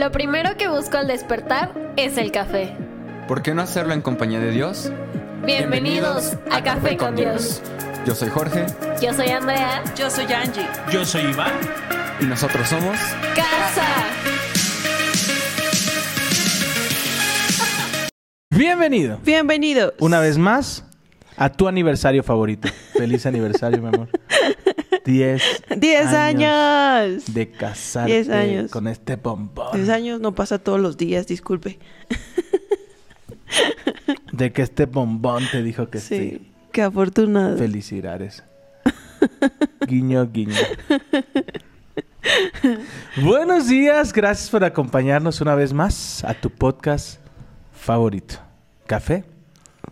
Lo 0.00 0.10
primero 0.10 0.56
que 0.56 0.66
busco 0.66 0.96
al 0.96 1.06
despertar 1.08 1.74
es 1.98 2.16
el 2.16 2.32
café. 2.32 2.74
¿Por 3.28 3.42
qué 3.42 3.52
no 3.52 3.60
hacerlo 3.60 3.92
en 3.92 4.00
compañía 4.00 4.40
de 4.40 4.50
Dios? 4.50 4.90
Bienvenidos, 5.44 6.38
a, 6.50 6.62
Café 6.62 6.96
con 6.96 7.16
Dios. 7.16 7.60
Yo 8.06 8.14
soy 8.14 8.30
Jorge 8.30 8.64
Yo 9.02 9.12
soy 9.12 9.28
Andrea. 9.28 9.84
Yo 9.94 10.08
soy 10.08 10.24
Angie. 10.32 10.66
Yo 10.90 11.04
soy 11.04 11.24
Iván. 11.24 11.52
y 12.18 12.24
nosotros 12.24 12.66
somos... 12.66 12.96
Casa. 13.36 13.86
Bienvenido 18.48 19.18
Bienvenidos. 19.22 19.92
una 19.98 20.18
vez 20.18 20.38
más 20.38 20.82
a 21.36 21.52
tu 21.52 21.68
aniversario 21.68 22.22
favorito. 22.22 22.68
Feliz 22.94 23.26
aniversario, 23.26 23.82
mi 23.82 23.88
amor. 23.88 24.08
10 25.04 25.42
10 25.78 26.06
años. 26.08 27.34
de 27.34 27.50
casarte 27.50 28.12
10 28.12 28.28
años. 28.30 28.70
con 28.70 28.86
este 28.88 29.16
bombón. 29.16 29.68
10 29.74 29.88
años 29.88 30.20
no 30.20 30.34
pasa 30.34 30.58
todos 30.58 30.80
los 30.80 30.96
días, 30.96 31.26
disculpe. 31.26 31.78
De 34.32 34.52
que 34.52 34.62
este 34.62 34.86
bombón 34.86 35.42
te 35.50 35.62
dijo 35.62 35.88
que 35.90 35.98
sí. 35.98 36.16
Sí. 36.38 36.52
Qué 36.72 36.82
afortunado. 36.82 37.56
Felicidades. 37.58 38.44
guiño, 39.86 40.30
guiño. 40.30 40.54
Buenos 43.22 43.68
días, 43.68 44.12
gracias 44.12 44.50
por 44.50 44.62
acompañarnos 44.64 45.40
una 45.40 45.54
vez 45.54 45.72
más 45.72 46.22
a 46.24 46.34
tu 46.34 46.50
podcast 46.50 47.18
favorito. 47.72 48.36
Café. 48.86 49.24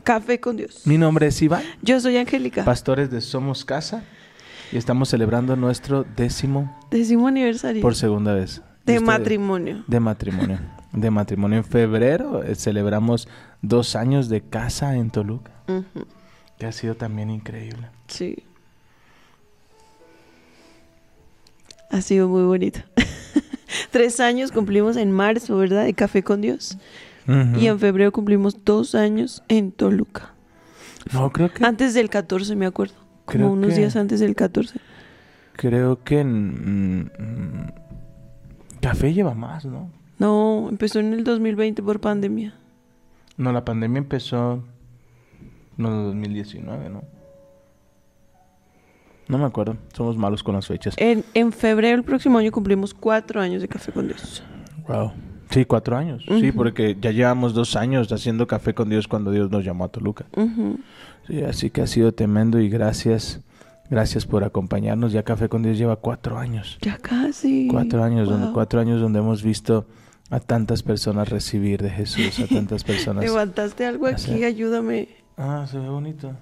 Café 0.05 0.39
con 0.41 0.57
Dios. 0.57 0.83
Mi 0.87 0.99
nombre 0.99 1.27
es 1.27 1.43
Iván, 1.43 1.63
Yo 1.83 2.01
soy 2.01 2.17
Angélica. 2.17 2.65
pastores 2.65 3.11
de 3.11 3.21
Somos 3.21 3.65
Casa, 3.65 4.05
y 4.73 4.77
estamos 4.77 5.09
celebrando 5.09 5.57
nuestro 5.57 6.05
décimo 6.17 6.77
Décimo 6.91 7.29
aniversario. 7.29 7.83
por 7.83 7.95
segunda 7.95 8.35
vez. 8.35 8.63
¿Y 8.87 8.93
de 8.93 9.01
matrimonio. 9.01 9.85
De 9.87 10.01
matrimonio. 10.01 10.59
De 10.93 11.11
matrimonio. 11.11 11.59
En 11.59 11.65
febrero 11.65 12.43
eh, 12.43 12.55
celebramos 12.55 13.29
dos 13.61 13.97
años 13.97 14.29
de 14.29 14.41
casa 14.41 14.97
en 14.97 15.11
Toluca, 15.11 15.51
que 16.59 16.67
ha 16.67 16.73
sido 16.73 16.95
también 16.95 17.31
increíble. 17.31 17.89
Sí. 18.07 18.45
Ha 21.91 22.01
sido 22.01 22.29
muy 22.29 22.43
bonito. 22.43 22.81
Tres 23.91 24.21
años 24.21 24.53
cumplimos 24.53 24.97
en 24.97 25.13
marzo, 25.13 25.57
¿verdad? 25.57 25.85
De 25.85 25.95
Café 25.95 26.23
con 26.23 26.41
Dios. 26.41 26.79
Y 27.59 27.67
en 27.67 27.79
febrero 27.79 28.11
cumplimos 28.11 28.65
dos 28.65 28.95
años 28.95 29.43
en 29.49 29.71
Toluca. 29.71 30.33
No, 31.13 31.31
creo 31.31 31.53
que, 31.53 31.63
Antes 31.63 31.93
del 31.93 32.09
14, 32.09 32.57
me 32.57 32.65
acuerdo. 32.65 32.95
Como 33.33 33.53
unos 33.53 33.71
que- 33.71 33.77
días 33.81 33.97
antes 33.97 34.21
del 34.21 34.35
14. 34.35 34.81
creo 35.55 36.03
que 36.05 36.21
en, 36.21 37.05
mm, 37.05 37.73
Café 38.81 39.13
lleva 39.13 39.35
más, 39.35 39.65
¿no? 39.65 39.91
No, 40.19 40.67
empezó 40.69 41.01
en 41.01 41.13
el 41.13 41.25
2020 41.25 41.83
por 41.83 42.01
pandemia. 42.01 42.55
No, 43.37 43.53
la 43.53 43.65
pandemia 43.65 43.99
empezó 43.99 44.63
no, 45.77 45.89
en 45.89 46.05
2019, 46.07 46.89
¿no? 46.91 47.03
No 49.29 49.37
me 49.39 49.45
acuerdo. 49.45 49.77
Somos 49.93 50.17
malos 50.17 50.43
con 50.43 50.55
las 50.55 50.67
fechas. 50.67 50.95
En, 50.97 51.25
en 51.35 51.53
febrero 51.53 51.97
del 51.97 52.05
próximo 52.05 52.39
año 52.39 52.51
cumplimos 52.51 52.95
cuatro 52.95 53.41
años 53.41 53.61
de 53.63 53.69
Café 53.69 53.93
con 53.93 54.07
Dios. 54.09 54.43
Wow. 54.89 55.13
Sí, 55.51 55.65
cuatro 55.65 55.97
años. 55.97 56.25
Sí, 56.27 56.53
porque 56.53 56.97
ya 57.01 57.11
llevamos 57.11 57.55
dos 57.55 57.75
años 57.77 58.13
haciendo 58.13 58.47
café 58.47 58.75
con 58.75 58.89
Dios 58.91 59.09
cuando 59.09 59.31
Dios 59.31 59.51
nos 59.51 59.65
llamó 59.65 59.85
a 59.85 59.89
Toluca. 59.89 60.27
Ujú. 60.37 60.79
Sí, 61.27 61.43
así 61.43 61.71
que 61.71 61.83
ha 61.83 61.87
sido 61.87 62.13
tremendo 62.13 62.59
y 62.61 62.69
gracias, 62.69 63.41
gracias 63.91 64.27
por 64.27 64.45
acompañarnos. 64.45 65.13
Ya 65.13 65.23
Café 65.23 65.49
con 65.49 65.63
Dios 65.63 65.79
lleva 65.79 65.97
cuatro 65.97 66.39
años. 66.39 66.79
Ya 66.83 66.99
casi. 66.99 67.69
Cuatro 67.71 68.03
años, 68.03 68.29
donde, 68.29 68.53
cuatro 68.53 68.81
años 68.81 69.01
donde 69.01 69.19
hemos 69.21 69.43
visto 69.43 69.87
a 70.31 70.41
tantas 70.41 70.83
personas 70.83 71.29
recibir 71.29 71.83
de 71.83 71.91
Jesús, 71.91 72.41
a 72.41 72.47
tantas 72.47 72.85
personas. 72.85 73.25
Levantaste 73.25 73.87
algo 73.87 74.07
aquí, 74.07 74.45
ayúdame. 74.45 75.09
Ah, 75.37 75.67
se 75.71 75.79
ve 75.79 75.89
bonito. 75.89 76.33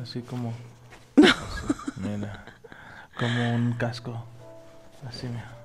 Así 0.00 0.20
como. 0.20 0.52
así, 1.16 1.26
mira, 2.18 2.44
como 3.18 3.54
un 3.54 3.72
casco. 3.72 4.24
Así, 5.08 5.26
mira. 5.26 5.57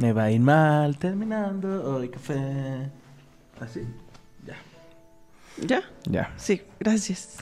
Me 0.00 0.14
va 0.14 0.24
a 0.24 0.30
ir 0.30 0.40
mal 0.40 0.96
terminando 0.96 1.84
hoy 1.84 2.08
café. 2.08 2.88
Así. 3.60 3.82
Ya. 4.46 4.56
¿Ya? 5.58 5.82
Ya. 6.04 6.32
Sí, 6.38 6.62
gracias. 6.78 7.36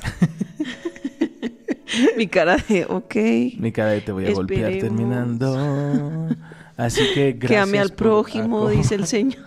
Mi 2.16 2.26
cara 2.26 2.56
de, 2.56 2.84
ok. 2.86 3.14
Mi 3.60 3.70
cara 3.70 3.90
de 3.90 4.00
te 4.00 4.10
voy 4.10 4.26
a 4.26 4.32
golpear 4.32 4.72
terminando. 4.72 6.34
Así 6.76 7.02
que 7.14 7.32
gracias. 7.32 7.48
Que 7.48 7.56
ame 7.58 7.78
al 7.78 7.92
prójimo, 7.92 8.68
dice 8.68 8.96
el 8.96 9.06
Señor. 9.06 9.44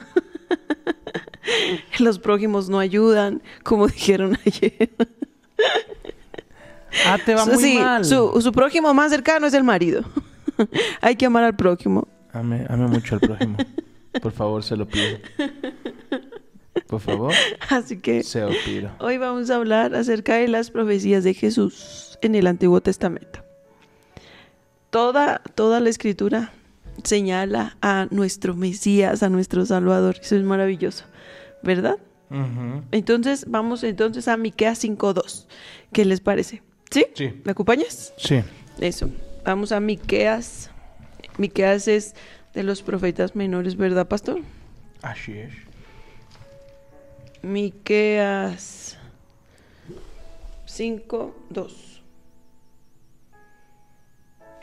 Los 2.00 2.18
prójimos 2.18 2.70
no 2.70 2.80
ayudan, 2.80 3.42
como 3.64 3.88
dijeron 3.88 4.38
ayer. 4.46 4.90
Ah, 7.06 7.18
te 7.26 7.36
va 7.36 7.46
muy 7.46 7.58
sí, 7.58 7.78
mal. 7.78 8.06
Su, 8.06 8.40
su 8.42 8.54
prójimo 8.54 8.94
más 8.94 9.12
cercano 9.12 9.48
es 9.48 9.54
el 9.54 9.66
marido. 9.66 10.06
Hay 11.02 11.18
que 11.18 11.26
amar 11.26 11.44
al 11.44 11.58
prójimo. 11.58 12.08
Ame, 12.34 12.66
ame 12.70 12.88
mucho 12.88 13.16
al 13.16 13.22
prójimo. 13.22 13.58
Por 14.22 14.32
favor, 14.32 14.64
se 14.64 14.76
lo 14.76 14.88
pido. 14.88 15.18
Por 16.88 17.00
favor, 17.00 17.34
Así 17.70 18.00
que 18.00 18.24
se 18.24 18.42
lo 18.42 18.52
pido. 18.66 18.92
hoy 19.00 19.18
vamos 19.18 19.50
a 19.50 19.56
hablar 19.56 19.96
acerca 19.96 20.36
de 20.36 20.48
las 20.48 20.72
profecías 20.72 21.24
de 21.24 21.34
Jesús 21.34 22.18
en 22.22 22.36
el 22.36 22.48
Antiguo 22.48 22.82
Testamento. 22.82 23.44
Toda, 24.90 25.42
toda 25.56 25.80
la 25.80 25.90
escritura 25.90 26.52
señala 27.04 27.78
a 27.82 28.08
nuestro 28.12 28.56
Mesías, 28.56 29.24
a 29.24 29.30
nuestro 29.30 29.66
Salvador. 29.66 30.18
Eso 30.22 30.36
es 30.36 30.44
maravilloso, 30.44 31.06
¿verdad? 31.64 31.98
Entonces, 32.92 33.46
vamos 33.50 33.84
entonces 33.84 34.28
a 34.30 34.38
Miqueas 34.38 34.82
5.2. 34.84 35.48
¿Qué 35.92 36.06
les 36.06 36.22
parece? 36.22 36.62
¿Sí? 36.90 37.06
Sí. 37.14 37.42
¿Me 37.44 37.52
acompañas? 37.52 38.14
Sí. 38.18 38.42
Eso. 38.80 39.10
Vamos 39.46 39.72
a 39.74 39.80
Miqueas. 39.82 40.70
Miqueas 41.42 41.88
es 41.88 42.14
de 42.54 42.62
los 42.62 42.84
profetas 42.84 43.36
menores, 43.36 43.76
¿verdad, 43.76 44.08
pastor? 44.08 44.42
Así 45.02 45.34
es. 45.34 45.52
Miqueas 47.42 49.00
5.2. 50.68 52.02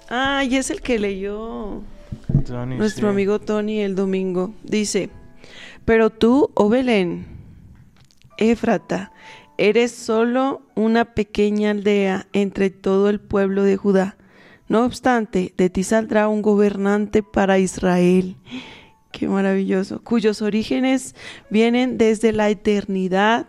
Ah, 0.09 0.45
y 0.45 0.57
es 0.57 0.71
el 0.71 0.81
que 0.81 1.01
leyó 1.01 1.83
Tony, 2.47 2.77
nuestro 2.77 3.09
sí. 3.09 3.13
amigo 3.13 3.41
Tony 3.41 3.81
el 3.81 3.97
domingo. 3.97 4.55
Dice, 4.63 5.11
pero 5.85 6.11
tú, 6.11 6.53
oh 6.55 6.69
Belén, 6.69 7.27
Éfrata, 8.37 9.11
eres 9.59 9.91
solo 9.91 10.63
una 10.77 11.07
pequeña 11.07 11.73
aldea 11.73 12.29
entre 12.33 12.71
todo 12.71 13.09
el 13.11 13.19
pueblo 13.19 13.65
de 13.65 13.77
Judá. 13.77 14.18
No 14.69 14.85
obstante, 14.85 15.55
de 15.57 15.71
ti 15.71 15.83
saldrá 15.83 16.29
un 16.29 16.43
gobernante 16.43 17.23
para 17.23 17.59
Israel. 17.59 18.37
Qué 19.13 19.27
maravilloso. 19.27 20.03
Cuyos 20.03 20.43
orígenes 20.43 21.15
vienen 21.51 21.97
desde 21.97 22.33
la 22.33 22.51
eternidad. 22.51 23.47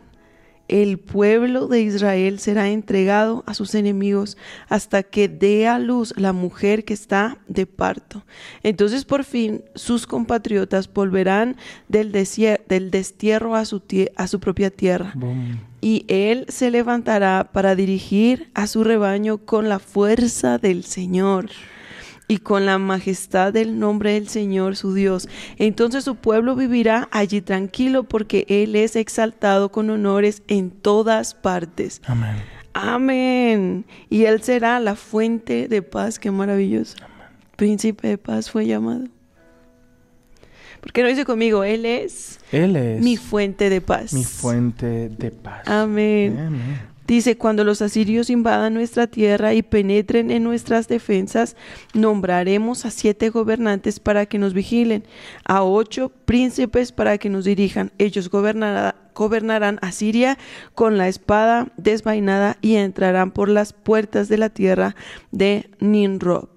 El 0.70 1.00
pueblo 1.00 1.68
de 1.68 1.82
Israel 1.82 2.40
será 2.40 2.70
entregado 2.70 3.44
a 3.48 3.54
sus 3.56 3.76
enemigos 3.76 4.38
hasta 4.70 5.04
que 5.04 5.28
dé 5.28 5.68
a 5.68 5.80
luz 5.80 6.14
la 6.16 6.32
mujer 6.32 6.86
que 6.86 6.94
está 6.94 7.40
de 7.48 7.66
parto. 7.66 8.24
Entonces 8.64 9.04
por 9.04 9.24
fin 9.24 9.64
sus 9.76 10.08
compatriotas 10.08 10.92
volverán 10.94 11.58
del, 11.88 12.12
del 12.12 12.92
destierro 12.92 13.56
a 13.56 13.66
su, 13.66 13.82
a 14.16 14.28
su 14.28 14.40
propia 14.40 14.70
tierra 14.70 15.12
Boom. 15.16 15.60
y 15.82 16.06
él 16.08 16.46
se 16.50 16.70
levantará 16.70 17.50
para 17.52 17.76
dirigir 17.76 18.52
a 18.54 18.68
su 18.68 18.84
rebaño 18.84 19.40
con 19.40 19.70
la 19.70 19.80
fuerza 19.80 20.60
del 20.60 20.84
Señor 20.84 21.50
y 22.30 22.38
con 22.38 22.68
la 22.68 22.78
majestad 22.78 23.52
del 23.52 23.80
nombre 23.80 24.14
del 24.14 24.30
Señor 24.30 24.76
su 24.76 24.94
Dios. 24.94 25.28
Entonces 25.58 26.04
su 26.04 26.16
pueblo 26.16 26.56
vivirá 26.56 27.10
allí 27.12 27.42
tranquilo 27.42 28.04
porque 28.04 28.46
él 28.48 28.76
es 28.76 28.96
exaltado 28.96 29.72
con 29.72 29.90
honores 29.90 30.44
en 30.48 30.70
todas 30.70 31.34
partes. 31.34 32.02
Amén. 32.06 32.36
Amén. 32.74 33.86
Y 34.12 34.26
él 34.26 34.44
será 34.44 34.80
la 34.80 34.96
fuente 34.96 35.68
de 35.68 35.82
paz. 35.82 36.20
Qué 36.20 36.30
maravilloso. 36.30 36.96
Príncipe 37.56 38.08
de 38.08 38.18
paz 38.20 38.52
fue 38.52 38.68
llamado. 38.68 39.06
¿Por 40.80 40.94
qué 40.94 41.02
no 41.02 41.10
dice 41.10 41.26
conmigo? 41.26 41.64
Él 41.64 41.86
es 41.86 42.40
Él 42.52 42.76
es 42.76 43.02
mi 43.02 43.18
fuente 43.18 43.72
de 43.72 43.82
paz. 43.82 44.14
mi 44.14 44.24
fuente 44.24 45.10
de 45.10 45.32
paz. 45.32 45.68
Amén. 45.68 46.38
Amén. 46.38 46.89
Dice, 47.10 47.40
cuando 47.40 47.64
los 47.64 47.82
asirios 47.82 48.30
invadan 48.30 48.76
nuestra 48.76 49.08
tierra 49.08 49.56
y 49.56 49.64
penetren 49.64 50.30
en 50.30 50.44
nuestras 50.44 50.88
defensas, 50.88 51.56
nombraremos 51.96 52.86
a 52.86 52.92
siete 52.92 53.30
gobernantes 53.32 54.00
para 54.00 54.28
que 54.28 54.38
nos 54.38 54.54
vigilen, 54.54 55.04
a 55.44 55.64
ocho 55.64 56.10
príncipes 56.26 56.92
para 56.92 57.18
que 57.18 57.32
nos 57.32 57.46
dirijan. 57.46 57.92
Ellos 57.98 58.30
gobernará- 58.30 58.94
gobernarán 59.16 59.80
a 59.82 59.92
Siria 59.92 60.38
con 60.76 61.00
la 61.00 61.08
espada 61.08 61.72
desvainada 61.78 62.58
y 62.62 62.76
entrarán 62.76 63.32
por 63.32 63.50
las 63.50 63.74
puertas 63.74 64.30
de 64.30 64.38
la 64.38 64.50
tierra 64.50 64.96
de 65.32 65.68
Ninrob. 65.80 66.48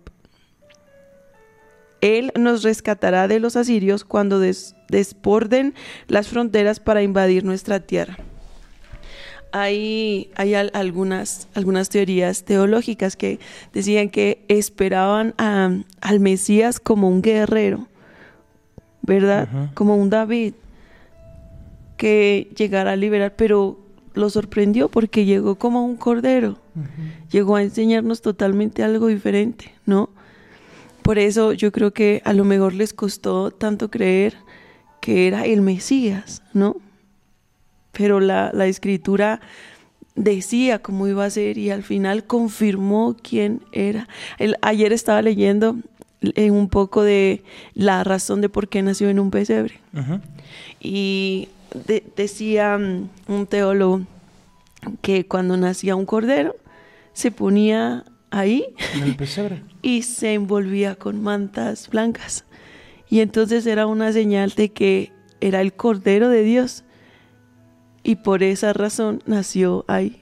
Él 2.03 2.31
nos 2.39 2.63
rescatará 2.63 3.27
de 3.27 3.41
los 3.41 3.57
asirios 3.57 4.05
cuando 4.05 4.39
des- 4.39 4.77
desborden 4.91 5.73
las 6.09 6.29
fronteras 6.29 6.79
para 6.79 7.03
invadir 7.03 7.43
nuestra 7.43 7.81
tierra. 7.81 8.19
Hay, 9.53 10.31
hay 10.37 10.55
al- 10.55 10.71
algunas, 10.75 11.47
algunas 11.55 11.89
teorías 11.91 12.45
teológicas 12.45 13.17
que 13.17 13.39
decían 13.73 14.09
que 14.09 14.45
esperaban 14.49 15.35
a- 15.39 15.71
al 16.01 16.21
Mesías 16.21 16.81
como 16.81 17.09
un 17.09 17.21
guerrero, 17.23 17.87
¿verdad? 19.03 19.49
Como 19.75 19.97
un 19.97 20.09
David 20.11 20.55
que 21.97 22.51
llegara 22.57 22.93
a 22.93 22.97
liberar, 22.97 23.35
pero 23.37 23.79
lo 24.15 24.29
sorprendió 24.31 24.89
porque 24.89 25.25
llegó 25.25 25.55
como 25.57 25.85
un 25.85 25.97
cordero, 25.97 26.59
llegó 27.31 27.57
a 27.57 27.63
enseñarnos 27.63 28.23
totalmente 28.23 28.83
algo 28.83 29.07
diferente, 29.09 29.73
¿no? 29.87 30.11
Por 31.03 31.19
eso 31.19 31.53
yo 31.53 31.73
creo 31.73 31.93
que 31.93 32.23
a 32.25 32.33
lo 32.33 32.45
mejor 32.45 32.75
les 32.75 32.93
costó 32.93 33.51
tanto 33.51 33.91
creer 33.91 34.35
que 35.01 35.27
era 35.27 35.45
el 35.45 35.61
Mesías, 35.61 36.43
¿no? 36.55 36.77
Pero 37.93 38.21
la, 38.21 38.51
la 38.55 38.67
escritura 38.67 39.41
decía 40.15 40.81
cómo 40.81 41.09
iba 41.09 41.25
a 41.25 41.31
ser 41.31 41.57
y 41.59 41.71
al 41.71 41.83
final 41.83 42.25
confirmó 42.25 43.17
quién 43.23 43.63
era. 43.73 44.09
El- 44.39 44.57
ayer 44.63 44.93
estaba 44.93 45.23
leyendo 45.23 45.77
eh, 46.35 46.51
un 46.51 46.69
poco 46.69 47.03
de 47.03 47.43
la 47.75 48.05
razón 48.05 48.41
de 48.41 48.49
por 48.49 48.69
qué 48.69 48.83
nació 48.83 49.09
en 49.09 49.19
un 49.19 49.31
pesebre. 49.31 49.81
Ujú. 49.95 50.21
Y 50.81 51.49
de- 51.87 52.05
decía 52.17 52.79
mm, 52.79 53.09
un 53.29 53.47
teólogo 53.47 54.03
que 55.01 55.27
cuando 55.27 55.57
nacía 55.57 55.97
un 55.97 56.07
cordero 56.07 56.57
se 57.13 57.31
ponía 57.31 58.05
ahí 58.31 58.65
En 58.95 59.03
el 59.05 59.17
pesebre. 59.17 59.63
y 59.83 60.03
se 60.03 60.35
envolvía 60.35 60.95
con 60.95 61.23
mantas 61.23 61.89
blancas. 61.91 62.45
Y 63.09 63.21
entonces 63.21 63.67
era 63.67 63.87
una 63.87 64.13
señal 64.13 64.51
de 64.57 64.71
que 64.71 65.13
era 65.41 65.61
el 65.61 65.73
cordero 65.75 66.29
de 66.31 66.43
Dios. 66.43 66.85
Y 68.03 68.17
por 68.17 68.43
esa 68.43 68.73
razón 68.73 69.23
nació 69.27 69.85
ahí. 69.89 70.21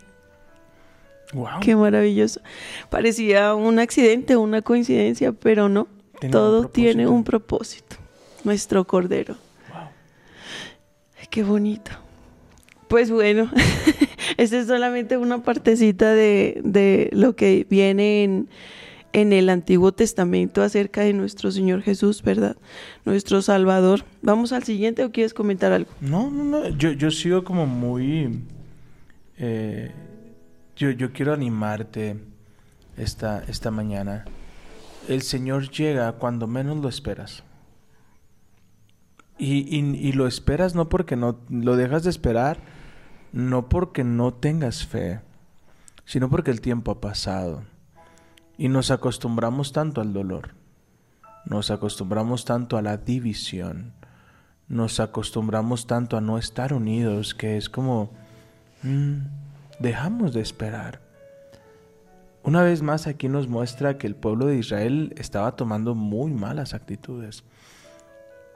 Wow. 1.33 1.61
Qué 1.61 1.77
maravilloso. 1.77 2.41
Parecía 2.89 3.55
un 3.55 3.79
accidente, 3.79 4.37
una 4.37 4.63
coincidencia, 4.63 5.33
pero 5.33 5.69
no. 5.69 5.89
Un 6.23 6.31
Todo 6.31 6.69
tiene 6.69 7.07
un 7.07 7.25
propósito. 7.25 7.97
Nuestro 8.45 8.87
cordero. 8.87 9.37
Wow. 9.73 9.89
Ay, 11.19 11.27
Qué 11.31 11.43
bonito. 11.43 11.93
Pues 12.89 13.11
bueno, 13.11 13.51
esta 14.37 14.59
es 14.59 14.67
solamente 14.67 15.17
una 15.17 15.43
partecita 15.43 16.13
de, 16.13 16.61
de 16.65 17.09
lo 17.13 17.37
que 17.37 17.67
viene 17.71 18.25
en, 18.25 18.49
en 19.13 19.33
el 19.33 19.49
Antiguo 19.49 19.93
Testamento 19.93 20.63
acerca 20.63 21.01
de 21.03 21.13
nuestro 21.13 21.51
Señor 21.51 21.83
Jesús, 21.83 22.23
¿verdad? 22.23 22.57
Nuestro 23.05 23.43
Salvador. 23.43 24.05
¿Vamos 24.23 24.53
al 24.53 24.63
siguiente 24.65 25.05
o 25.05 25.11
quieres 25.13 25.35
comentar 25.35 25.73
algo? 25.73 25.91
No, 26.01 26.31
no, 26.31 26.45
no. 26.45 26.69
Yo, 26.69 26.93
yo 26.93 27.11
sigo 27.11 27.43
como 27.45 27.67
muy. 27.67 28.43
eh, 29.39 29.91
yo, 30.77 30.91
yo 30.91 31.13
quiero 31.13 31.33
animarte 31.35 32.17
esta, 32.97 33.45
esta 33.49 33.71
mañana. 33.71 34.25
El 35.09 35.23
Señor 35.23 35.71
llega 35.71 36.13
cuando 36.13 36.47
menos 36.47 36.79
lo 36.79 36.89
esperas. 36.89 37.43
Y, 39.39 39.77
y- 39.77 39.97
y 40.09 40.13
lo 40.13 40.27
esperas 40.27 40.75
no 40.75 40.89
porque 40.89 41.17
no 41.17 41.39
lo 41.49 41.77
dejas 41.77 42.05
de 42.05 42.11
esperar, 42.11 42.59
no 43.33 43.69
porque 43.69 44.05
no 44.05 44.35
tengas 44.35 44.85
fe, 44.87 45.21
sino 46.05 46.29
porque 46.29 46.51
el 46.51 46.61
tiempo 46.61 46.91
ha 46.91 47.01
pasado. 47.01 47.63
Y 48.61 48.69
nos 48.69 48.91
acostumbramos 48.91 49.73
tanto 49.73 50.03
al 50.03 50.13
dolor, 50.13 50.51
nos 51.47 51.71
acostumbramos 51.71 52.45
tanto 52.45 52.77
a 52.77 52.83
la 52.83 52.99
división, 52.99 53.95
nos 54.69 55.01
acostumbramos 55.01 55.87
tanto 55.87 56.19
a 56.19 56.21
no 56.21 56.37
estar 56.37 56.75
unidos 56.75 57.35
que 57.35 57.57
es 57.57 57.71
como 57.71 58.11
mm, 58.83 59.15
dejamos 59.79 60.35
de 60.35 60.43
esperar. 60.43 61.01
Una 62.43 62.63
vez 62.63 62.83
más 62.83 63.07
aquí 63.07 63.31
nos 63.31 63.49
muestra 63.49 63.97
que 63.97 64.07
el 64.07 64.15
pueblo 64.15 64.45
de 64.45 64.59
Israel 64.59 65.15
estaba 65.17 65.57
tomando 65.57 65.95
muy 65.95 66.31
malas 66.31 66.75
actitudes. 66.75 67.45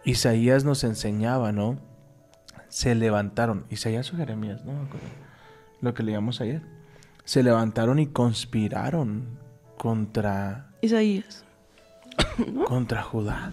Isaías 0.05 0.65
nos 0.65 0.85
enseñaba, 0.85 1.51
¿no? 1.51 1.79
Se 2.69 2.95
levantaron, 2.95 3.65
Isaías 3.71 4.13
o 4.13 4.19
Jeremías, 4.19 4.67
no 4.67 4.75
lo 5.81 5.95
que 5.95 6.03
leíamos 6.03 6.43
ayer. 6.43 6.61
Se 7.25 7.43
levantaron 7.43 7.99
y 7.99 8.09
conspiraron 8.09 9.43
contra 9.79 10.69
Isaías. 10.81 11.45
contra 12.69 13.03
Judá, 13.03 13.53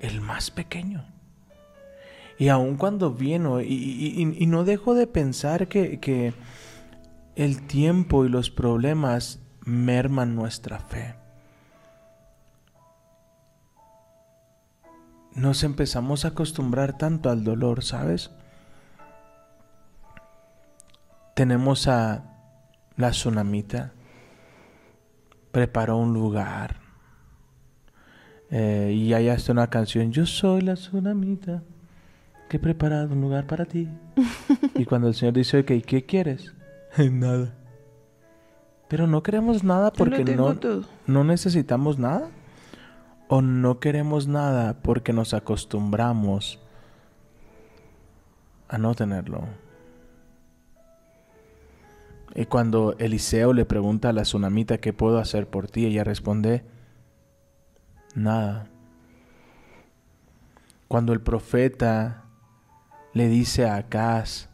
el 0.00 0.20
más 0.20 0.50
pequeño. 0.50 1.04
Y 2.38 2.48
aun 2.48 2.76
cuando 2.76 3.12
vino, 3.12 3.60
y, 3.60 3.66
y- 3.66 4.22
y- 4.22 4.42
y 4.42 4.46
no 4.46 4.64
dejo 4.64 4.94
de 4.94 5.06
pensar 5.06 5.68
que, 5.68 6.00
que 6.00 6.32
el 7.36 7.66
tiempo 7.66 8.24
y 8.24 8.28
los 8.30 8.50
problemas 8.50 9.40
merman 9.64 10.34
nuestra 10.34 10.78
fe. 10.78 11.14
Nos 15.34 15.62
empezamos 15.62 16.24
a 16.24 16.28
acostumbrar 16.28 16.98
tanto 16.98 17.30
al 17.30 17.44
dolor, 17.44 17.84
¿sabes? 17.84 18.30
Tenemos 21.34 21.86
a 21.88 22.24
la 22.96 23.10
tsunamita, 23.10 23.92
preparó 25.52 25.96
un 25.96 26.12
lugar, 26.12 26.76
eh, 28.50 28.92
y 28.94 29.14
hay 29.14 29.28
hasta 29.28 29.52
una 29.52 29.68
canción, 29.68 30.10
yo 30.10 30.26
soy 30.26 30.62
la 30.62 30.74
tsunamita 30.74 31.62
que 32.48 32.56
he 32.56 32.60
preparado 32.60 33.12
un 33.12 33.20
lugar 33.20 33.46
para 33.46 33.64
ti. 33.64 33.88
y 34.74 34.84
cuando 34.84 35.08
el 35.08 35.14
Señor 35.14 35.34
dice, 35.34 35.60
ok, 35.60 35.84
¿qué 35.86 36.04
quieres? 36.04 36.52
nada. 37.10 37.54
Pero 38.88 39.06
no 39.06 39.22
queremos 39.22 39.62
nada 39.62 39.92
porque 39.92 40.24
no, 40.24 40.58
no 41.06 41.24
necesitamos 41.24 41.98
nada. 41.98 42.28
O 43.28 43.40
no 43.40 43.78
queremos 43.78 44.26
nada 44.26 44.82
porque 44.82 45.12
nos 45.12 45.32
acostumbramos 45.32 46.58
a 48.68 48.78
no 48.78 48.96
tenerlo. 48.96 49.44
Y 52.34 52.46
cuando 52.46 52.96
Eliseo 52.98 53.52
le 53.52 53.64
pregunta 53.64 54.10
a 54.10 54.12
la 54.12 54.22
tsunamita 54.22 54.78
qué 54.78 54.92
puedo 54.92 55.18
hacer 55.18 55.48
por 55.48 55.68
ti, 55.68 55.86
ella 55.86 56.04
responde, 56.04 56.64
nada. 58.14 58.68
Cuando 60.86 61.12
el 61.12 61.20
profeta 61.20 62.24
le 63.12 63.28
dice 63.28 63.66
a 63.66 63.76
Acaz, 63.76 64.48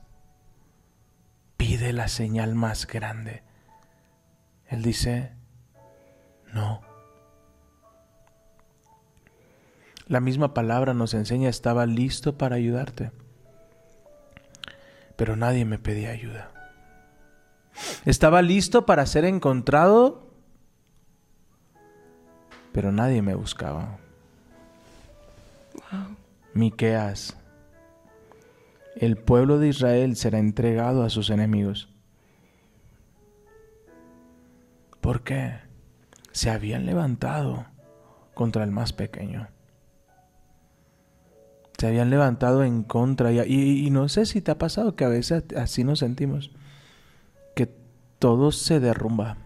pide 1.56 1.92
la 1.92 2.08
señal 2.08 2.54
más 2.54 2.86
grande, 2.86 3.42
él 4.68 4.82
dice, 4.82 5.32
no. 6.52 6.80
La 10.08 10.20
misma 10.20 10.54
palabra 10.54 10.94
nos 10.94 11.14
enseña, 11.14 11.48
estaba 11.48 11.84
listo 11.84 12.38
para 12.38 12.56
ayudarte, 12.56 13.12
pero 15.16 15.36
nadie 15.36 15.64
me 15.64 15.78
pedía 15.78 16.10
ayuda. 16.10 16.55
Estaba 18.04 18.42
listo 18.42 18.86
para 18.86 19.06
ser 19.06 19.24
encontrado, 19.24 20.30
pero 22.72 22.92
nadie 22.92 23.22
me 23.22 23.34
buscaba. 23.34 23.98
Miqueas, 26.54 27.36
el 28.96 29.16
pueblo 29.16 29.58
de 29.58 29.68
Israel 29.68 30.16
será 30.16 30.38
entregado 30.38 31.02
a 31.02 31.10
sus 31.10 31.30
enemigos. 31.30 31.88
¿Por 35.00 35.22
qué? 35.22 35.58
Se 36.32 36.50
habían 36.50 36.86
levantado 36.86 37.66
contra 38.34 38.64
el 38.64 38.70
más 38.70 38.92
pequeño. 38.92 39.48
Se 41.78 41.86
habían 41.86 42.10
levantado 42.10 42.64
en 42.64 42.82
contra. 42.82 43.32
Y, 43.32 43.40
y- 43.40 43.86
y 43.86 43.90
no 43.90 44.08
sé 44.08 44.26
si 44.26 44.40
te 44.40 44.50
ha 44.50 44.58
pasado 44.58 44.96
que 44.96 45.04
a 45.04 45.08
veces 45.08 45.44
así 45.56 45.84
nos 45.84 45.98
sentimos. 46.00 46.50
Todo 48.18 48.52
se 48.52 48.80
derrumba. 48.80 49.36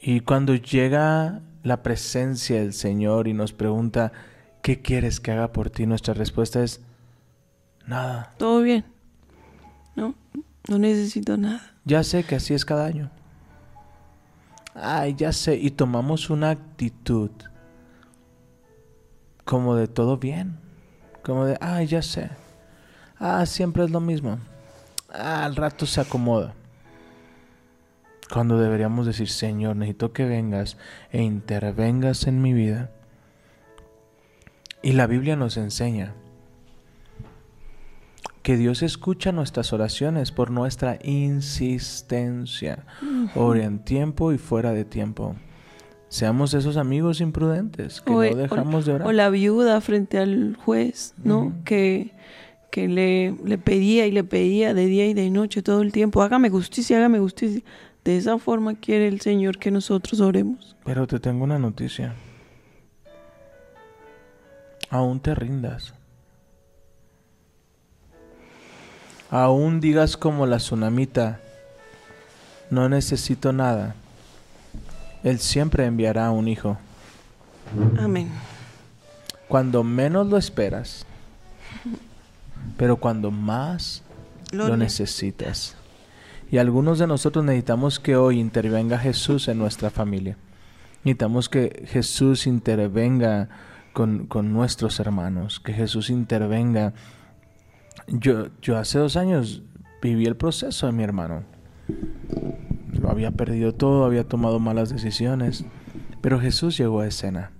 Y 0.00 0.20
cuando 0.20 0.54
llega 0.54 1.40
la 1.62 1.82
presencia 1.82 2.60
del 2.60 2.72
Señor 2.72 3.26
y 3.26 3.32
nos 3.32 3.52
pregunta, 3.52 4.12
¿qué 4.62 4.82
quieres 4.82 5.20
que 5.20 5.32
haga 5.32 5.52
por 5.52 5.70
ti? 5.70 5.86
Nuestra 5.86 6.14
respuesta 6.14 6.62
es, 6.62 6.80
nada. 7.86 8.32
Todo 8.38 8.62
bien. 8.62 8.84
No, 9.96 10.14
no 10.68 10.78
necesito 10.78 11.36
nada. 11.36 11.74
Ya 11.84 12.02
sé 12.04 12.24
que 12.24 12.36
así 12.36 12.54
es 12.54 12.64
cada 12.64 12.86
año. 12.86 13.10
Ay, 14.74 15.14
ya 15.14 15.32
sé. 15.32 15.56
Y 15.56 15.70
tomamos 15.70 16.30
una 16.30 16.50
actitud 16.50 17.30
como 19.44 19.74
de 19.76 19.88
todo 19.88 20.18
bien. 20.18 20.58
Como 21.22 21.46
de, 21.46 21.56
ay, 21.60 21.86
ya 21.86 22.02
sé. 22.02 22.30
Ah, 23.18 23.46
siempre 23.46 23.84
es 23.84 23.90
lo 23.90 24.00
mismo. 24.00 24.38
Ah, 25.12 25.44
al 25.44 25.56
rato 25.56 25.86
se 25.86 26.00
acomoda. 26.00 26.54
Cuando 28.32 28.58
deberíamos 28.58 29.06
decir, 29.06 29.28
Señor, 29.28 29.76
necesito 29.76 30.12
que 30.12 30.24
vengas 30.24 30.76
e 31.10 31.22
intervengas 31.22 32.26
en 32.26 32.42
mi 32.42 32.52
vida. 32.52 32.90
Y 34.82 34.92
la 34.92 35.06
Biblia 35.06 35.36
nos 35.36 35.56
enseña 35.56 36.14
que 38.46 38.56
Dios 38.56 38.82
escucha 38.82 39.32
nuestras 39.32 39.72
oraciones 39.72 40.30
por 40.30 40.52
nuestra 40.52 41.00
insistencia. 41.02 42.84
Ore 43.34 43.64
en 43.64 43.80
tiempo 43.80 44.32
y 44.32 44.38
fuera 44.38 44.72
de 44.72 44.84
tiempo. 44.84 45.34
Seamos 46.08 46.54
esos 46.54 46.76
amigos 46.76 47.20
imprudentes 47.20 48.00
que 48.00 48.12
O, 48.12 48.16
no 48.16 48.22
eh, 48.22 48.34
dejamos 48.36 48.86
de 48.86 48.92
orar. 48.92 49.08
O 49.08 49.12
la 49.12 49.30
viuda 49.30 49.80
frente 49.80 50.18
al 50.18 50.56
juez, 50.64 51.14
¿no? 51.24 51.54
Que, 51.64 52.12
que 52.70 52.86
le, 52.86 53.34
le 53.44 53.58
pedía 53.58 54.06
y 54.06 54.12
le 54.12 54.22
pedía 54.22 54.74
de 54.74 54.86
día 54.86 55.06
y 55.06 55.14
de 55.14 55.28
noche 55.30 55.62
todo 55.62 55.82
el 55.82 55.90
tiempo, 55.90 56.22
hágame 56.22 56.48
justicia, 56.48 56.98
hágame 56.98 57.18
justicia. 57.18 57.62
De 58.06 58.16
esa 58.16 58.38
forma 58.38 58.76
quiere 58.76 59.08
el 59.08 59.20
Señor 59.20 59.58
que 59.58 59.72
nosotros 59.72 60.20
oremos. 60.20 60.76
Pero 60.84 61.08
te 61.08 61.18
tengo 61.18 61.42
una 61.42 61.58
noticia. 61.58 62.14
Aún 64.90 65.18
te 65.18 65.34
rindas. 65.34 65.92
Aún 69.28 69.80
digas 69.80 70.16
como 70.16 70.46
la 70.46 70.58
tsunamita, 70.58 71.40
no 72.70 72.88
necesito 72.88 73.52
nada. 73.52 73.96
Él 75.24 75.40
siempre 75.40 75.84
enviará 75.84 76.30
un 76.30 76.46
hijo. 76.46 76.78
Amén. 77.98 78.30
Cuando 79.48 79.82
menos 79.82 80.28
lo 80.28 80.36
esperas, 80.36 81.04
pero 82.78 82.98
cuando 82.98 83.32
más 83.32 84.04
Lo 84.52 84.68
lo 84.68 84.76
ne- 84.76 84.84
necesitas. 84.84 85.74
Y 86.50 86.58
algunos 86.58 86.98
de 86.98 87.06
nosotros 87.06 87.44
necesitamos 87.44 87.98
que 87.98 88.16
hoy 88.16 88.38
intervenga 88.38 88.98
Jesús 88.98 89.48
en 89.48 89.58
nuestra 89.58 89.90
familia. 89.90 90.36
Necesitamos 91.02 91.48
que 91.48 91.84
Jesús 91.88 92.46
intervenga 92.46 93.48
con, 93.92 94.26
con 94.26 94.52
nuestros 94.52 95.00
hermanos, 95.00 95.58
que 95.60 95.72
Jesús 95.72 96.10
intervenga. 96.10 96.94
Yo, 98.06 98.48
yo 98.62 98.78
hace 98.78 98.98
dos 98.98 99.16
años 99.16 99.62
viví 100.02 100.26
el 100.26 100.36
proceso 100.36 100.86
de 100.86 100.92
mi 100.92 101.02
hermano. 101.02 101.42
Lo 102.92 103.10
había 103.10 103.32
perdido 103.32 103.74
todo, 103.74 104.04
había 104.04 104.24
tomado 104.24 104.60
malas 104.60 104.90
decisiones, 104.90 105.64
pero 106.20 106.40
Jesús 106.40 106.76
llegó 106.78 107.00
a 107.00 107.06
escena 107.06 107.50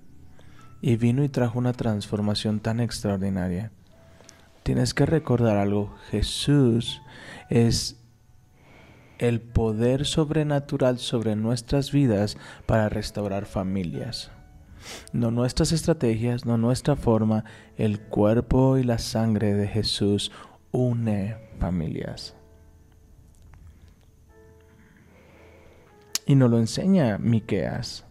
y 0.80 0.96
vino 0.96 1.24
y 1.24 1.28
trajo 1.28 1.58
una 1.58 1.72
transformación 1.72 2.60
tan 2.60 2.80
extraordinaria. 2.80 3.72
Tienes 4.62 4.94
que 4.94 5.06
recordar 5.06 5.56
algo, 5.56 5.94
Jesús 6.10 7.02
es 7.48 7.96
el 9.18 9.40
poder 9.40 10.04
sobrenatural 10.04 10.98
sobre 10.98 11.36
nuestras 11.36 11.92
vidas 11.92 12.36
para 12.66 12.88
restaurar 12.88 13.46
familias. 13.46 14.30
No 15.12 15.30
nuestras 15.30 15.72
estrategias, 15.72 16.44
no 16.44 16.58
nuestra 16.58 16.96
forma, 16.96 17.44
el 17.76 18.00
cuerpo 18.00 18.76
y 18.76 18.84
la 18.84 18.98
sangre 18.98 19.54
de 19.54 19.66
Jesús 19.66 20.30
une 20.70 21.36
familias. 21.58 22.34
Y 26.26 26.34
nos 26.34 26.50
lo 26.50 26.58
enseña 26.58 27.18
Miqueas. 27.18 28.04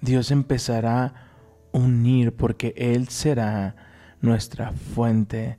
Dios 0.00 0.30
empezará 0.30 1.04
a 1.04 1.14
unir 1.72 2.32
porque 2.34 2.72
Él 2.76 3.08
será 3.08 3.74
nuestra 4.20 4.72
fuente 4.72 5.58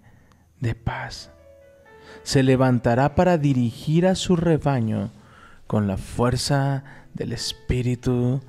de 0.60 0.76
paz. 0.76 1.32
Se 2.30 2.44
levantará 2.44 3.16
para 3.16 3.40
dirigir 3.40 4.06
a 4.06 4.14
su 4.14 4.36
rebaño 4.36 5.10
con 5.66 5.88
la 5.88 5.98
fuerza 5.98 6.84
del 7.16 7.34
Espíritu 7.34 8.40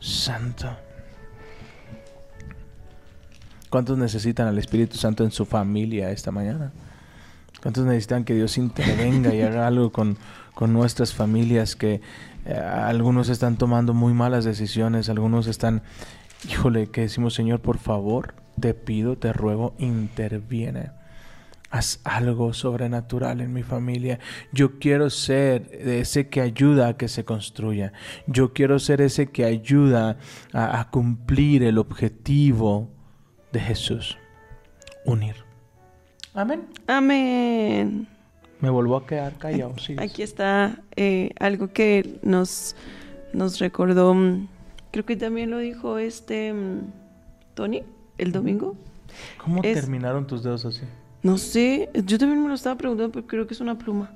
Santo. 0.00 0.74
¿Cuántos 3.68 3.98
necesitan 3.98 4.48
al 4.48 4.56
Espíritu 4.56 4.96
Santo 4.96 5.22
en 5.22 5.32
su 5.32 5.44
familia 5.44 6.12
esta 6.12 6.30
mañana? 6.30 6.72
¿Cuántos 7.60 7.84
necesitan 7.84 8.24
que 8.24 8.32
Dios 8.32 8.56
intervenga 8.56 9.34
y 9.34 9.42
haga 9.42 9.66
algo 9.66 9.92
con, 9.92 10.16
con 10.54 10.72
nuestras 10.72 11.12
familias? 11.12 11.76
Que 11.76 12.00
eh, 12.46 12.54
algunos 12.54 13.28
están 13.28 13.58
tomando 13.58 13.92
muy 13.92 14.14
malas 14.14 14.46
decisiones, 14.46 15.10
algunos 15.10 15.46
están, 15.46 15.82
híjole, 16.48 16.86
que 16.86 17.02
decimos, 17.02 17.34
Señor, 17.34 17.60
por 17.60 17.76
favor, 17.76 18.34
te 18.58 18.72
pido, 18.72 19.18
te 19.18 19.34
ruego, 19.34 19.74
interviene. 19.76 20.88
Haz 21.70 22.00
algo 22.04 22.52
sobrenatural 22.52 23.40
en 23.40 23.52
mi 23.52 23.62
familia. 23.62 24.18
Yo 24.52 24.78
quiero 24.78 25.10
ser 25.10 25.68
ese 25.72 26.28
que 26.28 26.40
ayuda 26.40 26.88
a 26.88 26.96
que 26.96 27.08
se 27.08 27.24
construya. 27.24 27.92
Yo 28.26 28.52
quiero 28.52 28.78
ser 28.78 29.00
ese 29.00 29.26
que 29.26 29.44
ayuda 29.44 30.16
a, 30.52 30.80
a 30.80 30.90
cumplir 30.90 31.62
el 31.64 31.78
objetivo 31.78 32.88
de 33.52 33.60
Jesús. 33.60 34.16
Unir. 35.04 35.34
Amén. 36.34 36.66
Amén. 36.86 38.08
Me 38.60 38.70
vuelvo 38.70 38.96
a 38.96 39.06
quedar 39.06 39.34
callado. 39.38 39.74
Aquí 39.98 40.22
está 40.22 40.80
eh, 40.96 41.30
algo 41.38 41.72
que 41.72 42.18
nos, 42.22 42.74
nos 43.32 43.58
recordó, 43.58 44.14
mm, 44.14 44.48
creo 44.92 45.04
que 45.04 45.16
también 45.16 45.50
lo 45.50 45.58
dijo 45.58 45.98
este 45.98 46.52
mm, 46.52 46.78
Tony 47.54 47.82
el 48.18 48.32
domingo. 48.32 48.76
¿Cómo 49.38 49.62
es- 49.62 49.74
terminaron 49.78 50.26
tus 50.26 50.42
dedos 50.42 50.64
así? 50.64 50.82
No 51.26 51.38
sé, 51.38 51.90
yo 51.92 52.18
también 52.18 52.40
me 52.40 52.48
lo 52.48 52.54
estaba 52.54 52.78
preguntando, 52.78 53.10
pero 53.10 53.26
creo 53.26 53.48
que 53.48 53.54
es 53.54 53.60
una 53.60 53.76
pluma. 53.76 54.12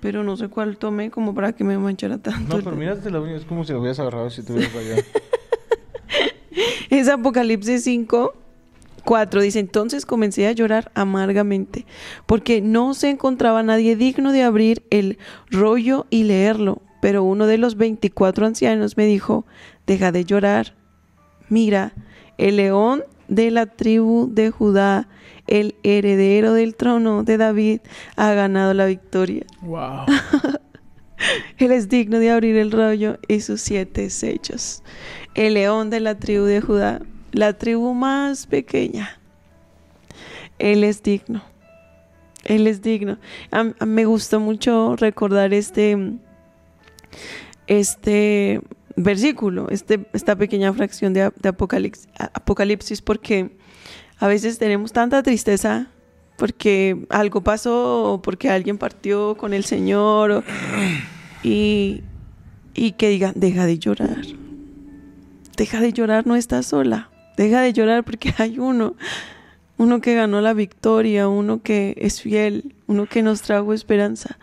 Pero 0.00 0.24
no 0.24 0.36
sé 0.36 0.48
cuál 0.48 0.76
tomé 0.76 1.08
como 1.08 1.36
para 1.36 1.52
que 1.52 1.62
me 1.62 1.78
manchara 1.78 2.18
tanto. 2.18 2.56
No, 2.56 2.64
pero 2.64 2.74
mírate 2.74 3.12
la 3.12 3.20
uña, 3.20 3.36
es 3.36 3.44
como 3.44 3.62
si 3.62 3.72
lo 3.72 3.78
hubieras 3.78 4.00
agarrado 4.00 4.28
si 4.28 4.42
te 4.42 4.52
hubieras 4.52 4.72
fallado. 4.72 5.02
Es 6.90 7.08
Apocalipsis 7.08 7.84
5, 7.84 8.34
4. 9.04 9.40
Dice, 9.40 9.60
entonces 9.60 10.04
comencé 10.04 10.48
a 10.48 10.52
llorar 10.52 10.90
amargamente, 10.94 11.86
porque 12.26 12.60
no 12.60 12.94
se 12.94 13.10
encontraba 13.10 13.62
nadie 13.62 13.94
digno 13.94 14.32
de 14.32 14.42
abrir 14.42 14.82
el 14.90 15.16
rollo 15.48 16.06
y 16.10 16.24
leerlo. 16.24 16.82
Pero 17.00 17.22
uno 17.22 17.46
de 17.46 17.58
los 17.58 17.76
24 17.76 18.46
ancianos 18.46 18.96
me 18.96 19.06
dijo, 19.06 19.46
deja 19.86 20.10
de 20.10 20.24
llorar. 20.24 20.74
Mira, 21.48 21.92
el 22.36 22.56
león 22.56 23.04
de 23.28 23.52
la 23.52 23.66
tribu 23.66 24.28
de 24.34 24.50
Judá, 24.50 25.06
el 25.46 25.74
heredero 25.82 26.52
del 26.52 26.74
trono 26.76 27.22
de 27.24 27.36
David, 27.36 27.80
ha 28.16 28.32
ganado 28.34 28.74
la 28.74 28.86
victoria. 28.86 29.44
wow. 29.62 30.04
Él 31.58 31.70
es 31.72 31.90
digno 31.90 32.18
de 32.18 32.30
abrir 32.30 32.56
el 32.56 32.70
rollo 32.72 33.18
y 33.28 33.40
sus 33.40 33.60
siete 33.60 34.08
sellos. 34.08 34.82
El 35.34 35.52
león 35.54 35.90
de 35.90 36.00
la 36.00 36.14
tribu 36.18 36.44
de 36.44 36.62
Judá, 36.62 37.02
la 37.32 37.52
tribu 37.58 37.92
más 37.92 38.46
pequeña. 38.46 39.20
Él 40.58 40.82
es 40.82 41.02
digno. 41.02 41.42
Él 42.44 42.66
es 42.66 42.80
digno. 42.80 43.18
A- 43.50 43.74
a- 43.78 43.84
me 43.86 44.06
gustó 44.06 44.40
mucho 44.40 44.96
recordar 44.96 45.52
este, 45.52 46.14
este 47.66 48.60
versículo, 48.96 49.68
este, 49.70 50.06
esta 50.12 50.36
pequeña 50.36 50.72
fracción 50.72 51.12
de, 51.12 51.30
de 51.36 51.48
Apocalipsis, 51.50 52.08
Apocalipsis, 52.18 53.02
porque 53.02 53.50
a 54.20 54.28
veces 54.28 54.58
tenemos 54.58 54.92
tanta 54.92 55.22
tristeza 55.22 55.86
porque 56.36 57.04
algo 57.10 57.40
pasó 57.42 58.12
o 58.14 58.22
porque 58.22 58.48
alguien 58.50 58.78
partió 58.78 59.36
con 59.36 59.52
el 59.54 59.64
Señor 59.64 60.30
o- 60.30 60.44
y, 61.42 62.02
y 62.74 62.92
que 62.92 63.08
digan, 63.08 63.32
deja 63.36 63.66
de 63.66 63.78
llorar. 63.78 64.22
Deja 65.56 65.80
de 65.80 65.92
llorar, 65.92 66.26
no 66.26 66.36
estás 66.36 66.66
sola. 66.66 67.10
Deja 67.36 67.60
de 67.60 67.72
llorar 67.72 68.04
porque 68.04 68.32
hay 68.38 68.58
uno, 68.58 68.94
uno 69.78 70.00
que 70.00 70.14
ganó 70.14 70.40
la 70.40 70.52
victoria, 70.54 71.28
uno 71.28 71.62
que 71.62 71.94
es 71.98 72.20
fiel, 72.22 72.74
uno 72.86 73.06
que 73.06 73.22
nos 73.22 73.42
trajo 73.42 73.72
esperanza. 73.74 74.38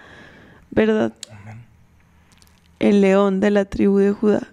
¿Verdad? 0.72 1.13
El 2.79 3.01
león 3.01 3.39
de 3.39 3.50
la 3.51 3.65
tribu 3.65 3.98
de 3.98 4.12
Judá. 4.12 4.48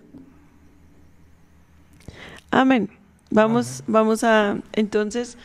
Amén. 2.51 2.89
Vamos, 3.35 3.83
vamos 3.89 4.23
a 4.23 4.61
entonces 4.75 5.37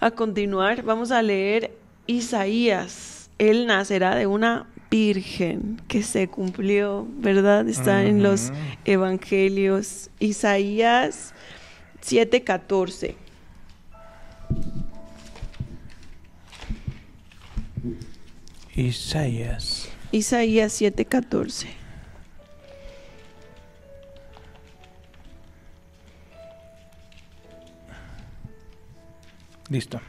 a 0.00 0.10
continuar. 0.10 0.82
Vamos 0.82 1.10
a 1.12 1.22
leer 1.22 1.74
Isaías. 2.06 3.30
Él 3.38 3.66
nacerá 3.66 4.14
de 4.16 4.26
una 4.26 4.66
virgen 4.90 5.80
que 5.88 6.02
se 6.02 6.28
cumplió, 6.28 7.08
¿verdad? 7.16 7.66
Está 7.70 8.04
en 8.04 8.22
los 8.22 8.52
evangelios. 8.84 10.10
Isaías 10.18 11.32
7:14. 12.02 13.14
Isaías. 18.74 19.88
Isaías 20.12 20.78
7:14. 20.78 21.75
Listo. 29.68 30.00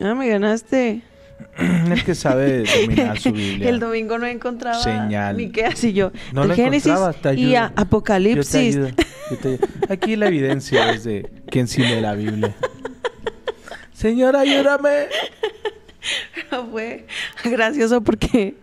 Ah, 0.00 0.14
me 0.14 0.28
ganaste. 0.28 1.02
El 1.58 2.04
que 2.04 2.14
sabe 2.14 2.64
dominar 2.82 3.18
su 3.18 3.32
Biblia. 3.32 3.68
El 3.68 3.80
domingo 3.80 4.18
no 4.18 4.26
encontraba 4.26 4.82
Señal. 4.82 5.36
ni 5.36 5.50
qué 5.50 5.66
así 5.66 5.92
yo. 5.92 6.12
No 6.32 6.42
de 6.42 6.48
lo 6.48 6.54
Génesis 6.54 6.92
y 7.36 7.54
a 7.54 7.72
Apocalipsis. 7.76 8.76
Yo 8.76 8.82
te 8.82 8.88
ayudo, 8.88 9.04
yo 9.30 9.38
te 9.38 9.48
ayudo. 9.48 9.66
Aquí 9.88 10.16
la 10.16 10.28
evidencia 10.28 10.90
es 10.90 11.04
de 11.04 11.30
quien 11.50 11.68
sí 11.68 11.82
lee 11.82 12.00
la 12.00 12.14
Biblia. 12.14 12.54
Señor, 13.92 14.36
ayúdame. 14.36 15.06
Pero 16.34 16.66
fue 16.66 17.06
gracioso 17.44 18.02
porque 18.02 18.54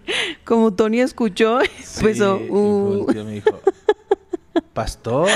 como 0.44 0.74
Tony 0.74 1.02
escuchó, 1.02 1.60
empezó, 1.62 2.38
Sí, 2.38 2.46
y 2.46 2.52
uh, 2.52 3.08
me 3.26 3.32
dijo, 3.32 3.62
Pastor. 4.74 5.30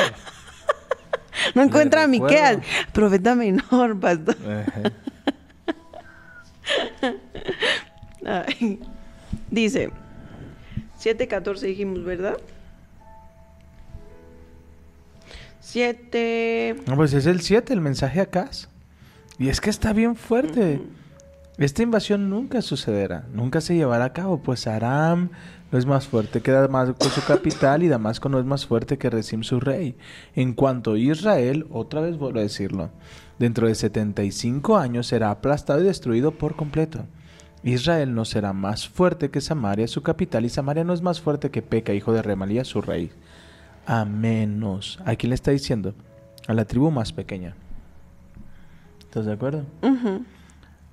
No 1.53 1.63
encuentra 1.63 2.03
a. 2.03 2.07
Miqueas, 2.07 2.59
profeta 2.91 3.35
menor, 3.35 3.99
pastor. 3.99 4.35
Ay. 8.25 8.79
Dice, 9.51 9.91
7.14 10.99 11.59
dijimos, 11.61 12.03
¿verdad? 12.03 12.37
7... 15.59 16.83
No, 16.87 16.95
pues 16.95 17.13
es 17.13 17.25
el 17.25 17.41
7, 17.41 17.73
el 17.73 17.81
mensaje 17.81 18.21
a 18.21 18.25
Cas. 18.27 18.69
Y 19.37 19.49
es 19.49 19.61
que 19.61 19.69
está 19.69 19.93
bien 19.93 20.15
fuerte. 20.15 20.81
Esta 21.57 21.83
invasión 21.83 22.29
nunca 22.29 22.61
sucederá, 22.61 23.25
nunca 23.31 23.61
se 23.61 23.75
llevará 23.75 24.05
a 24.05 24.13
cabo, 24.13 24.39
pues 24.41 24.67
Aram 24.67 25.29
no 25.71 25.79
es 25.79 25.85
más 25.85 26.07
fuerte 26.07 26.41
que 26.41 26.51
Damasco 26.51 27.09
su 27.09 27.23
capital 27.23 27.83
y 27.83 27.87
Damasco 27.87 28.29
no 28.29 28.39
es 28.39 28.45
más 28.45 28.65
fuerte 28.65 28.97
que 28.97 29.09
Rezim 29.09 29.43
su 29.43 29.59
rey. 29.59 29.97
En 30.35 30.53
cuanto 30.53 30.93
a 30.93 30.99
Israel, 30.99 31.65
otra 31.71 32.01
vez 32.01 32.17
vuelvo 32.17 32.39
a 32.39 32.43
decirlo, 32.43 32.91
dentro 33.39 33.67
de 33.67 33.75
75 33.75 34.77
años 34.77 35.07
será 35.07 35.31
aplastado 35.31 35.81
y 35.81 35.85
destruido 35.85 36.31
por 36.31 36.55
completo. 36.55 37.05
Israel 37.63 38.13
no 38.13 38.25
será 38.25 38.53
más 38.53 38.87
fuerte 38.87 39.31
que 39.31 39.41
Samaria 39.41 39.87
su 39.87 40.03
capital 40.03 40.45
y 40.45 40.49
Samaria 40.49 40.83
no 40.83 40.93
es 40.93 41.01
más 41.01 41.19
fuerte 41.19 41.49
que 41.49 41.63
Peca, 41.63 41.93
hijo 41.93 42.13
de 42.13 42.21
Remalía 42.21 42.63
su 42.63 42.81
rey. 42.81 43.11
A 43.87 44.05
menos, 44.05 44.99
¿a 45.03 45.15
quién 45.15 45.29
le 45.29 45.35
está 45.35 45.51
diciendo? 45.51 45.95
A 46.47 46.53
la 46.53 46.65
tribu 46.65 46.91
más 46.91 47.11
pequeña. 47.11 47.55
¿Estás 48.99 49.25
de 49.25 49.33
acuerdo? 49.33 49.63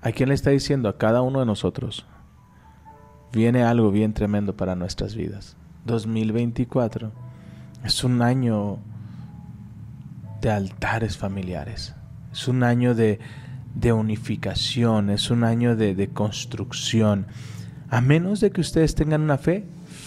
¿A 0.00 0.12
quién 0.12 0.30
le 0.30 0.34
está 0.34 0.50
diciendo? 0.50 0.88
A 0.88 0.96
cada 0.96 1.20
uno 1.20 1.40
de 1.40 1.46
nosotros. 1.46 2.06
Viene 3.32 3.62
algo 3.62 3.90
bien 3.90 4.12
tremendo 4.12 4.56
para 4.56 4.74
nuestras 4.74 5.14
vidas. 5.14 5.56
2024 5.86 7.12
es 7.84 8.04
un 8.04 8.22
año 8.22 8.78
de 10.40 10.50
altares 10.50 11.16
familiares. 11.16 11.94
Es 12.32 12.48
un 12.48 12.62
año 12.62 12.94
de, 12.94 13.18
de 13.74 13.92
unificación. 13.92 15.10
Es 15.10 15.30
un 15.30 15.44
año 15.44 15.76
de, 15.76 15.94
de 15.94 16.08
construcción. 16.08 17.26
A 17.90 18.00
menos 18.00 18.40
de 18.40 18.50
que 18.50 18.60
ustedes 18.60 18.94
tengan 18.94 19.22
una 19.22 19.38
fe 19.38 19.64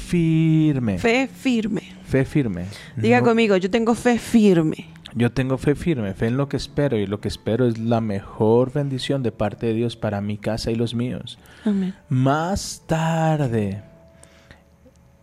firme. 0.07 0.97
Fe 0.99 1.27
firme. 1.27 1.81
Fe 2.05 2.25
firme. 2.25 2.65
Diga 2.95 3.19
No- 3.19 3.25
conmigo, 3.25 3.57
yo 3.57 3.69
tengo 3.69 3.95
fe 3.95 4.19
firme. 4.19 4.85
Yo 5.15 5.31
tengo 5.31 5.57
fe 5.57 5.75
firme, 5.75 6.13
fe 6.13 6.27
en 6.27 6.35
lo 6.35 6.49
que 6.49 6.57
espero 6.57 6.97
y 6.97 7.07
lo 7.07 7.21
que 7.21 7.29
espero 7.29 7.65
es 7.65 7.79
la 7.79 8.01
mejor 8.01 8.73
bendición 8.73 9.23
de 9.23 9.31
parte 9.31 9.65
de 9.65 9.73
Dios 9.73 9.95
para 9.95 10.19
mi 10.19 10.37
casa 10.37 10.71
y 10.71 10.75
los 10.75 10.93
míos. 10.93 11.39
Amén. 11.63 11.95
Más 12.09 12.83
tarde, 12.85 13.81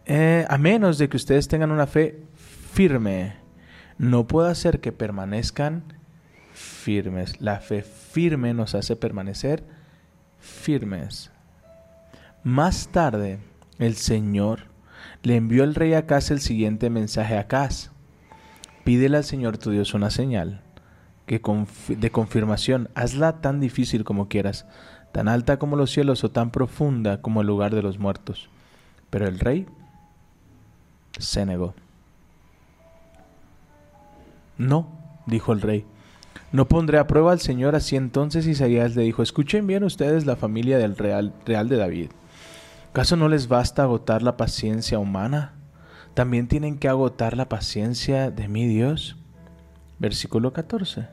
eh, 0.06 0.46
a 0.49 0.56
menos 0.56 0.96
de 0.96 1.11
que 1.11 1.18
ustedes 1.18 1.46
tengan 1.46 1.70
una 1.70 1.87
fe 1.87 2.25
firme, 2.72 3.34
no 3.99 4.26
puedo 4.26 4.49
hacer 4.49 4.80
que 4.80 4.92
permanezcan 4.92 5.84
firmes. 6.54 7.40
La 7.40 7.61
fe 7.61 7.82
firme 7.82 8.54
nos 8.54 8.75
hace 8.75 8.96
permanecer 8.96 9.62
firmes. 10.40 11.30
Más 12.42 12.88
tarde, 12.88 13.40
el 13.78 13.94
Señor 13.96 14.72
le 15.22 15.37
envió 15.37 15.64
el 15.64 15.75
rey 15.75 15.92
Acaz 15.92 16.30
el 16.30 16.40
siguiente 16.40 16.88
mensaje 16.88 17.37
a 17.37 17.40
Acaz. 17.40 17.91
Pídele 18.85 19.17
al 19.17 19.25
Señor 19.25 19.59
tu 19.59 19.71
Dios 19.71 19.95
una 19.95 20.11
señal 20.11 20.61
que 21.27 21.41
de 21.89 22.11
confirmación. 22.11 22.89
Hazla 22.95 23.41
tan 23.41 23.61
difícil 23.61 24.05
como 24.05 24.29
quieras, 24.29 24.66
tan 25.12 25.29
alta 25.29 25.59
como 25.59 25.77
los 25.77 25.90
cielos 25.90 26.25
o 26.25 26.31
tan 26.31 26.51
profunda 26.51 27.23
como 27.23 27.40
el 27.40 27.47
lugar 27.47 27.75
de 27.75 27.83
los 27.83 27.99
muertos. 27.99 28.49
Pero 29.11 29.27
el 29.27 29.38
rey 29.38 29.66
se 31.18 31.47
negó. 31.47 31.75
No, 34.59 34.88
dijo 35.27 35.53
el 35.53 35.61
rey. 35.61 35.87
No 36.51 36.68
pondré 36.68 36.99
a 36.99 37.07
prueba 37.07 37.33
al 37.33 37.40
Señor. 37.40 37.75
Así 37.75 37.97
entonces 37.97 38.47
Isaías 38.47 38.97
le 38.97 39.03
dijo, 39.03 39.23
escuchen 39.23 39.66
bien 39.66 39.85
ustedes 39.85 40.27
la 40.27 40.37
familia 40.37 40.79
del 40.79 40.97
real, 40.97 41.33
real 41.47 41.68
de 41.68 41.77
David. 41.77 42.11
¿Acaso 42.90 43.16
no 43.16 43.29
les 43.29 43.49
basta 43.49 43.83
agotar 43.83 44.23
la 44.23 44.37
paciencia 44.37 44.99
humana? 44.99 45.55
¿También 46.14 46.46
tienen 46.46 46.79
que 46.79 46.88
agotar 46.88 47.37
la 47.37 47.48
paciencia 47.48 48.31
de 48.31 48.48
mi 48.48 48.66
Dios? 48.66 49.16
Versículo 49.98 50.53
14. 50.53 51.07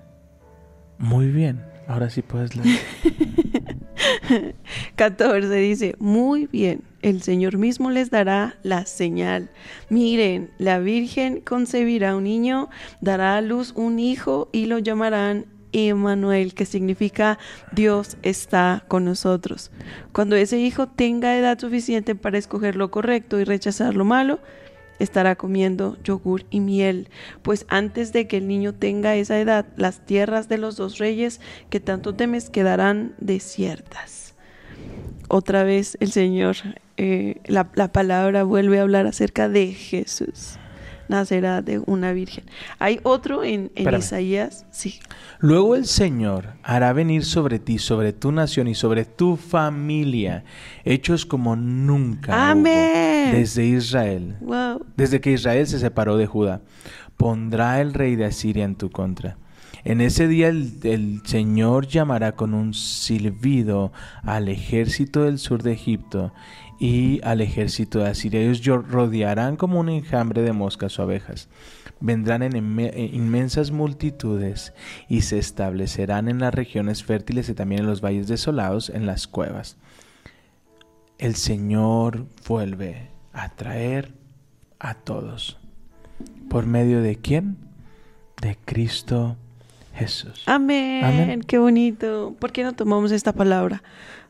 Muy 0.97 1.27
bien, 1.27 1.63
ahora 1.87 2.09
sí 2.09 2.21
puedes 2.21 2.55
leer. 2.55 2.79
14 4.95 5.53
dice, 5.55 5.95
muy 5.99 6.47
bien, 6.47 6.83
el 7.01 7.21
Señor 7.21 7.57
mismo 7.57 7.89
les 7.89 8.09
dará 8.09 8.57
la 8.63 8.85
señal. 8.85 9.49
Miren, 9.89 10.51
la 10.57 10.79
Virgen 10.79 11.39
concebirá 11.41 12.15
un 12.17 12.25
niño, 12.25 12.69
dará 12.99 13.37
a 13.37 13.41
luz 13.41 13.71
un 13.75 13.99
hijo 13.99 14.49
y 14.51 14.65
lo 14.65 14.79
llamarán 14.79 15.45
Emmanuel, 15.71 16.53
que 16.53 16.65
significa 16.65 17.37
Dios 17.71 18.17
está 18.23 18.83
con 18.87 19.05
nosotros. 19.05 19.71
Cuando 20.11 20.35
ese 20.35 20.59
hijo 20.59 20.87
tenga 20.87 21.37
edad 21.37 21.59
suficiente 21.59 22.15
para 22.15 22.37
escoger 22.37 22.75
lo 22.75 22.91
correcto 22.91 23.39
y 23.39 23.43
rechazar 23.43 23.95
lo 23.95 24.05
malo, 24.05 24.39
estará 24.99 25.35
comiendo 25.35 25.97
yogur 26.03 26.45
y 26.49 26.59
miel, 26.59 27.09
pues 27.41 27.65
antes 27.69 28.13
de 28.13 28.27
que 28.27 28.37
el 28.37 28.47
niño 28.47 28.73
tenga 28.73 29.15
esa 29.15 29.39
edad, 29.39 29.65
las 29.75 30.05
tierras 30.05 30.49
de 30.49 30.57
los 30.57 30.75
dos 30.75 30.97
reyes 30.97 31.41
que 31.69 31.79
tanto 31.79 32.13
temes 32.15 32.49
quedarán 32.49 33.15
desiertas. 33.17 34.35
Otra 35.27 35.63
vez 35.63 35.97
el 35.99 36.11
Señor, 36.11 36.57
eh, 36.97 37.41
la, 37.45 37.69
la 37.75 37.91
palabra 37.91 38.43
vuelve 38.43 38.79
a 38.79 38.83
hablar 38.83 39.07
acerca 39.07 39.47
de 39.47 39.73
Jesús. 39.73 40.57
Nacerá 41.09 41.61
de 41.61 41.81
una 41.85 42.13
virgen. 42.13 42.45
Hay 42.77 42.99
otro 43.03 43.43
en. 43.43 43.71
Isaías, 43.75 44.65
sí. 44.71 44.99
Luego 45.39 45.75
el 45.75 45.85
Señor 45.85 46.53
hará 46.63 46.93
venir 46.93 47.25
sobre 47.25 47.59
ti, 47.59 47.79
sobre 47.79 48.13
tu 48.13 48.31
nación 48.31 48.67
y 48.67 48.75
sobre 48.75 49.03
tu 49.05 49.35
familia, 49.35 50.43
hechos 50.85 51.25
como 51.25 51.55
nunca 51.55 52.31
hubo 52.33 52.41
Amén. 52.51 53.31
desde 53.33 53.65
Israel, 53.65 54.37
Wow. 54.39 54.85
desde 54.95 55.19
que 55.19 55.31
Israel 55.33 55.65
se 55.67 55.79
separó 55.79 56.15
de 56.15 56.27
Judá. 56.27 56.61
Pondrá 57.17 57.81
el 57.81 57.93
rey 57.93 58.15
de 58.15 58.25
Asiria 58.25 58.63
en 58.63 58.75
tu 58.75 58.89
contra. 58.89 59.37
En 59.83 60.01
ese 60.01 60.27
día 60.27 60.49
el, 60.49 60.73
el 60.83 61.21
Señor 61.25 61.87
llamará 61.87 62.33
con 62.33 62.53
un 62.53 62.73
silbido 62.73 63.91
al 64.23 64.47
ejército 64.49 65.23
del 65.23 65.39
sur 65.39 65.63
de 65.63 65.71
Egipto 65.73 66.33
y 66.79 67.19
al 67.23 67.41
ejército 67.41 67.99
de 67.99 68.07
Asiria. 68.07 68.41
Ellos 68.41 68.87
rodearán 68.89 69.57
como 69.57 69.79
un 69.79 69.89
enjambre 69.89 70.41
de 70.41 70.53
moscas 70.53 70.97
o 70.97 71.03
abejas. 71.03 71.49
Vendrán 71.99 72.41
en 72.41 72.55
en 72.55 73.13
inmensas 73.13 73.71
multitudes 73.71 74.73
y 75.09 75.21
se 75.21 75.37
establecerán 75.37 76.29
en 76.29 76.39
las 76.39 76.53
regiones 76.53 77.03
fértiles 77.03 77.49
y 77.49 77.53
también 77.53 77.81
en 77.81 77.87
los 77.87 78.01
valles 78.01 78.27
desolados, 78.27 78.89
en 78.89 79.05
las 79.05 79.27
cuevas. 79.27 79.75
El 81.17 81.35
Señor 81.35 82.25
vuelve 82.47 83.09
a 83.33 83.49
traer 83.49 84.13
a 84.79 84.93
todos. 84.93 85.57
¿Por 86.49 86.65
medio 86.65 87.01
de 87.01 87.17
quién? 87.17 87.57
De 88.41 88.57
Cristo 88.63 89.35
Jesús. 89.93 90.43
Amén. 90.45 91.03
Amén. 91.03 91.43
Qué 91.43 91.57
bonito. 91.57 92.33
¿Por 92.39 92.53
qué 92.53 92.63
no 92.63 92.71
tomamos 92.71 93.11
esta 93.11 93.33
palabra 93.33 93.83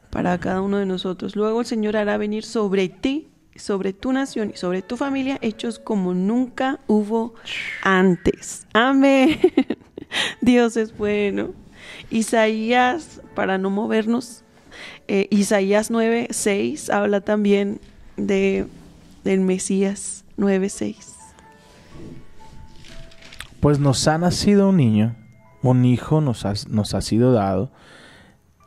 para 0.09 0.39
cada 0.39 0.61
uno 0.61 0.77
de 0.77 0.85
nosotros? 0.85 1.35
Luego 1.35 1.61
el 1.61 1.65
Señor 1.65 1.97
hará 1.97 2.17
venir 2.17 2.43
sobre 2.43 2.89
ti, 2.89 3.29
sobre 3.55 3.93
tu 3.93 4.11
nación 4.13 4.51
y 4.53 4.57
sobre 4.57 4.81
tu 4.81 4.97
familia 4.97 5.37
hechos 5.41 5.79
como 5.79 6.13
nunca 6.13 6.79
hubo 6.87 7.33
antes. 7.83 8.65
Amén. 8.73 9.39
Dios 10.41 10.77
es 10.77 10.97
bueno. 10.97 11.51
Isaías, 12.09 13.21
para 13.35 13.57
no 13.57 13.69
movernos, 13.69 14.43
eh, 15.07 15.27
Isaías 15.31 15.91
9, 15.91 16.27
6 16.31 16.89
habla 16.89 17.21
también 17.21 17.79
de, 18.17 18.67
del 19.23 19.41
Mesías 19.41 20.23
9, 20.37 20.69
6. 20.69 21.15
Pues 23.59 23.79
nos 23.79 24.07
ha 24.07 24.17
nacido 24.17 24.69
un 24.69 24.77
niño, 24.77 25.15
un 25.61 25.83
hijo 25.83 26.21
nos 26.21 26.45
ha, 26.45 26.53
nos 26.69 26.93
ha 26.93 27.01
sido 27.01 27.33
dado. 27.33 27.71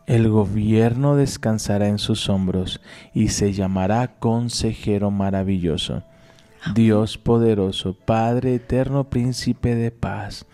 El 0.07 0.29
gobierno 0.29 1.15
descansará 1.15 1.87
en 1.87 1.99
sus 1.99 2.29
hombros 2.29 2.81
y 3.15 3.29
se 3.29 3.53
llamará 3.53 4.19
Consejero 4.19 5.11
Maravilloso, 5.13 6.03
Dios 6.75 7.19
poderoso, 7.19 7.95
Padre 7.95 8.57
eterno, 8.57 9.05
Príncipe 9.05 9.75
de 9.77 9.93
paz. 9.93 10.47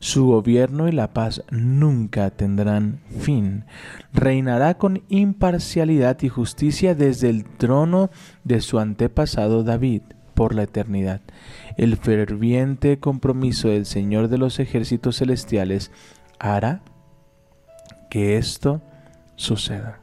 Su 0.00 0.26
gobierno 0.26 0.88
y 0.88 0.92
la 0.92 1.12
paz 1.12 1.42
nunca 1.50 2.30
tendrán 2.30 3.00
fin. 3.18 3.64
Reinará 4.12 4.78
con 4.78 5.02
imparcialidad 5.08 6.20
y 6.22 6.28
justicia 6.28 6.94
desde 6.94 7.28
el 7.30 7.44
trono 7.44 8.10
de 8.44 8.60
su 8.60 8.78
antepasado 8.78 9.64
David 9.64 10.02
por 10.34 10.54
la 10.54 10.64
eternidad. 10.64 11.20
El 11.76 11.96
ferviente 11.96 12.98
compromiso 12.98 13.68
del 13.68 13.86
Señor 13.86 14.28
de 14.28 14.38
los 14.38 14.60
ejércitos 14.60 15.16
celestiales 15.18 15.90
hará 16.38 16.82
que 18.08 18.36
esto 18.36 18.80
suceda. 19.38 20.00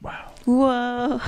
Wow. 0.00 0.12
Wow. 0.44 1.20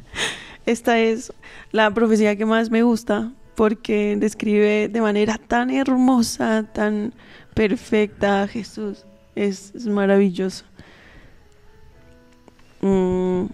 Esta 0.66 0.98
es 0.98 1.32
la 1.70 1.92
profecía 1.92 2.34
que 2.34 2.44
más 2.44 2.70
me 2.70 2.82
gusta 2.82 3.32
porque 3.54 4.16
describe 4.18 4.88
de 4.88 5.00
manera 5.00 5.38
tan 5.38 5.70
hermosa, 5.70 6.64
tan 6.72 7.14
perfecta 7.54 8.42
a 8.42 8.48
Jesús. 8.48 9.06
Es, 9.34 9.86
maravilloso. 9.86 10.64
Mm, 12.80 13.46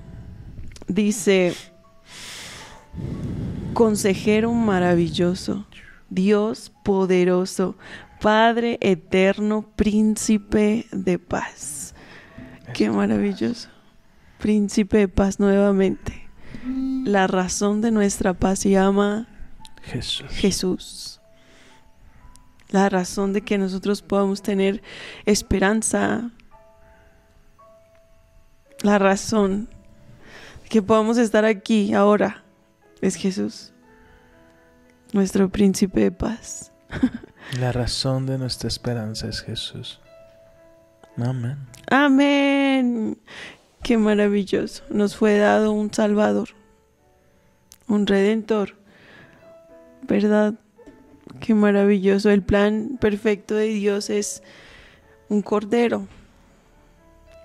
dice, 0.87 1.55
consejero 3.75 4.53
maravilloso, 4.53 5.67
Dios 6.09 6.73
poderoso, 6.85 7.77
Padre 8.21 8.79
eterno, 8.81 9.67
príncipe 9.75 10.87
de 10.93 11.19
paz. 11.19 11.82
Qué 12.75 12.91
maravilloso. 12.91 13.69
Príncipe 14.39 14.99
de 14.99 15.09
paz 15.09 15.39
nuevamente. 15.39 16.29
La 17.05 17.27
razón 17.27 17.81
de 17.81 17.91
nuestra 17.91 18.35
paz 18.35 18.61
se 18.61 18.71
llama 18.71 19.29
Jesús. 19.83 20.31
Jesús. 20.31 21.21
La 22.71 22.89
razón 22.89 23.33
de 23.33 23.43
que 23.43 23.59
nosotros 23.59 24.03
podamos 24.03 24.43
tener 24.43 24.83
esperanza. 25.27 26.31
La 28.83 28.99
razón 28.99 29.69
de 30.63 30.69
que 30.69 30.83
podamos 30.83 31.19
estar 31.19 31.45
aquí 31.45 31.93
ahora 31.95 32.43
es 33.01 33.17
Jesús. 33.17 33.73
Nuestro 35.13 35.51
príncipe 35.51 36.01
de 36.01 36.13
paz. 36.13 36.73
La 37.61 37.73
razón 37.73 38.25
de 38.27 38.39
nuestra 38.39 38.69
esperanza 38.69 39.29
es 39.29 39.41
Jesús. 39.43 40.01
Amén. 41.17 41.59
Amén. 41.91 42.52
Qué 43.83 43.99
maravilloso. 43.99 44.85
Nos 44.91 45.17
fue 45.17 45.39
dado 45.39 45.73
un 45.73 45.93
Salvador, 45.93 46.51
un 47.89 48.07
Redentor. 48.07 48.77
¿Verdad? 50.07 50.55
Qué 51.41 51.55
maravilloso. 51.55 52.31
El 52.31 52.43
plan 52.43 52.99
perfecto 53.01 53.57
de 53.57 53.67
Dios 53.67 54.09
es 54.09 54.43
un 55.29 55.43
cordero. 55.43 56.07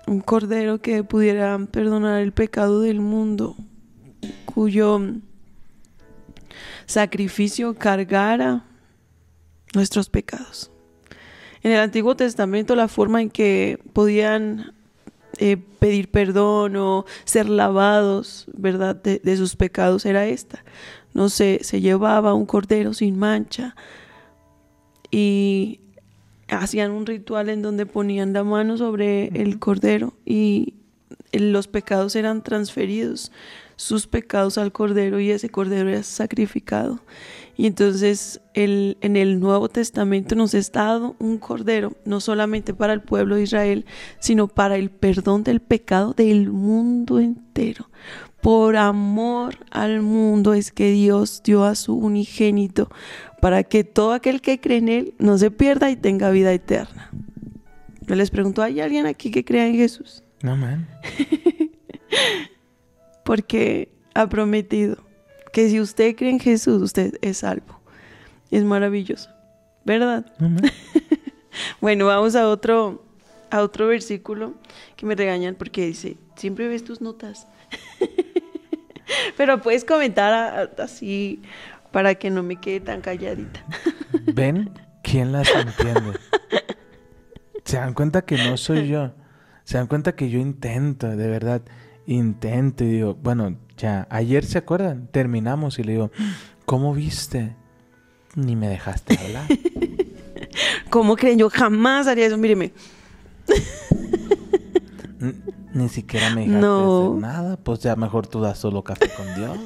Un 0.06 0.20
cordero 0.20 0.80
que 0.80 1.02
pudiera 1.02 1.58
perdonar 1.70 2.22
el 2.22 2.32
pecado 2.32 2.80
del 2.80 3.00
mundo, 3.00 3.56
cuyo 4.46 5.00
sacrificio 6.86 7.74
cargara 7.74 8.64
nuestros 9.74 10.08
pecados. 10.08 10.70
En 11.62 11.72
el 11.72 11.80
Antiguo 11.80 12.16
Testamento 12.16 12.76
la 12.76 12.88
forma 12.88 13.20
en 13.20 13.30
que 13.30 13.78
podían 13.92 14.77
eh, 15.38 15.56
pedir 15.78 16.10
perdón 16.10 16.76
o 16.76 17.04
ser 17.24 17.48
lavados, 17.48 18.46
¿verdad?, 18.52 18.96
de, 18.96 19.20
de 19.22 19.36
sus 19.36 19.56
pecados 19.56 20.06
era 20.06 20.26
esta. 20.26 20.64
No 21.14 21.28
sé, 21.28 21.60
se 21.62 21.80
llevaba 21.80 22.34
un 22.34 22.46
cordero 22.46 22.92
sin 22.94 23.18
mancha 23.18 23.74
y 25.10 25.80
hacían 26.48 26.90
un 26.90 27.06
ritual 27.06 27.48
en 27.48 27.62
donde 27.62 27.86
ponían 27.86 28.32
la 28.32 28.44
mano 28.44 28.76
sobre 28.76 29.26
el 29.40 29.58
cordero 29.58 30.14
y 30.24 30.74
los 31.32 31.68
pecados 31.68 32.16
eran 32.16 32.42
transferidos, 32.42 33.32
sus 33.76 34.06
pecados 34.06 34.58
al 34.58 34.72
cordero 34.72 35.20
y 35.20 35.30
ese 35.30 35.50
cordero 35.50 35.88
era 35.88 36.02
sacrificado. 36.02 37.00
Y 37.58 37.66
entonces 37.66 38.40
el, 38.54 38.98
en 39.00 39.16
el 39.16 39.40
Nuevo 39.40 39.68
Testamento 39.68 40.36
nos 40.36 40.54
está 40.54 40.84
dado 40.84 41.16
un 41.18 41.38
cordero, 41.38 41.92
no 42.04 42.20
solamente 42.20 42.72
para 42.72 42.92
el 42.92 43.02
pueblo 43.02 43.34
de 43.34 43.42
Israel, 43.42 43.84
sino 44.20 44.46
para 44.46 44.76
el 44.76 44.90
perdón 44.90 45.42
del 45.42 45.58
pecado 45.58 46.14
del 46.14 46.52
mundo 46.52 47.18
entero. 47.18 47.90
Por 48.40 48.76
amor 48.76 49.56
al 49.72 50.02
mundo 50.02 50.54
es 50.54 50.70
que 50.70 50.92
Dios 50.92 51.42
dio 51.42 51.64
a 51.64 51.74
su 51.74 51.96
unigénito 51.96 52.90
para 53.42 53.64
que 53.64 53.82
todo 53.82 54.12
aquel 54.12 54.40
que 54.40 54.60
cree 54.60 54.78
en 54.78 54.88
Él 54.88 55.14
no 55.18 55.36
se 55.36 55.50
pierda 55.50 55.90
y 55.90 55.96
tenga 55.96 56.30
vida 56.30 56.52
eterna. 56.52 57.10
Yo 58.02 58.14
les 58.14 58.30
pregunto, 58.30 58.62
¿hay 58.62 58.80
alguien 58.80 59.06
aquí 59.06 59.32
que 59.32 59.44
crea 59.44 59.66
en 59.66 59.74
Jesús? 59.74 60.22
Amén. 60.44 60.86
Porque 63.24 63.88
ha 64.14 64.28
prometido 64.28 65.07
que 65.58 65.68
si 65.68 65.80
usted 65.80 66.14
cree 66.14 66.30
en 66.30 66.38
Jesús, 66.38 66.80
usted 66.80 67.18
es 67.20 67.38
salvo. 67.38 67.80
Es 68.52 68.62
maravilloso, 68.62 69.28
¿verdad? 69.84 70.24
Bueno, 71.80 72.06
vamos 72.06 72.36
a 72.36 72.46
otro, 72.48 73.04
a 73.50 73.62
otro 73.62 73.88
versículo 73.88 74.54
que 74.94 75.04
me 75.06 75.16
regañan 75.16 75.56
porque 75.56 75.84
dice, 75.86 76.16
siempre 76.36 76.68
ves 76.68 76.84
tus 76.84 77.00
notas. 77.00 77.48
Pero 79.36 79.60
puedes 79.60 79.84
comentar 79.84 80.32
a- 80.32 80.62
a- 80.62 80.82
así 80.84 81.42
para 81.90 82.14
que 82.14 82.30
no 82.30 82.44
me 82.44 82.60
quede 82.60 82.78
tan 82.78 83.00
calladita. 83.00 83.64
¿Ven 84.32 84.70
quién 85.02 85.32
las 85.32 85.48
entiende? 85.52 86.18
Se 87.64 87.78
dan 87.78 87.94
cuenta 87.94 88.22
que 88.22 88.36
no 88.36 88.56
soy 88.56 88.86
yo. 88.86 89.10
Se 89.64 89.78
dan 89.78 89.88
cuenta 89.88 90.14
que 90.14 90.30
yo 90.30 90.38
intento, 90.38 91.08
de 91.08 91.26
verdad, 91.28 91.62
intento 92.06 92.84
y 92.84 92.88
digo, 92.90 93.14
bueno, 93.16 93.56
ya, 93.78 94.06
ayer 94.10 94.44
se 94.44 94.58
acuerdan, 94.58 95.08
terminamos 95.10 95.78
y 95.78 95.84
le 95.84 95.92
digo, 95.92 96.10
¿cómo 96.64 96.92
viste? 96.94 97.56
Ni 98.34 98.56
me 98.56 98.68
dejaste 98.68 99.18
hablar. 99.18 99.44
¿Cómo 100.90 101.16
creen? 101.16 101.38
Yo 101.38 101.48
jamás 101.50 102.06
haría 102.06 102.26
eso. 102.26 102.36
Míreme. 102.38 102.72
Ni 105.74 105.88
siquiera 105.88 106.30
me 106.30 106.42
dejaste 106.42 106.60
No. 106.60 107.08
hacer 107.10 107.20
nada, 107.22 107.56
pues 107.56 107.80
ya 107.80 107.94
mejor 107.96 108.26
tú 108.26 108.40
das 108.40 108.58
solo 108.58 108.82
café 108.82 109.10
con 109.16 109.26
Dios. 109.36 109.58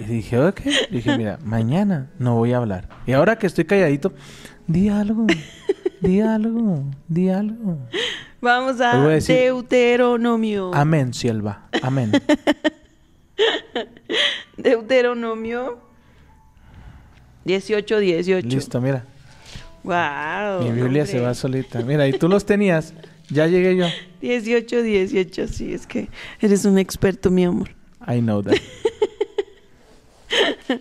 Y 0.00 0.04
dije, 0.04 0.38
ok, 0.38 0.60
dije, 0.90 1.16
mira, 1.16 1.38
mañana 1.44 2.10
no 2.18 2.34
voy 2.36 2.52
a 2.52 2.58
hablar. 2.58 2.88
Y 3.06 3.12
ahora 3.12 3.36
que 3.38 3.46
estoy 3.46 3.64
calladito, 3.64 4.12
di 4.66 4.88
algo, 4.88 5.26
di 6.00 6.20
algo, 6.20 6.84
di 7.08 7.28
algo. 7.30 7.78
Vamos 8.40 8.80
a 8.80 8.96
voy 9.02 9.12
a 9.12 9.14
decir- 9.16 9.36
Deuteronomio. 9.36 10.70
Amén, 10.74 11.12
sierva, 11.12 11.68
amén. 11.82 12.12
Deuteronomio 14.56 15.78
18, 17.44 17.98
18. 17.98 18.48
Listo, 18.48 18.80
mira, 18.80 19.04
Wow. 19.82 20.62
mi 20.62 20.72
Biblia 20.82 21.06
se 21.06 21.12
hombre. 21.16 21.26
va 21.28 21.34
solita. 21.34 21.80
Mira, 21.82 22.06
y 22.06 22.12
tú 22.12 22.28
los 22.28 22.44
tenías, 22.44 22.92
ya 23.30 23.46
llegué 23.46 23.76
yo. 23.76 23.86
18, 24.20 24.82
18, 24.82 25.48
sí, 25.48 25.72
es 25.72 25.86
que 25.86 26.08
eres 26.40 26.64
un 26.66 26.78
experto, 26.78 27.30
mi 27.30 27.44
amor. 27.44 27.70
I 28.06 28.20
know 28.20 28.42
that. 28.42 28.56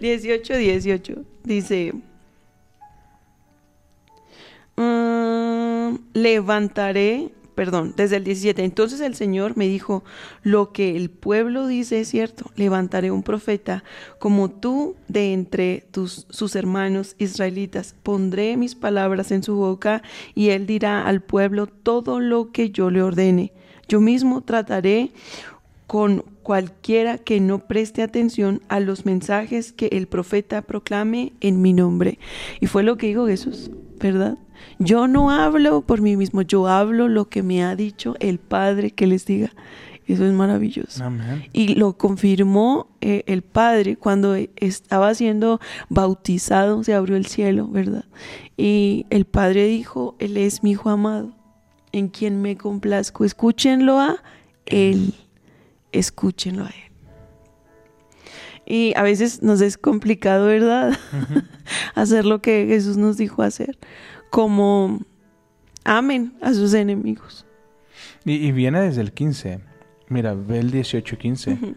18, 0.00 0.54
18. 0.56 1.14
Dice, 1.44 1.92
levantaré, 6.12 7.30
perdón, 7.54 7.94
desde 7.96 8.16
el 8.16 8.24
17. 8.24 8.64
Entonces 8.64 9.00
el 9.00 9.14
Señor 9.14 9.56
me 9.56 9.66
dijo, 9.66 10.04
lo 10.42 10.72
que 10.72 10.96
el 10.96 11.10
pueblo 11.10 11.66
dice 11.66 12.00
es 12.00 12.08
cierto, 12.08 12.50
levantaré 12.56 13.10
un 13.10 13.22
profeta 13.22 13.84
como 14.18 14.50
tú 14.50 14.96
de 15.08 15.32
entre 15.32 15.86
tus, 15.90 16.26
sus 16.30 16.56
hermanos 16.56 17.14
israelitas. 17.18 17.94
Pondré 18.02 18.56
mis 18.56 18.74
palabras 18.74 19.30
en 19.30 19.42
su 19.42 19.54
boca 19.54 20.02
y 20.34 20.50
él 20.50 20.66
dirá 20.66 21.06
al 21.06 21.20
pueblo 21.20 21.66
todo 21.66 22.20
lo 22.20 22.52
que 22.52 22.70
yo 22.70 22.90
le 22.90 23.02
ordene. 23.02 23.52
Yo 23.88 24.00
mismo 24.00 24.40
trataré 24.40 25.12
con 25.86 26.24
cualquiera 26.42 27.18
que 27.18 27.40
no 27.40 27.58
preste 27.58 28.02
atención 28.02 28.62
a 28.68 28.80
los 28.80 29.06
mensajes 29.06 29.72
que 29.72 29.86
el 29.92 30.06
profeta 30.06 30.62
proclame 30.62 31.32
en 31.40 31.60
mi 31.62 31.72
nombre. 31.72 32.18
Y 32.60 32.66
fue 32.66 32.82
lo 32.82 32.96
que 32.96 33.08
dijo 33.08 33.26
Jesús, 33.26 33.70
¿verdad? 34.04 34.36
Yo 34.78 35.08
no 35.08 35.30
hablo 35.30 35.80
por 35.80 36.02
mí 36.02 36.14
mismo, 36.14 36.42
yo 36.42 36.68
hablo 36.68 37.08
lo 37.08 37.30
que 37.30 37.42
me 37.42 37.64
ha 37.64 37.74
dicho 37.74 38.16
el 38.20 38.38
Padre 38.38 38.90
que 38.90 39.06
les 39.06 39.24
diga. 39.24 39.50
Eso 40.06 40.26
es 40.26 40.32
maravilloso. 40.34 41.02
Amén. 41.02 41.46
Y 41.54 41.76
lo 41.76 41.96
confirmó 41.96 42.88
eh, 43.00 43.24
el 43.26 43.40
Padre 43.40 43.96
cuando 43.96 44.34
estaba 44.56 45.14
siendo 45.14 45.58
bautizado, 45.88 46.84
se 46.84 46.92
abrió 46.92 47.16
el 47.16 47.24
cielo, 47.24 47.66
¿verdad? 47.66 48.04
Y 48.58 49.06
el 49.08 49.24
Padre 49.24 49.66
dijo, 49.68 50.16
Él 50.18 50.36
es 50.36 50.62
mi 50.62 50.72
Hijo 50.72 50.90
amado, 50.90 51.34
en 51.92 52.08
quien 52.08 52.42
me 52.42 52.58
complazco. 52.58 53.24
Escúchenlo 53.24 53.98
a 54.00 54.22
Él, 54.66 55.14
escúchenlo 55.92 56.64
a 56.64 56.68
Él. 56.68 56.93
Y 58.66 58.92
a 58.96 59.02
veces 59.02 59.42
nos 59.42 59.60
es 59.60 59.76
complicado, 59.76 60.46
¿verdad? 60.46 60.98
hacer 61.94 62.24
lo 62.24 62.40
que 62.40 62.66
Jesús 62.68 62.96
nos 62.96 63.16
dijo 63.16 63.42
hacer, 63.42 63.78
como 64.30 65.00
amen 65.84 66.34
a 66.40 66.54
sus 66.54 66.72
enemigos. 66.74 67.44
Y, 68.24 68.34
y 68.34 68.52
viene 68.52 68.80
desde 68.80 69.02
el 69.02 69.12
15. 69.12 69.60
Mira, 70.08 70.34
ve 70.34 70.58
el 70.60 70.72
18-15. 70.72 71.74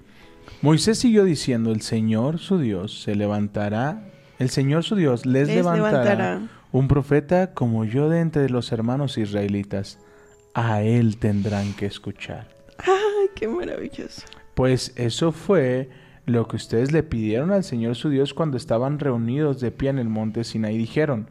Moisés 0.61 0.97
siguió 0.97 1.23
diciendo, 1.23 1.71
el 1.71 1.81
Señor 1.81 2.39
su 2.39 2.57
Dios 2.57 3.01
se 3.01 3.15
levantará, 3.15 4.09
el 4.39 4.49
Señor 4.49 4.83
su 4.83 4.95
Dios 4.95 5.25
les, 5.25 5.47
Les 5.47 5.57
levantará, 5.57 6.03
levantará. 6.03 6.41
un 6.71 6.87
profeta 6.87 7.53
como 7.53 7.85
yo 7.85 8.09
de 8.09 8.21
entre 8.21 8.49
los 8.49 8.71
hermanos 8.71 9.17
israelitas. 9.17 9.99
A 10.53 10.81
él 10.81 11.17
tendrán 11.17 11.73
que 11.73 11.85
escuchar. 11.85 12.47
Ay, 12.79 13.29
qué 13.35 13.47
maravilloso. 13.47 14.23
Pues 14.55 14.91
eso 14.95 15.31
fue 15.31 15.89
lo 16.27 16.47
que 16.47 16.57
ustedes 16.57 16.91
le 16.91 17.03
pidieron 17.03 17.51
al 17.51 17.63
Señor 17.63 17.95
su 17.95 18.09
Dios 18.09 18.33
cuando 18.33 18.57
estaban 18.57 18.99
reunidos 18.99 19.61
de 19.61 19.71
pie 19.71 19.89
en 19.89 19.97
el 19.97 20.09
monte 20.09 20.43
Sinaí. 20.43 20.77
Dijeron, 20.77 21.29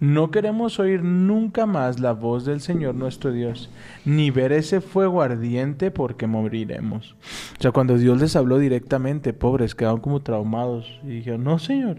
no 0.00 0.30
queremos 0.30 0.80
oír 0.80 1.04
nunca 1.04 1.66
más 1.66 2.00
la 2.00 2.12
voz 2.12 2.46
del 2.46 2.62
Señor 2.62 2.94
nuestro 2.94 3.30
Dios, 3.30 3.70
ni 4.06 4.30
ver 4.30 4.52
ese 4.52 4.80
fuego 4.80 5.20
ardiente 5.20 5.90
porque 5.90 6.26
moriremos. 6.26 7.14
O 7.58 7.62
sea, 7.62 7.72
cuando 7.72 7.98
Dios 7.98 8.18
les 8.20 8.36
habló 8.36 8.58
directamente, 8.58 9.34
pobres, 9.34 9.74
quedaron 9.74 10.00
como 10.00 10.22
traumados 10.22 10.98
y 11.04 11.08
dijeron, 11.08 11.44
no, 11.44 11.58
Señor, 11.58 11.98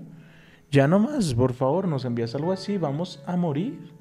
ya 0.72 0.88
no 0.88 0.98
más, 0.98 1.36
por 1.36 1.54
favor, 1.54 1.88
nos 1.88 2.04
envías 2.04 2.34
algo 2.34 2.52
así, 2.52 2.78
vamos 2.80 3.22
a 3.28 3.36
morir. 3.36 3.92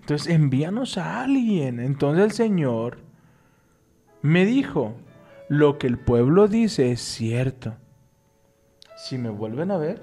Entonces, 0.00 0.28
envíanos 0.28 0.98
a 0.98 1.22
alguien. 1.22 1.78
Entonces 1.78 2.24
el 2.24 2.32
Señor 2.32 2.98
me 4.20 4.44
dijo, 4.44 4.94
lo 5.48 5.78
que 5.78 5.86
el 5.86 5.98
pueblo 5.98 6.48
dice 6.48 6.92
es 6.92 7.00
cierto. 7.00 7.74
Si 8.96 9.16
me 9.18 9.30
vuelven 9.30 9.70
a 9.70 9.78
ver, 9.78 10.02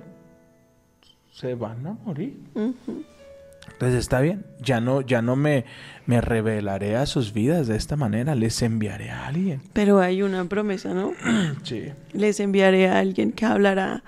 se 1.32 1.56
van 1.56 1.86
a 1.86 1.94
morir. 2.06 2.40
Entonces 2.56 4.00
está 4.00 4.22
bien, 4.22 4.46
ya 4.60 4.80
no, 4.80 5.02
ya 5.02 5.22
no 5.22 5.36
me, 5.36 5.66
me 6.06 6.22
revelaré 6.22 6.96
a 6.96 7.06
sus 7.06 7.34
vidas 7.34 7.68
de 7.68 7.76
esta 7.76 7.96
manera, 7.96 8.36
les 8.36 8.62
enviaré 8.62 9.10
a 9.10 9.28
alguien. 9.28 9.62
Pero 9.74 10.00
hay 10.00 10.22
una 10.22 10.46
promesa, 10.46 10.94
¿no? 10.94 11.14
Sí. 11.64 11.92
Les 12.14 12.40
enviaré 12.40 12.88
a 12.88 13.00
alguien 13.00 13.32
que 13.32 13.46
hablará 13.46 14.04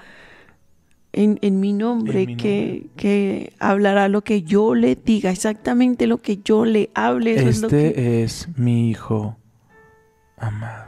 en, 1.12 1.40
en 1.42 1.60
mi 1.60 1.74
nombre, 1.74 2.22
En 2.22 2.28
mi 2.28 2.36
que, 2.38 2.88
que 2.96 3.54
hablará 3.60 4.08
lo 4.08 4.22
que 4.24 4.44
yo 4.44 4.76
le 4.76 4.96
diga, 4.96 5.32
exactamente 5.32 6.08
lo 6.08 6.20
que 6.20 6.38
yo 6.38 6.64
le 6.64 6.90
hable. 6.94 7.36
Eso 7.36 7.50
es 7.50 7.62
lo 7.62 7.68
Este 7.68 7.94
que... 7.94 8.24
es 8.24 8.48
mi 8.58 8.90
hijo 8.90 9.38
amado. 10.38 10.87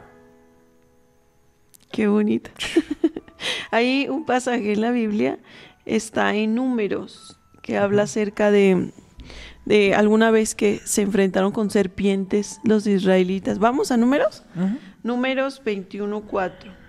Qué 1.92 2.06
bonito. 2.06 2.50
Hay 3.70 4.08
un 4.08 4.24
pasaje 4.24 4.72
en 4.72 4.80
la 4.80 4.90
Biblia, 4.90 5.38
está 5.86 6.34
en 6.34 6.54
números, 6.54 7.38
que 7.62 7.78
habla 7.78 8.02
acerca 8.02 8.50
de, 8.50 8.92
de 9.64 9.94
alguna 9.94 10.30
vez 10.30 10.54
que 10.54 10.80
se 10.84 11.02
enfrentaron 11.02 11.52
con 11.52 11.70
serpientes 11.70 12.60
los 12.64 12.86
israelitas. 12.86 13.58
¿Vamos 13.58 13.90
a 13.90 13.96
números? 13.96 14.44
Números 15.02 15.62
21.4. 15.64 16.80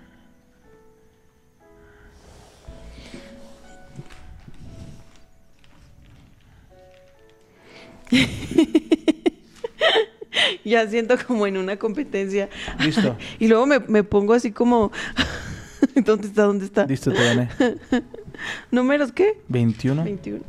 ya 10.64 10.86
siento 10.88 11.16
como 11.26 11.46
en 11.46 11.56
una 11.56 11.76
competencia. 11.76 12.48
Listo, 12.80 13.16
Y 13.38 13.48
luego 13.48 13.66
me, 13.66 13.80
me 13.80 14.04
pongo 14.04 14.34
así 14.34 14.52
como... 14.52 14.92
¿Dónde 16.04 16.28
está? 16.28 16.42
¿Dónde 16.44 16.64
está? 16.66 16.86
listo, 16.86 17.12
te 17.12 17.24
gané. 17.24 17.48
¿Números 18.70 19.10
qué? 19.10 19.40
21. 19.48 20.04
21. 20.04 20.44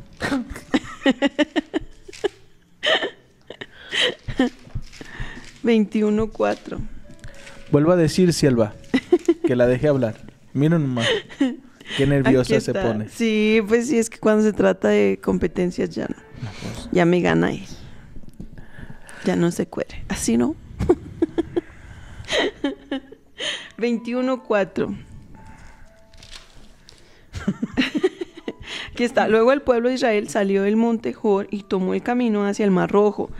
Veintiuno 5.62 6.28
cuatro. 6.30 6.78
Vuelvo 7.72 7.92
a 7.92 7.96
decir, 7.96 8.32
Silva, 8.32 8.74
que 9.46 9.56
la 9.56 9.66
dejé 9.66 9.88
hablar. 9.88 10.14
Miren 10.52 10.82
nomás. 10.82 11.08
Qué 11.96 12.06
nerviosa 12.06 12.60
se 12.60 12.72
pone. 12.72 13.08
Sí, 13.08 13.60
pues 13.66 13.88
sí, 13.88 13.98
es 13.98 14.10
que 14.10 14.18
cuando 14.18 14.44
se 14.44 14.52
trata 14.52 14.88
de 14.88 15.18
competencias 15.22 15.90
ya 15.90 16.06
no. 16.06 16.16
No, 16.42 16.50
pues, 16.62 16.88
Ya 16.92 17.04
me 17.04 17.20
gana 17.20 17.52
él. 17.52 17.64
Ya 19.24 19.36
no 19.36 19.50
se 19.50 19.66
cuere. 19.66 20.04
Así 20.08 20.36
no. 20.36 20.54
21.4. 23.78 24.96
Aquí 28.92 29.04
está. 29.04 29.28
Luego 29.28 29.52
el 29.52 29.62
pueblo 29.62 29.88
de 29.88 29.96
Israel 29.96 30.28
salió 30.28 30.62
del 30.62 30.76
monte 30.76 31.12
Jor 31.12 31.48
y 31.50 31.64
tomó 31.64 31.94
el 31.94 32.02
camino 32.02 32.46
hacia 32.46 32.64
el 32.64 32.70
Mar 32.70 32.90
Rojo 32.90 33.30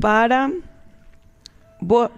para 0.00 0.50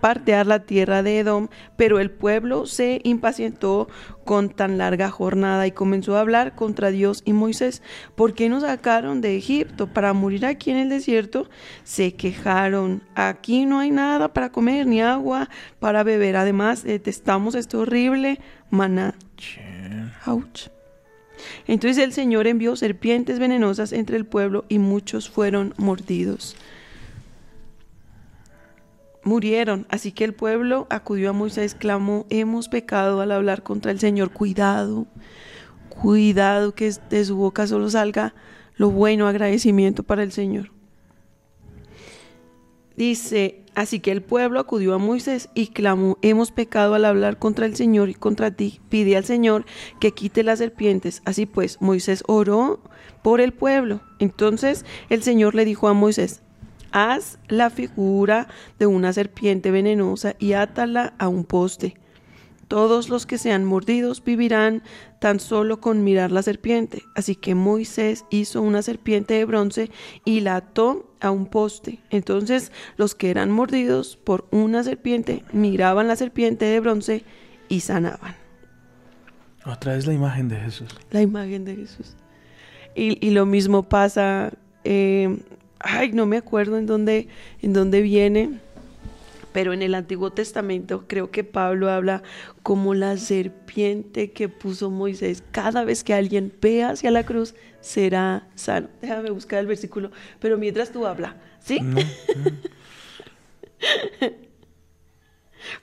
partear 0.00 0.46
la 0.46 0.61
tierra 0.61 1.02
de 1.02 1.18
Edom, 1.18 1.48
pero 1.76 1.98
el 1.98 2.11
pueblo 2.11 2.66
se 2.66 3.00
impacientó 3.04 3.88
con 4.28 4.50
tan 4.50 4.76
larga 4.76 5.10
jornada 5.10 5.66
y 5.66 5.70
comenzó 5.70 6.14
a 6.14 6.20
hablar 6.20 6.54
contra 6.54 6.90
Dios 6.90 7.22
y 7.24 7.32
Moisés. 7.32 7.80
¿Por 8.14 8.34
qué 8.34 8.50
nos 8.50 8.62
sacaron 8.62 9.22
de 9.22 9.38
Egipto 9.38 9.86
para 9.86 10.12
morir 10.12 10.44
aquí 10.44 10.70
en 10.70 10.76
el 10.76 10.90
desierto? 10.90 11.48
Se 11.82 12.12
quejaron. 12.12 13.00
Aquí 13.14 13.64
no 13.64 13.78
hay 13.78 13.90
nada 13.90 14.34
para 14.34 14.52
comer 14.52 14.86
ni 14.86 15.00
agua 15.00 15.48
para 15.80 16.02
beber. 16.02 16.36
Además, 16.36 16.82
detestamos 16.82 17.54
este 17.54 17.78
horrible 17.78 18.38
maná. 18.68 19.14
Ouch. 20.26 20.68
Entonces 21.66 21.96
el 22.04 22.12
Señor 22.12 22.46
envió 22.48 22.76
serpientes 22.76 23.38
venenosas 23.38 23.94
entre 23.94 24.18
el 24.18 24.26
pueblo 24.26 24.66
y 24.68 24.78
muchos 24.78 25.30
fueron 25.30 25.72
mordidos. 25.78 26.54
Murieron, 29.28 29.86
así 29.90 30.10
que 30.10 30.24
el 30.24 30.32
pueblo 30.32 30.86
acudió 30.88 31.28
a 31.28 31.32
Moisés, 31.34 31.74
clamó, 31.74 32.24
hemos 32.30 32.70
pecado 32.70 33.20
al 33.20 33.30
hablar 33.30 33.62
contra 33.62 33.92
el 33.92 34.00
Señor, 34.00 34.30
cuidado, 34.32 35.06
cuidado 35.90 36.74
que 36.74 36.90
de 37.10 37.24
su 37.26 37.36
boca 37.36 37.66
solo 37.66 37.90
salga 37.90 38.34
lo 38.76 38.90
bueno, 38.90 39.28
agradecimiento 39.28 40.02
para 40.02 40.22
el 40.22 40.32
Señor. 40.32 40.70
Dice, 42.96 43.66
así 43.74 44.00
que 44.00 44.12
el 44.12 44.22
pueblo 44.22 44.60
acudió 44.60 44.94
a 44.94 44.98
Moisés 44.98 45.50
y 45.52 45.66
clamó, 45.66 46.16
hemos 46.22 46.50
pecado 46.50 46.94
al 46.94 47.04
hablar 47.04 47.38
contra 47.38 47.66
el 47.66 47.76
Señor 47.76 48.08
y 48.08 48.14
contra 48.14 48.50
ti, 48.50 48.80
pide 48.88 49.14
al 49.18 49.26
Señor 49.26 49.66
que 50.00 50.12
quite 50.12 50.42
las 50.42 50.58
serpientes. 50.58 51.20
Así 51.26 51.44
pues, 51.44 51.82
Moisés 51.82 52.24
oró 52.26 52.80
por 53.22 53.42
el 53.42 53.52
pueblo. 53.52 54.00
Entonces 54.20 54.86
el 55.10 55.22
Señor 55.22 55.54
le 55.54 55.66
dijo 55.66 55.86
a 55.86 55.92
Moisés, 55.92 56.40
haz 56.92 57.38
la 57.48 57.70
figura 57.70 58.48
de 58.79 58.87
una 58.87 59.12
serpiente 59.12 59.70
venenosa 59.70 60.35
y 60.38 60.53
átala 60.53 61.14
a 61.18 61.29
un 61.29 61.44
poste. 61.44 61.94
Todos 62.68 63.09
los 63.09 63.24
que 63.24 63.38
sean 63.38 63.64
mordidos 63.64 64.22
vivirán 64.22 64.83
tan 65.20 65.40
solo 65.40 65.81
con 65.81 66.05
mirar 66.05 66.31
la 66.31 66.42
serpiente. 66.42 67.03
Así 67.14 67.35
que 67.35 67.55
Moisés 67.55 68.27
hizo 68.29 68.61
una 68.61 68.83
serpiente 68.83 69.35
de 69.35 69.46
bronce 69.46 69.90
y 70.27 70.40
la 70.40 70.57
ató 70.57 71.11
a 71.20 71.31
un 71.31 71.46
poste. 71.46 72.01
Entonces 72.11 72.70
los 72.98 73.14
que 73.14 73.31
eran 73.31 73.51
mordidos 73.51 74.18
por 74.18 74.46
una 74.51 74.85
serpiente 74.85 75.44
miraban 75.51 76.09
la 76.09 76.16
serpiente 76.16 76.66
de 76.66 76.81
bronce 76.81 77.24
y 77.70 77.81
sanaban. 77.81 78.37
Otra 79.64 79.94
vez 79.94 80.07
la 80.07 80.12
imagen 80.12 80.48
de 80.48 80.57
Jesús. 80.57 80.88
La 81.11 81.22
imagen 81.22 81.64
de 81.64 81.74
Jesús. 81.74 82.16
Y, 82.94 83.24
y 83.27 83.31
lo 83.31 83.46
mismo 83.46 83.88
pasa, 83.88 84.53
eh, 84.85 85.38
ay, 85.80 86.12
no 86.12 86.26
me 86.26 86.36
acuerdo 86.36 86.78
en 86.78 86.86
dónde, 86.86 87.28
en 87.62 87.72
dónde 87.72 88.02
viene, 88.02 88.60
pero 89.52 89.72
en 89.72 89.82
el 89.82 89.94
Antiguo 89.94 90.30
Testamento 90.30 91.04
creo 91.06 91.30
que 91.30 91.44
Pablo 91.44 91.90
habla 91.90 92.22
como 92.62 92.94
la 92.94 93.16
serpiente 93.16 94.32
que 94.32 94.48
puso 94.48 94.90
Moisés. 94.90 95.42
Cada 95.50 95.84
vez 95.84 96.04
que 96.04 96.14
alguien 96.14 96.52
ve 96.60 96.84
hacia 96.84 97.10
la 97.10 97.24
cruz, 97.24 97.54
será 97.80 98.46
sano. 98.54 98.88
Déjame 99.00 99.30
buscar 99.30 99.60
el 99.60 99.66
versículo, 99.66 100.10
pero 100.40 100.58
mientras 100.58 100.92
tú 100.92 101.06
habla, 101.06 101.36
¿sí? 101.60 101.80
No, 101.80 102.00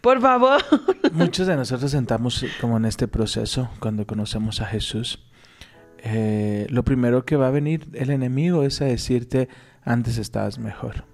Por 0.02 0.22
favor. 0.22 0.62
Muchos 1.12 1.48
de 1.48 1.56
nosotros 1.56 1.92
sentamos 1.92 2.46
como 2.62 2.78
en 2.78 2.86
este 2.86 3.08
proceso 3.08 3.70
cuando 3.80 4.08
conocemos 4.08 4.62
a 4.62 4.66
Jesús. 4.66 5.20
Eh, 6.00 6.68
lo 6.70 6.84
primero 6.84 7.26
que 7.26 7.36
va 7.36 7.48
a 7.48 7.52
venir 7.52 7.88
el 7.94 8.12
enemigo 8.12 8.64
es 8.64 8.82
a 8.82 8.86
decirte, 8.86 9.50
antes 9.86 10.18
estabas 10.18 10.60
mejor. 10.60 11.06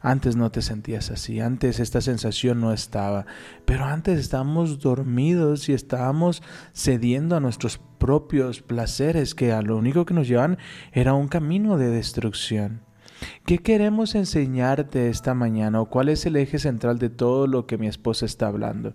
Antes 0.00 0.34
no 0.34 0.50
te 0.50 0.62
sentías 0.62 1.10
así, 1.10 1.38
antes 1.40 1.78
esta 1.78 2.00
sensación 2.00 2.60
no 2.60 2.72
estaba, 2.72 3.26
pero 3.64 3.84
antes 3.84 4.18
estábamos 4.18 4.80
dormidos 4.80 5.68
y 5.68 5.74
estábamos 5.74 6.42
cediendo 6.74 7.36
a 7.36 7.40
nuestros 7.40 7.78
propios 7.98 8.62
placeres 8.62 9.34
que 9.34 9.52
a 9.52 9.62
lo 9.62 9.76
único 9.76 10.04
que 10.04 10.14
nos 10.14 10.26
llevan 10.26 10.58
era 10.92 11.14
un 11.14 11.28
camino 11.28 11.78
de 11.78 11.88
destrucción. 11.88 12.80
¿Qué 13.46 13.58
queremos 13.58 14.16
enseñarte 14.16 15.08
esta 15.08 15.34
mañana 15.34 15.80
o 15.80 15.86
cuál 15.86 16.08
es 16.08 16.26
el 16.26 16.34
eje 16.34 16.58
central 16.58 16.98
de 16.98 17.10
todo 17.10 17.46
lo 17.46 17.66
que 17.66 17.78
mi 17.78 17.86
esposa 17.86 18.26
está 18.26 18.48
hablando? 18.48 18.94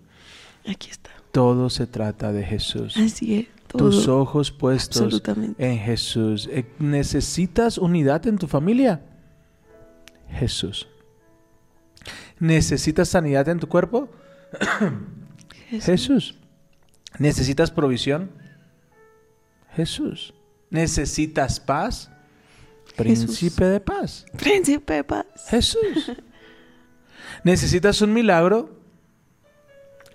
Aquí 0.66 0.90
está. 0.90 1.10
Todo 1.32 1.70
se 1.70 1.86
trata 1.86 2.32
de 2.32 2.44
Jesús. 2.44 2.96
Así 2.98 3.38
es. 3.40 3.57
Todo. 3.68 3.90
Tus 3.90 4.08
ojos 4.08 4.50
puestos 4.50 5.22
en 5.58 5.78
Jesús. 5.78 6.48
Eh, 6.50 6.64
¿Necesitas 6.78 7.78
unidad 7.78 8.26
en 8.26 8.38
tu 8.38 8.46
familia? 8.46 9.02
Jesús. 10.30 10.88
¿Necesitas 12.38 13.08
sanidad 13.08 13.48
en 13.48 13.60
tu 13.60 13.68
cuerpo? 13.68 14.08
Jesús. 15.68 15.84
Jesús. 15.84 16.34
¿Necesitas 17.18 17.70
provisión? 17.70 18.30
Jesús. 19.74 20.32
¿Necesitas 20.70 21.60
paz? 21.60 22.10
Príncipe 22.96 23.64
de 23.64 23.80
paz. 23.80 24.26
Príncipe 24.36 24.94
de 24.94 25.04
paz. 25.04 25.26
Jesús. 25.48 26.12
¿Necesitas 27.44 28.00
un 28.02 28.12
milagro? 28.12 28.70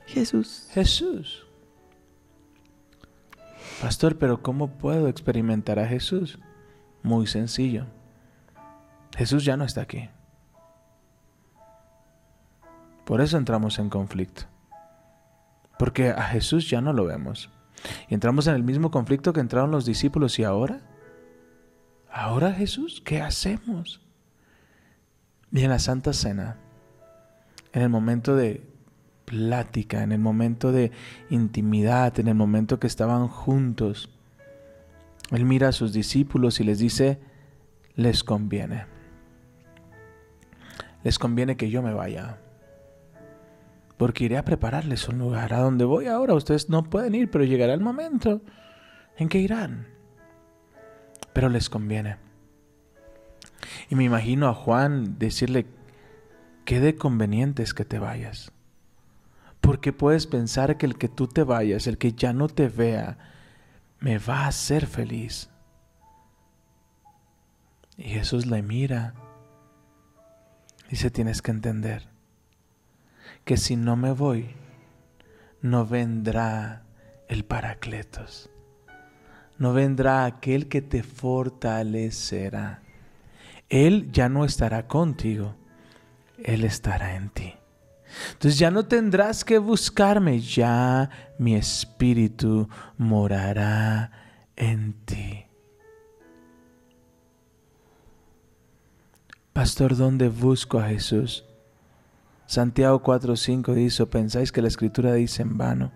Jesús. 0.06 0.68
Jesús. 0.72 1.43
Pastor, 3.84 4.18
pero 4.18 4.42
¿cómo 4.42 4.70
puedo 4.70 5.10
experimentar 5.10 5.78
a 5.78 5.86
Jesús? 5.86 6.40
Muy 7.02 7.28
sencillo. 7.28 7.86
Jesús 9.14 9.44
ya 9.44 9.58
no 9.58 9.66
está 9.66 9.82
aquí. 9.82 10.10
Por 13.04 13.20
eso 13.20 13.38
entramos 13.38 13.80
en 13.80 13.90
conflicto. 13.90 14.44
Porque 15.78 16.12
a 16.12 16.24
Jesús 16.24 16.70
ya 16.70 16.80
no 16.80 16.94
lo 16.94 17.04
vemos. 17.04 17.50
Y 18.08 18.14
entramos 18.14 18.48
en 18.48 18.56
el 18.56 18.64
mismo 18.64 18.90
conflicto 18.90 19.34
que 19.34 19.42
entraron 19.42 19.72
los 19.72 19.84
discípulos. 19.84 20.40
¿Y 20.40 20.46
ahora? 20.46 20.80
¿Ahora 22.10 22.54
Jesús? 22.54 23.02
¿Qué 23.04 23.20
hacemos? 23.22 24.00
Y 25.52 25.62
en 25.62 25.70
la 25.70 25.80
Santa 25.80 26.14
Cena, 26.14 26.56
en 27.74 27.82
el 27.82 27.90
momento 27.90 28.38
de 28.38 28.66
plática, 29.26 30.04
en 30.04 30.12
el 30.12 30.20
momento 30.20 30.72
de 30.72 30.92
intimidad, 31.30 32.20
en 32.20 32.28
el 32.28 32.36
momento 32.36 32.80
que 32.80 32.88
estaban 32.88 33.28
juntos, 33.28 34.10
Él 35.32 35.46
mira 35.46 35.70
a 35.70 35.74
sus 35.74 35.94
discípulos 35.94 36.60
y 36.60 36.64
les 36.64 36.80
dice, 36.80 37.20
les 37.96 38.24
conviene. 38.24 38.86
Les 41.04 41.20
conviene 41.20 41.58
que 41.58 41.70
yo 41.70 41.82
me 41.82 41.94
vaya 41.94 42.40
porque 44.04 44.26
iré 44.26 44.38
a 44.38 44.44
prepararles 44.44 45.08
un 45.08 45.18
lugar 45.18 45.54
a 45.54 45.60
donde 45.60 45.86
voy 45.86 46.08
ahora. 46.08 46.34
Ustedes 46.34 46.70
no 46.70 46.84
pueden 46.84 47.16
ir, 47.16 47.30
pero 47.30 47.44
llegará 47.44 47.74
el 47.74 47.80
momento 47.80 48.42
en 49.18 49.30
que 49.30 49.40
irán. 49.40 49.88
Pero 51.32 51.50
les 51.50 51.70
conviene. 51.70 52.18
Y 53.90 53.96
me 53.96 54.04
imagino 54.04 54.48
a 54.48 54.54
Juan 54.54 55.18
decirle, 55.20 55.68
qué 56.66 56.80
de 56.80 56.96
conveniente 56.96 57.64
es 57.64 57.74
que 57.74 57.86
te 57.86 58.00
vayas. 58.00 58.52
Porque 59.64 59.94
puedes 59.94 60.28
pensar 60.28 60.78
que 60.78 60.86
el 60.86 60.98
que 60.98 61.08
tú 61.08 61.30
te 61.30 61.44
vayas, 61.44 61.88
el 61.88 61.98
que 61.98 62.12
ya 62.12 62.34
no 62.34 62.50
te 62.50 62.68
vea, 62.68 63.18
me 64.02 64.18
va 64.18 64.42
a 64.42 64.48
hacer 64.48 64.86
feliz. 64.86 65.50
Y 67.96 68.10
Jesús 68.10 68.46
le 68.46 68.62
mira. 68.62 69.14
Dice, 70.90 71.10
tienes 71.10 71.42
que 71.42 71.52
entender 71.52 72.10
que 73.46 73.56
si 73.56 73.78
no 73.78 73.96
me 73.96 74.12
voy, 74.12 74.50
no 75.62 75.86
vendrá 75.86 76.84
el 77.30 77.46
Paracletos. 77.46 78.50
No 79.58 79.72
vendrá 79.72 80.26
aquel 80.26 80.68
que 80.68 80.82
te 80.82 81.04
fortalecerá. 81.04 82.82
Él 83.70 84.12
ya 84.12 84.28
no 84.28 84.44
estará 84.44 84.88
contigo, 84.88 85.56
Él 86.38 86.66
estará 86.66 87.16
en 87.16 87.30
ti. 87.30 87.54
Entonces 88.34 88.60
ya 88.60 88.72
no 88.72 88.86
tendrás 88.86 89.44
que 89.44 89.58
buscarme, 89.58 90.40
ya 90.40 91.10
mi 91.38 91.56
espíritu 91.56 92.70
morará 92.98 94.12
en 94.56 94.94
ti. 95.06 95.46
Pastor, 99.54 99.96
¿dónde 99.96 100.30
busco 100.30 100.80
a 100.80 100.90
Jesús? 100.90 101.46
Santiago 102.46 103.02
4:5 103.04 103.74
dice, 103.74 104.06
pensáis 104.06 104.52
que 104.52 104.62
la 104.62 104.68
escritura 104.68 105.14
dice 105.14 105.42
en 105.44 105.58
vano, 105.58 105.92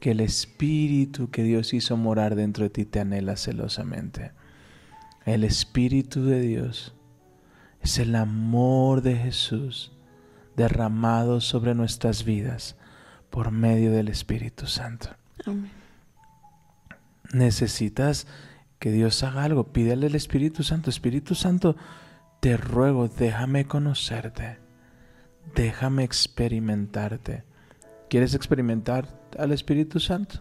que 0.00 0.12
el 0.12 0.20
espíritu 0.20 1.30
que 1.30 1.42
Dios 1.42 1.74
hizo 1.74 1.96
morar 1.96 2.34
dentro 2.34 2.64
de 2.64 2.70
ti 2.70 2.84
te 2.84 3.00
anhela 3.00 3.36
celosamente. 3.36 4.32
El 5.24 5.44
espíritu 5.44 6.24
de 6.24 6.40
Dios 6.40 6.94
es 7.80 7.98
el 7.98 8.14
amor 8.14 9.02
de 9.02 9.16
Jesús 9.16 9.92
derramado 10.62 11.40
sobre 11.40 11.74
nuestras 11.74 12.24
vidas 12.24 12.76
por 13.30 13.50
medio 13.50 13.92
del 13.92 14.08
Espíritu 14.08 14.66
Santo. 14.66 15.10
Necesitas 17.32 18.26
que 18.78 18.90
Dios 18.90 19.22
haga 19.22 19.44
algo, 19.44 19.72
pídele 19.72 20.06
al 20.06 20.14
Espíritu 20.14 20.62
Santo, 20.62 20.90
Espíritu 20.90 21.34
Santo, 21.34 21.76
te 22.40 22.56
ruego, 22.56 23.08
déjame 23.08 23.66
conocerte 23.66 24.58
déjame 25.54 26.04
experimentarte. 26.04 27.44
¿Quieres 28.08 28.34
experimentar 28.34 29.08
al 29.38 29.52
Espíritu 29.52 30.00
Santo? 30.00 30.40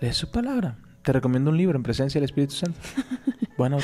Lee 0.00 0.12
su 0.12 0.30
palabra. 0.30 0.78
Te 1.02 1.12
recomiendo 1.12 1.50
un 1.50 1.56
libro 1.56 1.76
en 1.76 1.82
presencia 1.82 2.20
del 2.20 2.26
Espíritu 2.26 2.54
Santo. 2.54 2.78
Bueno, 3.56 3.78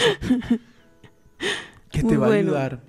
que 1.90 2.02
te 2.02 2.18
va 2.18 2.26
a 2.26 2.32
ayudar 2.32 2.82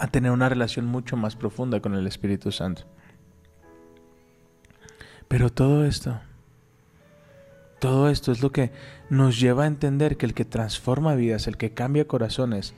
a 0.00 0.06
tener 0.06 0.32
una 0.32 0.48
relación 0.48 0.86
mucho 0.86 1.16
más 1.16 1.36
profunda 1.36 1.80
con 1.80 1.94
el 1.94 2.06
Espíritu 2.06 2.50
Santo. 2.50 2.84
Pero 5.28 5.52
todo 5.52 5.84
esto, 5.84 6.18
todo 7.78 8.08
esto 8.08 8.32
es 8.32 8.42
lo 8.42 8.50
que 8.50 8.72
nos 9.10 9.38
lleva 9.38 9.64
a 9.64 9.66
entender 9.66 10.16
que 10.16 10.24
el 10.24 10.32
que 10.32 10.46
transforma 10.46 11.14
vidas, 11.14 11.46
el 11.46 11.58
que 11.58 11.74
cambia 11.74 12.08
corazones, 12.08 12.72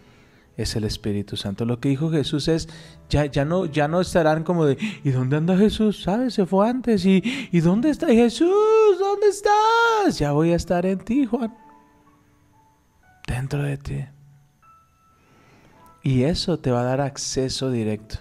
es 0.57 0.75
el 0.75 0.83
Espíritu 0.83 1.37
Santo. 1.37 1.65
Lo 1.65 1.79
que 1.79 1.91
dijo 1.91 2.11
Jesús 2.11 2.49
es, 2.49 2.69
ya, 3.09 3.27
ya, 3.27 3.45
no, 3.45 3.67
ya 3.67 3.87
no 3.87 4.01
estarán 4.01 4.43
como 4.43 4.67
de, 4.67 4.77
¿y 5.05 5.11
dónde 5.13 5.37
anda 5.37 5.57
Jesús? 5.57 6.03
¿Sabes? 6.03 6.35
Se 6.35 6.45
fue 6.45 6.69
antes. 6.69 7.07
¿Y, 7.07 7.23
¿y 7.53 7.61
dónde 7.61 7.91
está 7.91 8.09
Jesús? 8.09 8.99
¿Dónde 8.99 9.29
estás? 9.29 10.19
Ya 10.19 10.33
voy 10.33 10.51
a 10.51 10.57
estar 10.57 10.85
en 10.85 10.99
ti, 10.99 11.25
Juan. 11.25 11.57
Dentro 13.29 13.63
de 13.63 13.77
ti. 13.79 14.05
Y 16.03 16.25
eso 16.25 16.59
te 16.59 16.71
va 16.71 16.81
a 16.81 16.85
dar 16.85 17.01
acceso 17.01 17.71
directo. 17.71 18.17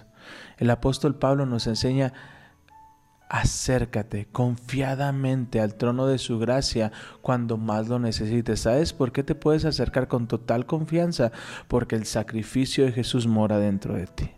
El 0.58 0.70
apóstol 0.70 1.16
Pablo 1.16 1.46
nos 1.46 1.66
enseña 1.66 2.12
acércate 3.32 4.28
confiadamente 4.30 5.58
al 5.58 5.74
trono 5.76 6.06
de 6.06 6.18
su 6.18 6.38
gracia 6.38 6.92
cuando 7.22 7.56
más 7.56 7.88
lo 7.88 7.98
necesites. 7.98 8.60
¿Sabes 8.60 8.92
por 8.92 9.10
qué 9.10 9.22
te 9.22 9.34
puedes 9.34 9.64
acercar 9.64 10.06
con 10.06 10.28
total 10.28 10.66
confianza? 10.66 11.32
Porque 11.66 11.96
el 11.96 12.04
sacrificio 12.04 12.84
de 12.84 12.92
Jesús 12.92 13.26
mora 13.26 13.58
dentro 13.58 13.94
de 13.94 14.06
ti. 14.06 14.30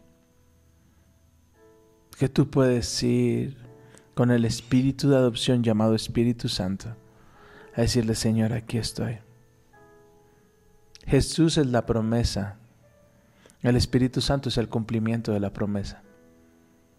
Que 2.17 2.29
tú 2.29 2.49
puedes 2.49 3.03
ir 3.03 3.57
con 4.15 4.31
el 4.31 4.45
espíritu 4.45 5.11
de 5.11 5.17
adopción 5.17 5.65
llamado 5.65 5.97
Espíritu 5.97 6.49
Santo 6.49 6.95
a 7.75 7.81
decirle, 7.81 8.15
Señor, 8.15 8.53
aquí 8.53 8.79
estoy. 8.79 9.19
Jesús 11.05 11.59
es 11.59 11.67
la 11.67 11.85
promesa. 11.85 12.59
El 13.65 13.77
Espíritu 13.77 14.21
Santo 14.21 14.51
es 14.51 14.59
el 14.59 14.69
cumplimiento 14.69 15.33
de 15.33 15.41
la 15.41 15.51
promesa. 15.51 16.03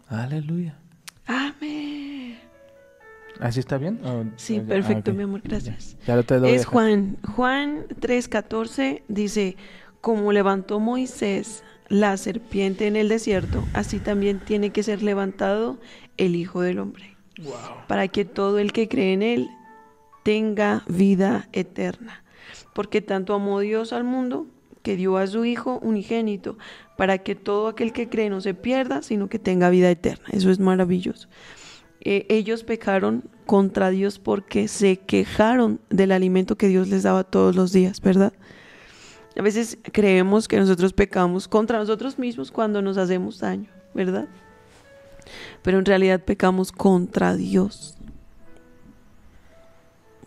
Aleluya. 0.08 0.76
¿Así 3.38 3.60
está 3.60 3.78
bien? 3.78 4.00
sí, 4.36 4.60
perfecto, 4.60 5.10
ah, 5.10 5.14
mi 5.14 5.22
amor, 5.22 5.42
gracias. 5.44 5.96
es 6.44 6.66
Juan. 6.66 7.18
Juan 7.36 7.86
3:14 8.00 9.02
dice, 9.08 9.56
como 10.00 10.32
levantó 10.32 10.80
Moisés 10.80 11.62
la 11.88 12.16
serpiente 12.16 12.86
en 12.86 12.96
el 12.96 13.08
desierto, 13.08 13.62
así 13.72 14.00
también 14.00 14.40
tiene 14.40 14.70
que 14.70 14.82
ser 14.82 15.02
levantado 15.02 15.78
el 16.16 16.34
Hijo 16.34 16.62
del 16.62 16.80
Hombre. 16.80 17.14
Para 17.86 18.08
que 18.08 18.24
todo 18.24 18.58
el 18.58 18.72
que 18.72 18.88
cree 18.88 19.12
en 19.12 19.22
él 19.22 19.48
tenga 20.24 20.82
vida 20.88 21.48
eterna. 21.52 22.24
Porque 22.74 23.02
tanto 23.02 23.34
amó 23.34 23.60
Dios 23.60 23.92
al 23.92 24.04
mundo 24.04 24.46
que 24.86 24.94
dio 24.94 25.16
a 25.16 25.26
su 25.26 25.44
Hijo 25.44 25.80
unigénito, 25.82 26.56
para 26.96 27.18
que 27.18 27.34
todo 27.34 27.66
aquel 27.66 27.92
que 27.92 28.08
cree 28.08 28.30
no 28.30 28.40
se 28.40 28.54
pierda, 28.54 29.02
sino 29.02 29.28
que 29.28 29.40
tenga 29.40 29.68
vida 29.68 29.90
eterna. 29.90 30.24
Eso 30.30 30.48
es 30.48 30.60
maravilloso. 30.60 31.26
Eh, 32.02 32.24
ellos 32.28 32.62
pecaron 32.62 33.24
contra 33.46 33.90
Dios 33.90 34.20
porque 34.20 34.68
se 34.68 34.98
quejaron 34.98 35.80
del 35.90 36.12
alimento 36.12 36.54
que 36.54 36.68
Dios 36.68 36.86
les 36.86 37.02
daba 37.02 37.24
todos 37.24 37.56
los 37.56 37.72
días, 37.72 38.00
¿verdad? 38.00 38.32
A 39.36 39.42
veces 39.42 39.76
creemos 39.90 40.46
que 40.46 40.56
nosotros 40.56 40.92
pecamos 40.92 41.48
contra 41.48 41.80
nosotros 41.80 42.16
mismos 42.16 42.52
cuando 42.52 42.80
nos 42.80 42.96
hacemos 42.96 43.40
daño, 43.40 43.68
¿verdad? 43.92 44.28
Pero 45.62 45.80
en 45.80 45.84
realidad 45.84 46.20
pecamos 46.20 46.70
contra 46.70 47.34
Dios. 47.34 47.96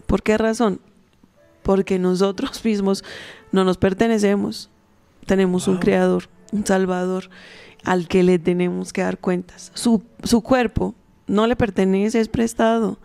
¿Por 0.05 0.22
qué 0.22 0.38
razón? 0.38 0.82
Porque 1.70 1.99
nosotros 1.99 2.65
mismos 2.65 3.03
no 3.51 3.63
nos 3.63 3.78
pertenecemos. 3.78 4.72
Tenemos 5.28 5.67
un 5.67 5.78
creador, 5.78 6.24
un 6.51 6.65
salvador 6.65 7.30
al 7.84 8.07
que 8.07 8.24
le 8.24 8.39
tenemos 8.39 8.91
que 8.91 9.03
dar 9.03 9.20
cuentas. 9.20 9.72
Su, 9.76 10.01
su 10.24 10.41
cuerpo 10.41 10.95
no 11.28 11.45
le 11.45 11.55
pertenece, 11.55 12.20
es 12.22 12.28
prestado. 12.28 12.97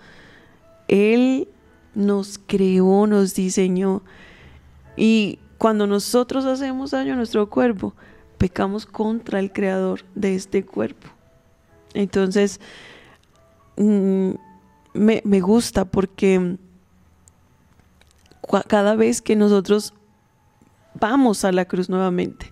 Él 0.89 1.47
nos 1.95 2.39
creó, 2.39 3.07
nos 3.07 3.35
diseñó. 3.35 4.01
Y 4.97 5.41
cuando 5.59 5.87
nosotros 5.87 6.47
hacemos 6.47 6.93
daño 6.93 7.13
a 7.13 7.17
nuestro 7.17 7.51
cuerpo, 7.51 7.95
pecamos 8.39 8.87
contra 8.87 9.41
el 9.41 9.53
creador 9.53 10.07
de 10.15 10.37
este 10.37 10.65
cuerpo. 10.65 11.09
Entonces, 11.93 12.63
mm, 13.77 14.31
me, 14.95 15.21
me 15.23 15.41
gusta 15.43 15.85
porque 15.85 16.57
cada 18.69 18.95
vez 18.95 19.23
que 19.23 19.37
nosotros 19.37 19.95
vamos 20.99 21.45
a 21.45 21.53
la 21.53 21.65
cruz 21.65 21.89
nuevamente, 21.89 22.51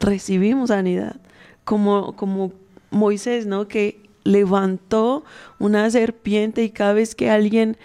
recibimos 0.00 0.68
sanidad. 0.68 1.20
Como, 1.64 2.14
como 2.16 2.52
Moisés, 2.90 3.46
¿no? 3.46 3.68
Que 3.68 4.02
levantó 4.24 5.24
una 5.58 5.90
serpiente 5.90 6.62
y 6.62 6.70
cada 6.70 6.92
vez 6.92 7.14
que 7.14 7.30
alguien 7.30 7.76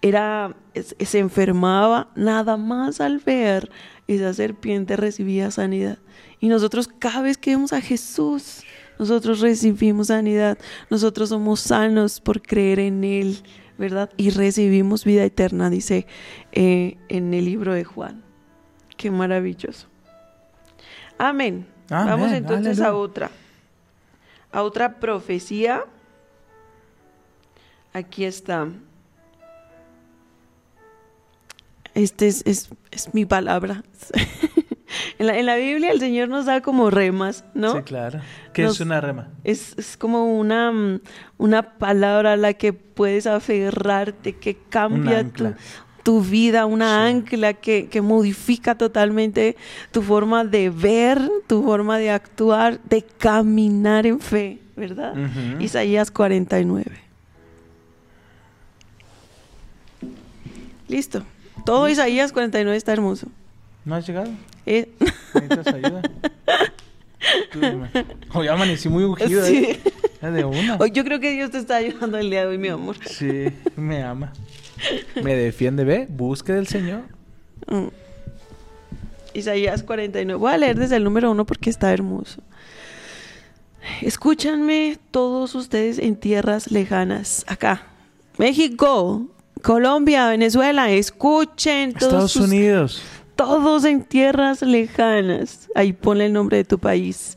era, 0.00 0.56
se 0.74 1.18
enfermaba, 1.18 2.10
nada 2.14 2.56
más 2.56 3.00
al 3.00 3.18
ver 3.18 3.70
esa 4.06 4.34
serpiente 4.34 4.96
recibía 4.96 5.50
sanidad. 5.50 5.98
Y 6.40 6.48
nosotros 6.48 6.88
cada 6.88 7.22
vez 7.22 7.38
que 7.38 7.50
vemos 7.50 7.72
a 7.72 7.80
Jesús, 7.80 8.62
nosotros 8.98 9.40
recibimos 9.40 10.08
sanidad. 10.08 10.58
Nosotros 10.90 11.30
somos 11.30 11.60
sanos 11.60 12.20
por 12.20 12.42
creer 12.42 12.78
en 12.78 13.04
Él, 13.04 13.42
¿verdad? 13.78 14.10
Y 14.16 14.30
recibimos 14.30 15.04
vida 15.04 15.24
eterna, 15.24 15.70
dice 15.70 16.06
eh, 16.52 16.96
en 17.08 17.34
el 17.34 17.44
libro 17.44 17.72
de 17.74 17.84
Juan. 17.84 18.22
Qué 18.96 19.10
maravilloso. 19.10 19.88
Amén. 21.18 21.66
Amén, 21.90 22.06
Vamos 22.08 22.32
entonces 22.32 22.80
a 22.80 22.94
otra. 22.94 23.30
A 24.52 24.62
otra 24.62 24.94
profecía. 25.00 25.84
Aquí 27.92 28.24
está. 28.24 28.68
Este 31.94 32.28
es, 32.28 32.42
es- 32.46 32.70
es 32.90 33.12
mi 33.14 33.24
palabra. 33.26 33.82
en, 35.22 35.26
la, 35.28 35.38
en 35.38 35.46
la 35.46 35.56
Biblia 35.56 35.92
el 35.92 36.00
Señor 36.00 36.28
nos 36.28 36.46
da 36.46 36.60
como 36.60 36.90
remas, 36.90 37.44
¿no? 37.54 37.76
Sí, 37.76 37.82
claro. 37.82 38.20
¿Qué 38.52 38.62
Nos- 38.64 38.74
es 38.74 38.80
una 38.80 39.00
rema? 39.00 39.28
Es, 39.44 39.74
es 39.78 39.96
como 39.96 40.36
una, 40.38 40.72
mm, 40.72 41.00
una 41.38 41.78
palabra 41.78 42.32
a 42.32 42.36
la 42.36 42.54
que 42.54 42.72
puedes 42.72 43.26
aferrarte, 43.26 44.34
que 44.34 44.56
cambia 44.68 45.24
tu, 45.28 45.54
tu 46.02 46.20
vida, 46.20 46.66
una 46.66 47.06
ancla 47.06 47.54
que, 47.54 47.86
que 47.88 48.00
modifica 48.02 48.74
totalmente 48.76 49.56
tu 49.92 50.02
forma 50.02 50.44
de 50.44 50.70
ver, 50.70 51.20
tu 51.46 51.62
forma 51.62 51.98
de 51.98 52.10
actuar, 52.10 52.80
de 52.82 53.02
caminar 53.02 54.06
en 54.06 54.18
fe, 54.18 54.58
¿verdad? 54.76 55.14
Isaías 55.60 56.10
49. 56.10 56.84
Listo. 60.88 61.22
Todo 61.64 61.88
Isaías 61.88 62.32
49 62.32 62.76
está 62.76 62.92
hermoso. 62.92 63.28
¿No 63.84 63.94
has 63.96 64.06
llegado? 64.06 64.30
Eh, 64.66 64.88
¿Necesitas 65.34 65.66
ayuda? 65.74 66.02
Hoy 68.32 68.48
amanecí 68.48 68.88
muy 68.88 69.04
ungido, 69.04 69.44
Sí. 69.44 69.78
¿eh? 70.20 70.30
De 70.30 70.44
una. 70.44 70.76
Hoy 70.78 70.90
yo 70.92 71.02
creo 71.04 71.18
que 71.18 71.32
Dios 71.32 71.50
te 71.50 71.58
está 71.58 71.76
ayudando 71.76 72.16
el 72.18 72.30
día 72.30 72.42
de 72.42 72.46
hoy, 72.48 72.58
mi 72.58 72.68
amor. 72.68 72.96
Sí, 73.04 73.46
me 73.76 74.02
ama. 74.02 74.32
Me 75.22 75.34
defiende, 75.34 75.84
ve, 75.84 76.06
busque 76.08 76.52
del 76.52 76.66
Señor. 76.68 77.02
Mm. 77.68 77.88
Isaías 79.34 79.82
49. 79.82 80.38
Voy 80.38 80.52
a 80.52 80.58
leer 80.58 80.78
desde 80.78 80.96
el 80.96 81.04
número 81.04 81.30
uno 81.30 81.44
porque 81.44 81.70
está 81.70 81.92
hermoso. 81.92 82.40
Escúchanme 84.00 84.98
todos 85.10 85.54
ustedes 85.56 85.98
en 85.98 86.16
tierras 86.16 86.70
lejanas. 86.70 87.44
Acá. 87.48 87.82
México, 88.38 89.26
Colombia, 89.62 90.28
Venezuela. 90.28 90.90
Escuchen 90.90 91.92
todos, 91.94 92.02
Estados 92.12 92.32
sus- 92.32 92.46
Unidos. 92.46 93.02
Todos 93.46 93.84
en 93.84 94.04
tierras 94.04 94.62
lejanas. 94.62 95.68
Ahí 95.74 95.92
ponle 95.92 96.26
el 96.26 96.32
nombre 96.32 96.58
de 96.58 96.64
tu 96.64 96.78
país. 96.78 97.36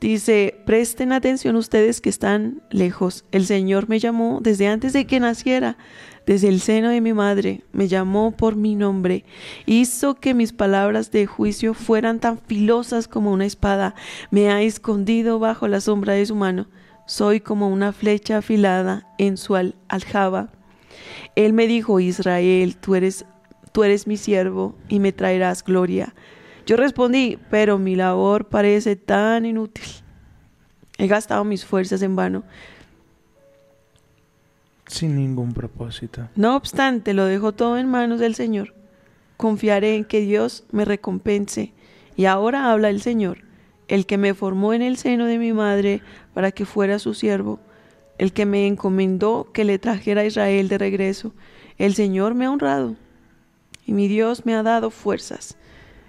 Dice, 0.00 0.60
presten 0.66 1.12
atención 1.12 1.56
ustedes 1.56 2.00
que 2.02 2.10
están 2.10 2.60
lejos. 2.70 3.24
El 3.32 3.46
Señor 3.46 3.88
me 3.88 3.98
llamó 3.98 4.40
desde 4.42 4.68
antes 4.68 4.92
de 4.92 5.06
que 5.06 5.18
naciera, 5.18 5.78
desde 6.26 6.48
el 6.48 6.60
seno 6.60 6.90
de 6.90 7.00
mi 7.00 7.14
madre. 7.14 7.62
Me 7.72 7.88
llamó 7.88 8.32
por 8.32 8.56
mi 8.56 8.74
nombre. 8.74 9.24
Hizo 9.64 10.14
que 10.16 10.34
mis 10.34 10.52
palabras 10.52 11.10
de 11.10 11.24
juicio 11.26 11.72
fueran 11.72 12.20
tan 12.20 12.38
filosas 12.38 13.08
como 13.08 13.32
una 13.32 13.46
espada. 13.46 13.94
Me 14.30 14.50
ha 14.50 14.60
escondido 14.60 15.38
bajo 15.38 15.66
la 15.68 15.80
sombra 15.80 16.12
de 16.12 16.26
su 16.26 16.34
mano. 16.34 16.66
Soy 17.06 17.40
como 17.40 17.68
una 17.68 17.92
flecha 17.92 18.38
afilada 18.38 19.08
en 19.16 19.38
su 19.38 19.56
al- 19.56 19.76
aljaba. 19.88 20.50
Él 21.36 21.52
me 21.54 21.66
dijo, 21.66 22.00
Israel, 22.00 22.76
tú 22.76 22.96
eres, 22.96 23.24
tú 23.76 23.84
eres 23.84 24.06
mi 24.06 24.16
siervo 24.16 24.74
y 24.88 25.00
me 25.00 25.12
traerás 25.12 25.62
gloria. 25.62 26.14
Yo 26.64 26.78
respondí, 26.78 27.38
pero 27.50 27.76
mi 27.76 27.94
labor 27.94 28.46
parece 28.46 28.96
tan 28.96 29.44
inútil. 29.44 29.84
He 30.96 31.06
gastado 31.06 31.44
mis 31.44 31.66
fuerzas 31.66 32.00
en 32.00 32.16
vano. 32.16 32.42
Sin 34.86 35.14
ningún 35.14 35.52
propósito. 35.52 36.26
No 36.36 36.56
obstante, 36.56 37.12
lo 37.12 37.26
dejo 37.26 37.52
todo 37.52 37.76
en 37.76 37.86
manos 37.86 38.18
del 38.18 38.34
Señor. 38.34 38.72
Confiaré 39.36 39.96
en 39.96 40.06
que 40.06 40.22
Dios 40.22 40.64
me 40.72 40.86
recompense. 40.86 41.74
Y 42.16 42.24
ahora 42.24 42.72
habla 42.72 42.88
el 42.88 43.02
Señor, 43.02 43.42
el 43.88 44.06
que 44.06 44.16
me 44.16 44.32
formó 44.32 44.72
en 44.72 44.80
el 44.80 44.96
seno 44.96 45.26
de 45.26 45.36
mi 45.36 45.52
madre 45.52 46.00
para 46.32 46.50
que 46.50 46.64
fuera 46.64 46.98
su 46.98 47.12
siervo, 47.12 47.60
el 48.16 48.32
que 48.32 48.46
me 48.46 48.66
encomendó 48.66 49.50
que 49.52 49.66
le 49.66 49.78
trajera 49.78 50.22
a 50.22 50.24
Israel 50.24 50.68
de 50.68 50.78
regreso. 50.78 51.34
El 51.76 51.94
Señor 51.94 52.34
me 52.34 52.46
ha 52.46 52.50
honrado 52.50 52.96
y 53.86 53.92
mi 53.92 54.08
Dios 54.08 54.44
me 54.44 54.54
ha 54.54 54.62
dado 54.62 54.90
fuerzas. 54.90 55.56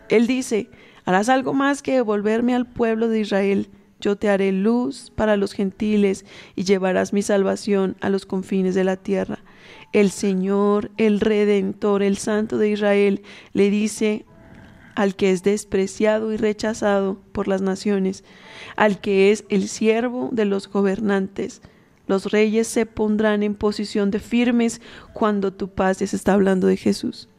Él 0.10 0.28
dice, 0.28 0.70
harás 1.06 1.30
algo 1.30 1.54
más 1.54 1.82
que 1.82 1.94
devolverme 1.94 2.56
al 2.56 2.66
pueblo 2.66 3.08
de 3.08 3.22
Israel. 3.22 3.70
Yo 4.00 4.16
te 4.16 4.30
haré 4.30 4.52
luz 4.52 5.12
para 5.16 5.38
los 5.38 5.54
gentiles 5.54 6.26
y 6.56 6.64
llevarás 6.64 7.14
mi 7.14 7.22
salvación 7.22 7.96
a 8.02 8.10
los 8.10 8.26
confines 8.26 8.76
de 8.76 8.84
la 8.84 8.98
tierra. 8.98 9.40
El 9.94 10.12
Señor, 10.12 10.92
el 10.98 11.20
Redentor, 11.20 12.04
el 12.04 12.18
Santo 12.18 12.58
de 12.58 12.70
Israel, 12.70 13.22
le 13.54 13.70
dice 13.70 14.26
al 14.96 15.16
que 15.16 15.32
es 15.32 15.44
despreciado 15.44 16.34
y 16.34 16.38
rechazado 16.38 17.22
por 17.32 17.48
las 17.48 17.62
naciones, 17.62 18.24
al 18.76 19.00
que 19.00 19.32
es 19.32 19.46
el 19.50 19.68
siervo 19.68 20.30
de 20.32 20.46
los 20.46 20.68
gobernantes. 20.68 21.62
Los 22.08 22.32
reyes 22.32 22.68
se 22.68 22.86
pondrán 22.86 23.44
en 23.44 23.54
posición 23.54 24.10
de 24.12 24.20
firmes 24.20 24.82
cuando 25.14 25.54
tú 25.54 25.70
pases. 25.70 26.14
Está 26.14 26.34
hablando 26.34 26.66
de 26.66 26.78
Jesús. 26.78 27.30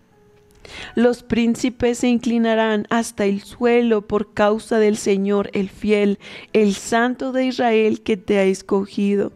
Los 0.95 1.23
príncipes 1.23 1.99
se 1.99 2.09
inclinarán 2.09 2.87
hasta 2.91 3.25
el 3.25 3.43
suelo 3.43 4.07
por 4.07 4.35
causa 4.35 4.79
del 4.79 4.97
Señor, 4.97 5.51
el 5.53 5.69
fiel, 5.69 6.19
el 6.53 6.75
santo 6.75 7.33
de 7.33 7.47
Israel 7.47 8.03
que 8.03 8.16
te 8.16 8.39
ha 8.39 8.45
escogido. 8.45 9.33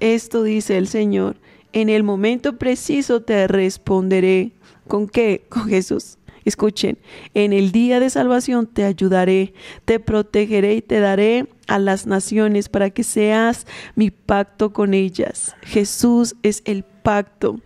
Esto 0.00 0.42
dice 0.42 0.78
el 0.78 0.88
Señor, 0.88 1.36
en 1.72 1.88
el 1.88 2.02
momento 2.02 2.58
preciso 2.58 3.22
te 3.22 3.46
responderé. 3.46 4.52
¿Con 4.86 5.08
qué? 5.08 5.44
Con 5.48 5.68
Jesús. 5.68 6.18
Escuchen, 6.44 6.98
en 7.34 7.52
el 7.52 7.72
día 7.72 8.00
de 8.00 8.08
salvación 8.08 8.66
te 8.66 8.84
ayudaré, 8.84 9.52
te 9.84 10.00
protegeré 10.00 10.76
y 10.76 10.82
te 10.82 10.98
daré 10.98 11.46
a 11.66 11.78
las 11.78 12.06
naciones 12.06 12.70
para 12.70 12.88
que 12.88 13.04
seas 13.04 13.66
mi 13.96 14.10
pacto 14.10 14.72
con 14.72 14.94
ellas. 14.94 15.54
Jesús 15.60 16.36
es 16.42 16.62
el 16.64 16.84
pacto. 16.84 17.60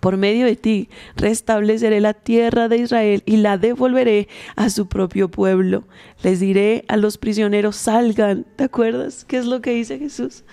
Por 0.00 0.16
medio 0.16 0.46
de 0.46 0.56
ti 0.56 0.88
restableceré 1.16 2.00
la 2.00 2.14
tierra 2.14 2.68
de 2.68 2.78
Israel 2.78 3.22
y 3.26 3.36
la 3.36 3.58
devolveré 3.58 4.28
a 4.56 4.70
su 4.70 4.88
propio 4.88 5.30
pueblo. 5.30 5.84
Les 6.22 6.40
diré 6.40 6.84
a 6.88 6.96
los 6.96 7.18
prisioneros, 7.18 7.76
salgan. 7.76 8.46
¿Te 8.56 8.64
acuerdas? 8.64 9.24
¿Qué 9.26 9.36
es 9.36 9.46
lo 9.46 9.60
que 9.60 9.72
dice 9.72 9.98
Jesús? 9.98 10.44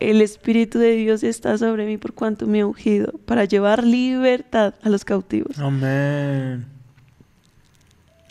El 0.00 0.20
Espíritu 0.20 0.78
de 0.78 0.92
Dios 0.92 1.22
está 1.24 1.58
sobre 1.58 1.86
mí 1.86 1.98
por 1.98 2.14
cuanto 2.14 2.46
me 2.46 2.60
ha 2.60 2.66
ungido 2.66 3.12
para 3.26 3.44
llevar 3.44 3.84
libertad 3.84 4.74
a 4.82 4.88
los 4.88 5.04
cautivos. 5.04 5.58
Amén. 5.58 6.66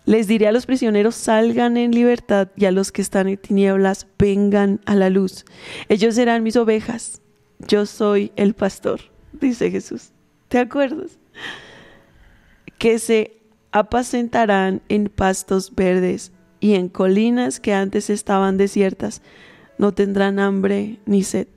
Les 0.06 0.28
diré 0.28 0.48
a 0.48 0.52
los 0.52 0.66
prisioneros, 0.66 1.16
salgan 1.16 1.78
en 1.78 1.92
libertad 1.92 2.50
y 2.58 2.66
a 2.66 2.72
los 2.72 2.92
que 2.92 3.02
están 3.02 3.30
en 3.30 3.38
tinieblas, 3.38 4.08
vengan 4.20 4.82
a 4.86 4.96
la 4.96 5.10
luz. 5.10 5.46
Ellos 5.88 6.16
serán 6.16 6.44
mis 6.44 6.58
ovejas. 6.58 7.22
Yo 7.68 7.86
soy 7.86 8.34
el 8.36 8.54
pastor, 8.54 9.00
dice 9.32 9.72
Jesús. 9.72 10.12
¿Te 10.54 10.60
acuerdas? 10.60 11.18
Que 12.78 13.00
se 13.00 13.42
apacentarán 13.72 14.84
en 14.88 15.06
pastos 15.06 15.74
verdes 15.74 16.32
y 16.60 16.76
en 16.76 16.90
colinas 16.90 17.60
que 17.60 17.74
antes 17.74 18.12
estaban 18.12 18.58
desiertas. 18.58 19.24
No 19.80 19.96
tendrán 19.96 20.38
hambre 20.38 21.00
ni 21.08 21.24
sed. 21.24 21.48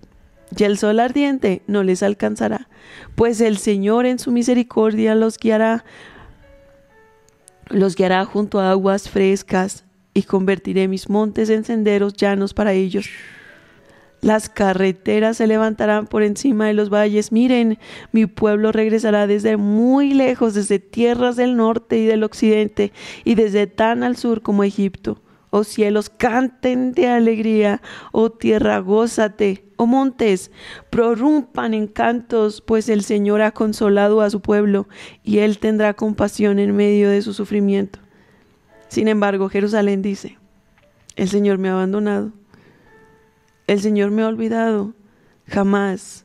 Y 0.56 0.64
el 0.64 0.78
sol 0.78 0.98
ardiente 1.00 1.60
no 1.66 1.82
les 1.82 2.02
alcanzará, 2.02 2.70
pues 3.16 3.42
el 3.42 3.58
Señor 3.58 4.06
en 4.06 4.18
su 4.18 4.32
misericordia 4.32 5.14
los 5.14 5.36
guiará 5.36 5.84
los 7.68 7.96
guiará 7.96 8.24
junto 8.24 8.60
a 8.60 8.70
aguas 8.70 9.10
frescas 9.10 9.84
y 10.14 10.22
convertiré 10.22 10.88
mis 10.88 11.10
montes 11.10 11.50
en 11.50 11.64
senderos 11.64 12.14
llanos 12.14 12.54
para 12.54 12.72
ellos. 12.72 13.10
Las 14.26 14.48
carreteras 14.48 15.36
se 15.36 15.46
levantarán 15.46 16.08
por 16.08 16.24
encima 16.24 16.66
de 16.66 16.74
los 16.74 16.90
valles. 16.90 17.30
Miren, 17.30 17.78
mi 18.10 18.26
pueblo 18.26 18.72
regresará 18.72 19.28
desde 19.28 19.56
muy 19.56 20.14
lejos, 20.14 20.52
desde 20.52 20.80
tierras 20.80 21.36
del 21.36 21.54
norte 21.54 21.96
y 21.98 22.06
del 22.06 22.24
occidente, 22.24 22.92
y 23.22 23.36
desde 23.36 23.68
tan 23.68 24.02
al 24.02 24.16
sur 24.16 24.42
como 24.42 24.64
Egipto. 24.64 25.22
oh 25.50 25.62
cielos, 25.62 26.10
canten 26.10 26.90
de 26.90 27.06
alegría, 27.06 27.80
oh 28.10 28.30
tierra, 28.30 28.80
gózate, 28.80 29.64
oh 29.76 29.86
montes, 29.86 30.50
prorrumpan 30.90 31.72
en 31.72 31.86
cantos, 31.86 32.60
pues 32.60 32.88
el 32.88 33.04
Señor 33.04 33.42
ha 33.42 33.52
consolado 33.52 34.22
a 34.22 34.30
su 34.30 34.40
pueblo 34.40 34.88
y 35.22 35.38
él 35.38 35.58
tendrá 35.60 35.94
compasión 35.94 36.58
en 36.58 36.74
medio 36.74 37.08
de 37.10 37.22
su 37.22 37.32
sufrimiento. 37.32 38.00
Sin 38.88 39.06
embargo, 39.06 39.48
Jerusalén 39.48 40.02
dice, 40.02 40.36
el 41.14 41.28
Señor 41.28 41.58
me 41.58 41.68
ha 41.68 41.74
abandonado, 41.74 42.32
el 43.66 43.80
Señor 43.80 44.10
me 44.10 44.22
ha 44.22 44.28
olvidado, 44.28 44.94
jamás. 45.46 46.24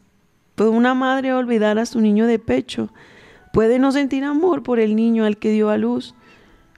¿Puede 0.56 0.70
una 0.72 0.94
madre 0.94 1.34
olvidar 1.34 1.80
a 1.80 1.86
su 1.86 2.02
niño 2.02 2.28
de 2.28 2.40
pecho? 2.40 2.90
Puede 3.54 3.80
no 3.80 3.92
sentir 3.92 4.24
amor 4.24 4.64
por 4.64 4.80
el 4.80 4.96
niño 4.96 5.26
al 5.26 5.38
que 5.38 5.52
dio 5.52 5.70
a 5.70 5.78
luz, 5.78 6.16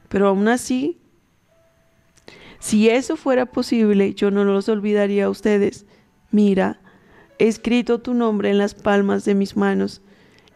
pero 0.09 0.27
aún 0.27 0.47
así, 0.47 0.97
si 2.59 2.89
eso 2.89 3.17
fuera 3.17 3.45
posible, 3.45 4.13
yo 4.13 4.31
no 4.31 4.45
los 4.45 4.69
olvidaría 4.69 5.25
a 5.25 5.29
ustedes. 5.29 5.85
Mira, 6.31 6.79
he 7.37 7.47
escrito 7.47 7.99
tu 7.99 8.13
nombre 8.13 8.49
en 8.49 8.57
las 8.57 8.73
palmas 8.73 9.25
de 9.25 9.35
mis 9.35 9.57
manos. 9.57 10.01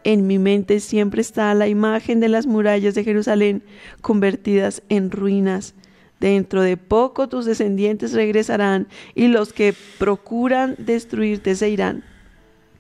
En 0.04 0.26
mi 0.26 0.40
mente 0.40 0.80
siempre 0.80 1.20
está 1.20 1.54
la 1.54 1.68
imagen 1.68 2.22
de 2.22 2.30
las 2.30 2.48
murallas 2.48 2.96
de 2.96 3.04
Jerusalén 3.04 3.62
convertidas 4.02 4.84
en 4.88 5.12
ruinas. 5.12 5.76
Dentro 6.20 6.62
de 6.62 6.78
poco 6.78 7.30
tus 7.30 7.46
descendientes 7.46 8.14
regresarán 8.14 8.88
y 9.14 9.28
los 9.28 9.54
que 9.54 9.74
procuran 10.00 10.76
destruirte 10.80 11.56
se 11.56 11.70
irán. 11.70 12.04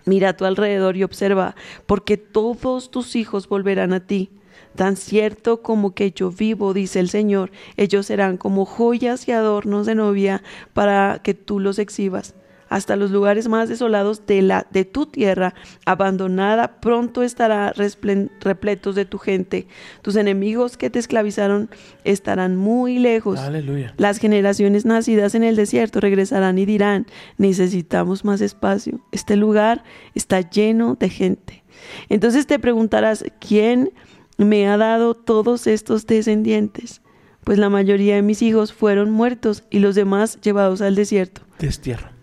Mira 0.06 0.30
a 0.30 0.38
tu 0.38 0.46
alrededor 0.46 0.98
y 0.98 1.04
observa, 1.04 1.56
porque 1.86 2.18
todos 2.18 2.90
tus 2.90 3.16
hijos 3.16 3.48
volverán 3.48 3.94
a 3.94 4.00
ti. 4.00 4.32
Tan 4.76 4.96
cierto 4.96 5.62
como 5.62 5.94
que 5.94 6.12
yo 6.12 6.32
vivo, 6.32 6.74
dice 6.74 7.00
el 7.00 7.10
Señor, 7.10 7.52
ellos 7.76 8.06
serán 8.06 8.38
como 8.38 8.66
joyas 8.66 9.28
y 9.28 9.32
adornos 9.32 9.86
de 9.86 9.96
novia 9.96 10.44
para 10.74 11.20
que 11.24 11.34
tú 11.34 11.60
los 11.60 11.78
exhibas 11.80 12.36
hasta 12.70 12.96
los 12.96 13.12
lugares 13.12 13.48
más 13.48 13.70
desolados 13.70 14.26
de, 14.26 14.42
la, 14.42 14.68
de 14.72 14.86
tu 14.86 15.06
tierra, 15.06 15.54
abandonada, 15.86 16.80
pronto 16.80 17.24
estará 17.24 17.74
repletos 17.74 18.96
de 18.96 19.06
tu 19.06 19.18
gente. 19.18 19.68
Tus 20.02 20.16
enemigos 20.16 20.78
que 20.78 20.90
te 20.90 21.00
esclavizaron 21.00 21.70
estarán 22.04 22.56
muy 22.56 23.00
lejos. 23.00 23.40
Aleluya. 23.40 23.94
Las 23.98 24.18
generaciones 24.18 24.86
nacidas 24.86 25.36
en 25.36 25.44
el 25.44 25.56
desierto 25.56 26.00
regresarán 26.00 26.58
y 26.58 26.66
dirán, 26.66 27.06
necesitamos 27.38 28.26
más 28.26 28.42
espacio. 28.42 29.00
Este 29.12 29.36
lugar 29.36 29.84
está 30.14 30.42
lleno 30.42 30.96
de 30.96 31.10
gente. 31.10 31.64
Entonces 32.10 32.48
te 32.48 32.60
preguntarás, 32.60 33.24
¿quién 33.40 33.92
me 34.38 34.68
ha 34.68 34.78
dado 34.78 35.14
todos 35.14 35.68
estos 35.68 36.08
descendientes? 36.08 37.02
Pues 37.44 37.60
la 37.60 37.70
mayoría 37.70 38.16
de 38.16 38.22
mis 38.22 38.42
hijos 38.42 38.74
fueron 38.74 39.10
muertos 39.10 39.64
y 39.70 39.80
los 39.80 39.96
demás 39.96 40.40
llevados 40.42 40.82
al 40.82 40.96
desierto. 40.96 41.42
Destierro. 41.60 42.17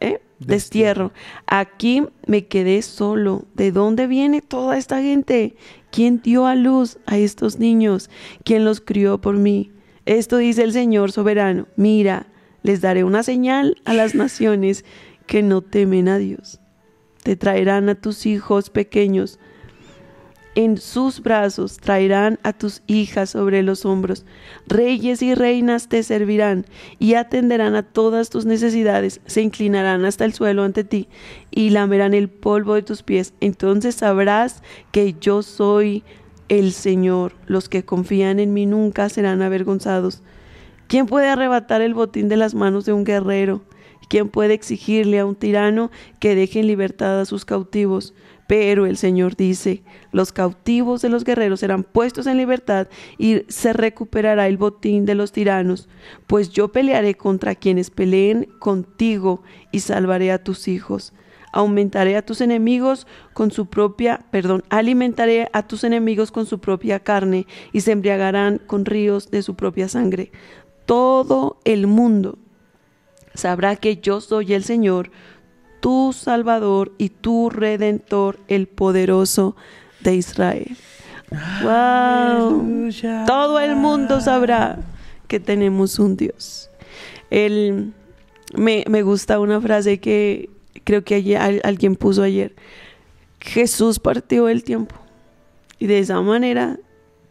¿Eh? 0.00 0.20
Destierro. 0.38 1.12
Aquí 1.46 2.04
me 2.26 2.46
quedé 2.46 2.82
solo. 2.82 3.44
¿De 3.54 3.72
dónde 3.72 4.06
viene 4.06 4.40
toda 4.40 4.78
esta 4.78 5.00
gente? 5.00 5.54
¿Quién 5.90 6.22
dio 6.22 6.46
a 6.46 6.54
luz 6.54 6.98
a 7.06 7.18
estos 7.18 7.58
niños? 7.58 8.10
¿Quién 8.44 8.64
los 8.64 8.80
crió 8.80 9.20
por 9.20 9.36
mí? 9.36 9.70
Esto 10.06 10.38
dice 10.38 10.62
el 10.62 10.72
Señor 10.72 11.12
soberano. 11.12 11.68
Mira, 11.76 12.26
les 12.62 12.80
daré 12.80 13.04
una 13.04 13.22
señal 13.22 13.76
a 13.84 13.94
las 13.94 14.14
naciones 14.14 14.84
que 15.26 15.42
no 15.42 15.62
temen 15.62 16.08
a 16.08 16.18
Dios. 16.18 16.60
Te 17.22 17.36
traerán 17.36 17.88
a 17.88 17.94
tus 17.94 18.26
hijos 18.26 18.70
pequeños 18.70 19.38
en 20.54 20.76
sus 20.78 21.22
brazos 21.22 21.76
traerán 21.78 22.38
a 22.42 22.52
tus 22.52 22.82
hijas 22.86 23.30
sobre 23.30 23.62
los 23.62 23.84
hombros. 23.84 24.24
Reyes 24.66 25.22
y 25.22 25.34
reinas 25.34 25.88
te 25.88 26.02
servirán 26.02 26.66
y 26.98 27.14
atenderán 27.14 27.74
a 27.74 27.82
todas 27.82 28.30
tus 28.30 28.46
necesidades. 28.46 29.20
Se 29.26 29.42
inclinarán 29.42 30.04
hasta 30.04 30.24
el 30.24 30.32
suelo 30.32 30.64
ante 30.64 30.84
ti 30.84 31.08
y 31.50 31.70
lamerán 31.70 32.14
el 32.14 32.28
polvo 32.28 32.74
de 32.74 32.82
tus 32.82 33.02
pies. 33.02 33.34
Entonces 33.40 33.94
sabrás 33.94 34.62
que 34.92 35.14
yo 35.20 35.42
soy 35.42 36.02
el 36.48 36.72
Señor. 36.72 37.32
Los 37.46 37.68
que 37.68 37.84
confían 37.84 38.40
en 38.40 38.52
mí 38.52 38.66
nunca 38.66 39.08
serán 39.08 39.42
avergonzados. 39.42 40.22
¿Quién 40.88 41.06
puede 41.06 41.28
arrebatar 41.28 41.82
el 41.82 41.94
botín 41.94 42.28
de 42.28 42.36
las 42.36 42.54
manos 42.54 42.84
de 42.84 42.92
un 42.92 43.04
guerrero? 43.04 43.62
¿Quién 44.08 44.28
puede 44.28 44.54
exigirle 44.54 45.20
a 45.20 45.24
un 45.24 45.36
tirano 45.36 45.92
que 46.18 46.34
deje 46.34 46.58
en 46.58 46.66
libertad 46.66 47.20
a 47.20 47.24
sus 47.24 47.44
cautivos? 47.44 48.12
Pero 48.50 48.84
el 48.84 48.96
Señor 48.96 49.36
dice, 49.36 49.84
los 50.10 50.32
cautivos 50.32 51.02
de 51.02 51.08
los 51.08 51.22
guerreros 51.22 51.60
serán 51.60 51.84
puestos 51.84 52.26
en 52.26 52.36
libertad 52.36 52.88
y 53.16 53.42
se 53.46 53.72
recuperará 53.72 54.48
el 54.48 54.56
botín 54.56 55.06
de 55.06 55.14
los 55.14 55.30
tiranos, 55.30 55.88
pues 56.26 56.50
yo 56.50 56.72
pelearé 56.72 57.14
contra 57.14 57.54
quienes 57.54 57.90
peleen 57.90 58.48
contigo 58.58 59.44
y 59.70 59.78
salvaré 59.78 60.32
a 60.32 60.42
tus 60.42 60.66
hijos. 60.66 61.12
Aumentaré 61.52 62.16
a 62.16 62.26
tus 62.26 62.40
enemigos 62.40 63.06
con 63.34 63.52
su 63.52 63.66
propia, 63.66 64.26
perdón, 64.32 64.64
alimentaré 64.68 65.48
a 65.52 65.68
tus 65.68 65.84
enemigos 65.84 66.32
con 66.32 66.44
su 66.44 66.58
propia 66.58 66.98
carne 66.98 67.46
y 67.72 67.82
se 67.82 67.92
embriagarán 67.92 68.58
con 68.58 68.84
ríos 68.84 69.30
de 69.30 69.44
su 69.44 69.54
propia 69.54 69.88
sangre. 69.88 70.32
Todo 70.86 71.60
el 71.64 71.86
mundo 71.86 72.36
sabrá 73.32 73.76
que 73.76 73.98
yo 73.98 74.20
soy 74.20 74.54
el 74.54 74.64
Señor, 74.64 75.12
tu 75.80 76.12
Salvador 76.12 76.92
y 76.98 77.08
tu 77.08 77.50
Redentor, 77.50 78.38
el 78.48 78.66
poderoso 78.66 79.56
de 80.00 80.14
Israel. 80.14 80.76
¡Wow! 81.62 82.90
Todo 83.26 83.60
el 83.60 83.76
mundo 83.76 84.20
sabrá 84.20 84.78
que 85.28 85.40
tenemos 85.40 85.98
un 85.98 86.16
Dios. 86.16 86.70
El, 87.30 87.92
me, 88.54 88.84
me, 88.88 89.02
gusta 89.02 89.38
una 89.38 89.60
frase 89.60 90.00
que 90.00 90.50
creo 90.84 91.04
que 91.04 91.14
ayer, 91.16 91.60
alguien 91.64 91.94
puso 91.94 92.22
ayer. 92.22 92.54
Jesús 93.40 93.98
partió 93.98 94.48
el 94.48 94.64
tiempo. 94.64 94.96
Y 95.78 95.86
de 95.86 96.00
esa 96.00 96.20
manera 96.20 96.78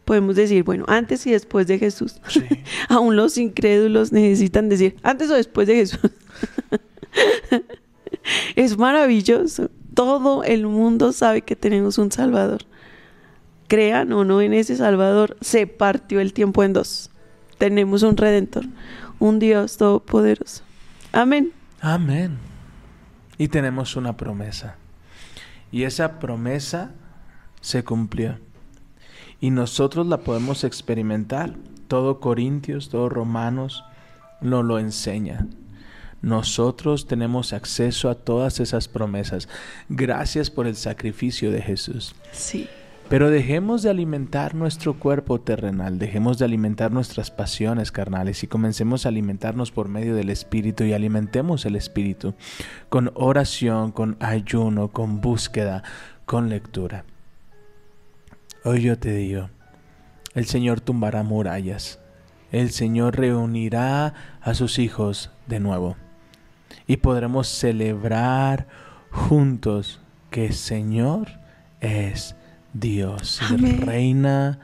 podemos 0.05 0.35
decir, 0.35 0.63
bueno, 0.63 0.85
antes 0.87 1.27
y 1.27 1.31
después 1.31 1.67
de 1.67 1.77
Jesús. 1.77 2.19
Sí. 2.29 2.41
Aún 2.89 3.15
los 3.15 3.37
incrédulos 3.37 4.11
necesitan 4.11 4.69
decir, 4.69 4.95
antes 5.03 5.29
o 5.29 5.35
después 5.35 5.67
de 5.67 5.75
Jesús. 5.75 6.11
Es 8.55 8.77
maravilloso. 8.77 9.69
Todo 9.93 10.43
el 10.43 10.65
mundo 10.67 11.11
sabe 11.11 11.41
que 11.41 11.55
tenemos 11.55 11.97
un 11.97 12.11
Salvador. 12.11 12.61
Crean 13.67 14.11
o 14.13 14.25
no 14.25 14.41
en 14.41 14.53
ese 14.53 14.75
Salvador, 14.75 15.37
se 15.41 15.67
partió 15.67 16.19
el 16.19 16.33
tiempo 16.33 16.63
en 16.63 16.73
dos. 16.73 17.11
Tenemos 17.57 18.03
un 18.03 18.17
Redentor, 18.17 18.65
un 19.19 19.39
Dios 19.39 19.77
todopoderoso. 19.77 20.63
Amén. 21.11 21.51
Amén. 21.81 22.37
Y 23.37 23.47
tenemos 23.47 23.95
una 23.95 24.17
promesa. 24.17 24.75
Y 25.71 25.83
esa 25.83 26.19
promesa 26.19 26.91
se 27.61 27.83
cumplió. 27.83 28.37
Y 29.39 29.51
nosotros 29.51 30.07
la 30.07 30.17
podemos 30.17 30.63
experimentar. 30.63 31.53
Todo 31.87 32.19
Corintios, 32.19 32.89
todo 32.89 33.09
Romanos 33.09 33.83
nos 34.41 34.65
lo 34.65 34.79
enseña. 34.79 35.47
Nosotros 36.21 37.07
tenemos 37.07 37.53
acceso 37.53 38.09
a 38.09 38.15
todas 38.15 38.59
esas 38.59 38.87
promesas. 38.87 39.47
Gracias 39.87 40.49
por 40.49 40.67
el 40.67 40.75
sacrificio 40.75 41.51
de 41.51 41.61
Jesús. 41.61 42.13
Sí. 42.31 42.67
Pero 43.07 43.31
dejemos 43.31 43.81
de 43.81 43.89
alimentar 43.89 44.53
nuestro 44.53 44.99
cuerpo 44.99 45.41
terrenal, 45.41 45.97
dejemos 45.97 46.37
de 46.37 46.45
alimentar 46.45 46.91
nuestras 46.91 47.31
pasiones 47.31 47.91
carnales 47.91 48.43
y 48.43 48.47
comencemos 48.47 49.05
a 49.05 49.09
alimentarnos 49.09 49.71
por 49.71 49.87
medio 49.87 50.13
del 50.13 50.29
Espíritu 50.29 50.83
y 50.83 50.93
alimentemos 50.93 51.65
el 51.65 51.75
Espíritu 51.75 52.35
con 52.89 53.11
oración, 53.15 53.91
con 53.91 54.15
ayuno, 54.19 54.89
con 54.89 55.21
búsqueda, 55.21 55.81
con 56.25 56.49
lectura. 56.49 57.03
Hoy 58.63 58.83
yo 58.83 58.99
te 58.99 59.15
digo, 59.15 59.49
el 60.35 60.45
Señor 60.45 60.79
tumbará 60.79 61.23
murallas, 61.23 61.99
el 62.51 62.69
Señor 62.69 63.17
reunirá 63.17 64.13
a 64.41 64.53
sus 64.53 64.77
hijos 64.77 65.31
de 65.47 65.59
nuevo 65.59 65.95
y 66.89 66.97
podremos 66.97 67.47
celebrar 67.47 68.67
juntos 69.11 70.01
que 70.31 70.51
Señor 70.51 71.27
es 71.81 72.35
Dios 72.73 73.39
y 73.51 73.57
reina 73.75 74.59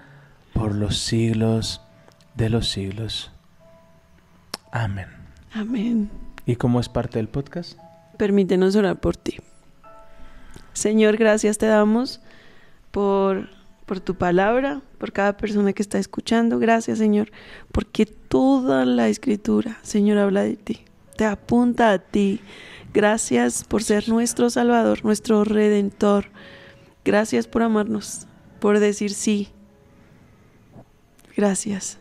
por 0.52 0.74
los 0.74 0.98
siglos 0.98 1.82
de 2.34 2.50
los 2.50 2.68
siglos. 2.68 3.32
Amén. 4.72 5.06
Amén. 5.54 6.10
¿Y 6.48 6.56
cómo 6.56 6.80
es 6.80 6.90
parte 6.90 7.20
del 7.20 7.28
podcast? 7.28 7.78
Permítenos 8.18 8.76
orar 8.76 9.00
por 9.00 9.16
ti. 9.16 9.38
Señor, 10.74 11.18
gracias 11.18 11.60
te 11.60 11.68
damos 11.68 12.22
por, 12.90 13.50
por 13.86 14.00
tu 14.00 14.16
palabra, 14.16 14.82
por 14.98 15.12
cada 15.12 15.38
persona 15.38 15.74
que 15.74 15.84
está 15.84 16.00
escuchando. 16.00 16.58
Gracias, 16.58 16.98
Señor, 16.98 17.32
porque 17.72 18.08
toda 18.08 18.84
la 18.84 19.10
escritura, 19.10 19.78
Señor, 19.84 20.18
habla 20.18 20.42
de 20.42 20.56
ti 20.56 20.86
te 21.16 21.26
apunta 21.26 21.91
a 21.91 21.99
ti. 21.99 22.41
Gracias 22.93 23.63
por 23.63 23.84
ser 23.84 24.09
nuestro 24.09 24.49
Salvador, 24.49 25.03
nuestro 25.03 25.43
Redentor. 25.43 26.28
Gracias 27.03 27.47
por 27.47 27.61
amarnos, 27.63 28.28
por 28.59 28.80
decir 28.80 29.13
sí. 29.13 29.49
Gracias. 31.36 31.99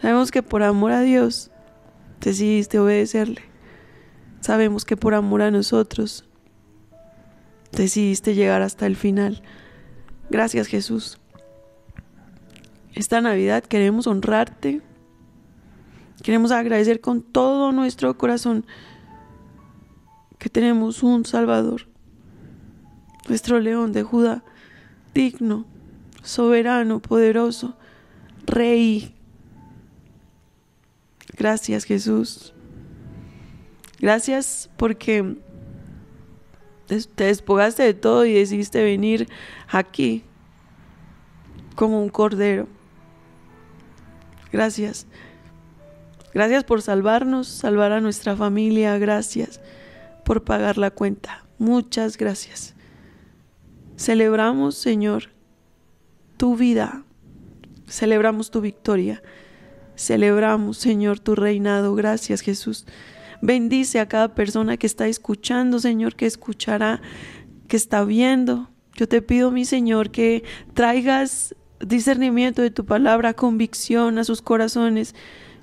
Sabemos 0.00 0.30
que 0.30 0.42
por 0.42 0.62
amor 0.62 0.92
a 0.92 1.00
Dios 1.00 1.50
decidiste 2.20 2.78
obedecerle. 2.78 3.42
Sabemos 4.40 4.84
que 4.84 4.96
por 4.96 5.14
amor 5.14 5.42
a 5.42 5.50
nosotros 5.50 6.24
decidiste 7.72 8.34
llegar 8.34 8.62
hasta 8.62 8.86
el 8.86 8.96
final. 8.96 9.42
Gracias 10.30 10.66
Jesús. 10.66 11.18
Esta 12.94 13.20
Navidad 13.20 13.62
queremos 13.62 14.06
honrarte. 14.06 14.82
Queremos 16.22 16.50
agradecer 16.50 17.00
con 17.00 17.22
todo 17.22 17.72
nuestro 17.72 18.16
corazón 18.16 18.66
que 20.38 20.48
tenemos 20.48 21.02
un 21.02 21.24
Salvador, 21.24 21.88
nuestro 23.28 23.60
león 23.60 23.92
de 23.92 24.02
Judá, 24.02 24.42
digno, 25.14 25.66
soberano, 26.22 27.00
poderoso, 27.00 27.76
Rey. 28.46 29.14
Gracias 31.36 31.84
Jesús. 31.84 32.54
Gracias 33.98 34.70
porque 34.76 35.36
te 36.86 37.24
despojaste 37.24 37.82
de 37.82 37.94
todo 37.94 38.24
y 38.24 38.34
decidiste 38.34 38.82
venir 38.82 39.28
aquí 39.68 40.22
como 41.74 42.02
un 42.02 42.08
cordero. 42.08 42.68
Gracias. 44.52 45.06
Gracias 46.36 46.64
por 46.64 46.82
salvarnos, 46.82 47.48
salvar 47.48 47.92
a 47.92 48.02
nuestra 48.02 48.36
familia. 48.36 48.98
Gracias 48.98 49.58
por 50.22 50.44
pagar 50.44 50.76
la 50.76 50.90
cuenta. 50.90 51.46
Muchas 51.58 52.18
gracias. 52.18 52.74
Celebramos, 53.96 54.74
Señor, 54.74 55.30
tu 56.36 56.54
vida. 56.54 57.04
Celebramos 57.88 58.50
tu 58.50 58.60
victoria. 58.60 59.22
Celebramos, 59.96 60.76
Señor, 60.76 61.20
tu 61.20 61.36
reinado. 61.36 61.94
Gracias, 61.94 62.42
Jesús. 62.42 62.84
Bendice 63.40 63.98
a 63.98 64.06
cada 64.06 64.34
persona 64.34 64.76
que 64.76 64.86
está 64.86 65.08
escuchando, 65.08 65.78
Señor, 65.78 66.16
que 66.16 66.26
escuchará, 66.26 67.00
que 67.66 67.78
está 67.78 68.04
viendo. 68.04 68.68
Yo 68.92 69.08
te 69.08 69.22
pido, 69.22 69.50
mi 69.52 69.64
Señor, 69.64 70.10
que 70.10 70.44
traigas 70.74 71.56
discernimiento 71.80 72.60
de 72.60 72.70
tu 72.70 72.84
palabra, 72.84 73.32
convicción 73.32 74.18
a 74.18 74.24
sus 74.24 74.42
corazones. 74.42 75.14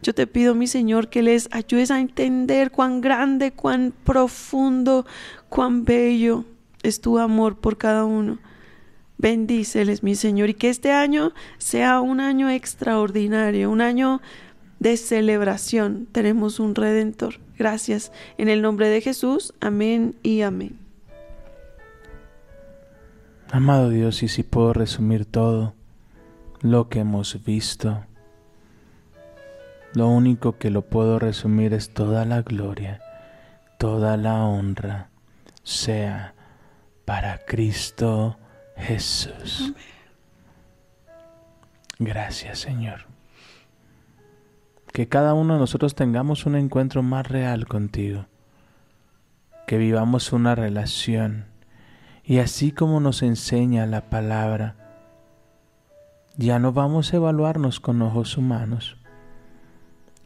Yo 0.03 0.13
te 0.13 0.27
pido, 0.27 0.53
mi 0.53 0.67
Señor, 0.67 1.07
que 1.07 1.21
les 1.21 1.47
ayudes 1.53 1.89
a 1.89 2.01
entender 2.01 2.71
cuán 2.71 2.99
grande, 2.99 3.53
cuán 3.53 3.93
profundo, 4.03 5.05
cuán 5.47 5.85
bello 5.85 6.43
es 6.83 6.99
tu 6.99 7.19
amor 7.19 7.55
por 7.55 7.77
cada 7.77 8.03
uno. 8.03 8.37
Bendíceles, 9.17 10.03
mi 10.03 10.15
Señor, 10.15 10.49
y 10.49 10.55
que 10.55 10.69
este 10.69 10.91
año 10.91 11.31
sea 11.57 12.01
un 12.01 12.19
año 12.19 12.49
extraordinario, 12.49 13.71
un 13.71 13.79
año 13.79 14.21
de 14.79 14.97
celebración. 14.97 16.05
Tenemos 16.11 16.59
un 16.59 16.75
redentor. 16.75 17.35
Gracias. 17.57 18.11
En 18.37 18.49
el 18.49 18.61
nombre 18.61 18.89
de 18.89 18.99
Jesús. 18.99 19.53
Amén 19.61 20.15
y 20.21 20.41
amén. 20.41 20.77
Amado 23.51 23.89
Dios, 23.89 24.21
y 24.21 24.27
si 24.27 24.43
puedo 24.43 24.73
resumir 24.73 25.23
todo 25.23 25.75
lo 26.59 26.89
que 26.89 26.99
hemos 26.99 27.41
visto, 27.45 28.03
lo 29.93 30.07
único 30.07 30.57
que 30.57 30.71
lo 30.71 30.81
puedo 30.81 31.19
resumir 31.19 31.73
es 31.73 31.93
toda 31.93 32.25
la 32.25 32.41
gloria, 32.41 32.99
toda 33.77 34.17
la 34.17 34.43
honra 34.43 35.09
sea 35.63 36.33
para 37.05 37.39
Cristo 37.45 38.37
Jesús. 38.75 39.73
Gracias 41.99 42.59
Señor. 42.59 43.05
Que 44.91 45.07
cada 45.07 45.33
uno 45.33 45.53
de 45.53 45.59
nosotros 45.59 45.95
tengamos 45.95 46.45
un 46.45 46.55
encuentro 46.55 47.03
más 47.03 47.27
real 47.27 47.67
contigo. 47.67 48.25
Que 49.67 49.77
vivamos 49.77 50.33
una 50.33 50.55
relación. 50.55 51.45
Y 52.23 52.39
así 52.39 52.71
como 52.71 52.99
nos 52.99 53.21
enseña 53.21 53.85
la 53.85 54.09
palabra, 54.09 54.75
ya 56.35 56.57
no 56.57 56.73
vamos 56.73 57.13
a 57.13 57.17
evaluarnos 57.17 57.79
con 57.79 58.01
ojos 58.01 58.37
humanos 58.37 58.97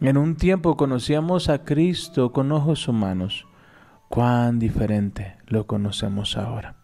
en 0.02 0.18
un 0.18 0.36
tiempo 0.36 0.78
conocíamos 0.78 1.50
a 1.50 1.64
Cristo 1.64 2.32
con 2.32 2.52
ojos 2.52 2.88
humanos. 2.88 3.48
Cuán 4.10 4.60
diferente 4.60 5.36
lo 5.48 5.68
conocemos 5.68 6.38
ahora. 6.38 6.76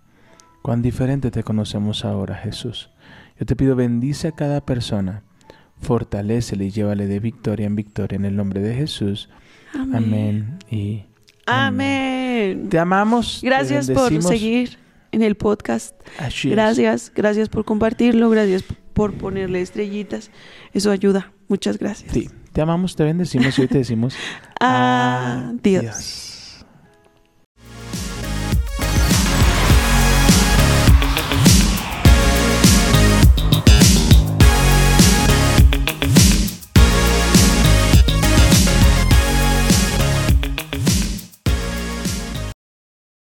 Cuán 0.62 0.82
diferente 0.82 1.32
te 1.32 1.44
conocemos 1.44 2.06
ahora, 2.06 2.36
Jesús. 2.36 2.90
Yo 3.40 3.46
te 3.46 3.56
pido 3.56 3.76
bendice 3.76 4.30
a 4.30 4.32
cada 4.32 4.62
persona, 4.62 5.24
fortalécele 5.82 6.66
y 6.66 6.72
llévale 6.72 7.08
de 7.08 7.20
victoria 7.20 7.66
en 7.66 7.76
victoria 7.76 8.16
en 8.16 8.26
el 8.26 8.36
nombre 8.36 8.62
de 8.62 8.76
Jesús. 8.76 9.30
Amén, 9.74 10.60
y 10.70 11.04
amén. 11.46 12.70
Te 12.70 12.80
amamos. 12.80 13.42
Gracias 13.44 13.90
por 13.90 14.22
seguir 14.22 14.78
en 15.12 15.22
el 15.22 15.36
podcast. 15.36 15.96
gracias, 16.44 17.12
gracias 17.14 17.50
por 17.50 17.66
compartirlo, 17.66 18.30
gracias 18.30 18.64
por 18.94 19.14
ponerle 19.14 19.62
estrellitas. 19.62 20.32
Eso 20.74 20.92
ayuda. 20.92 21.32
Muchas 21.48 21.78
gracias. 21.78 22.14
Sí. 22.14 22.30
Te 22.54 22.62
amamos, 22.62 22.96
te 22.96 23.04
bendecimos 23.04 23.58
y 23.58 23.62
hoy 23.62 23.68
te 23.68 23.80
decimos 23.80 24.16
adiós. 24.60 26.33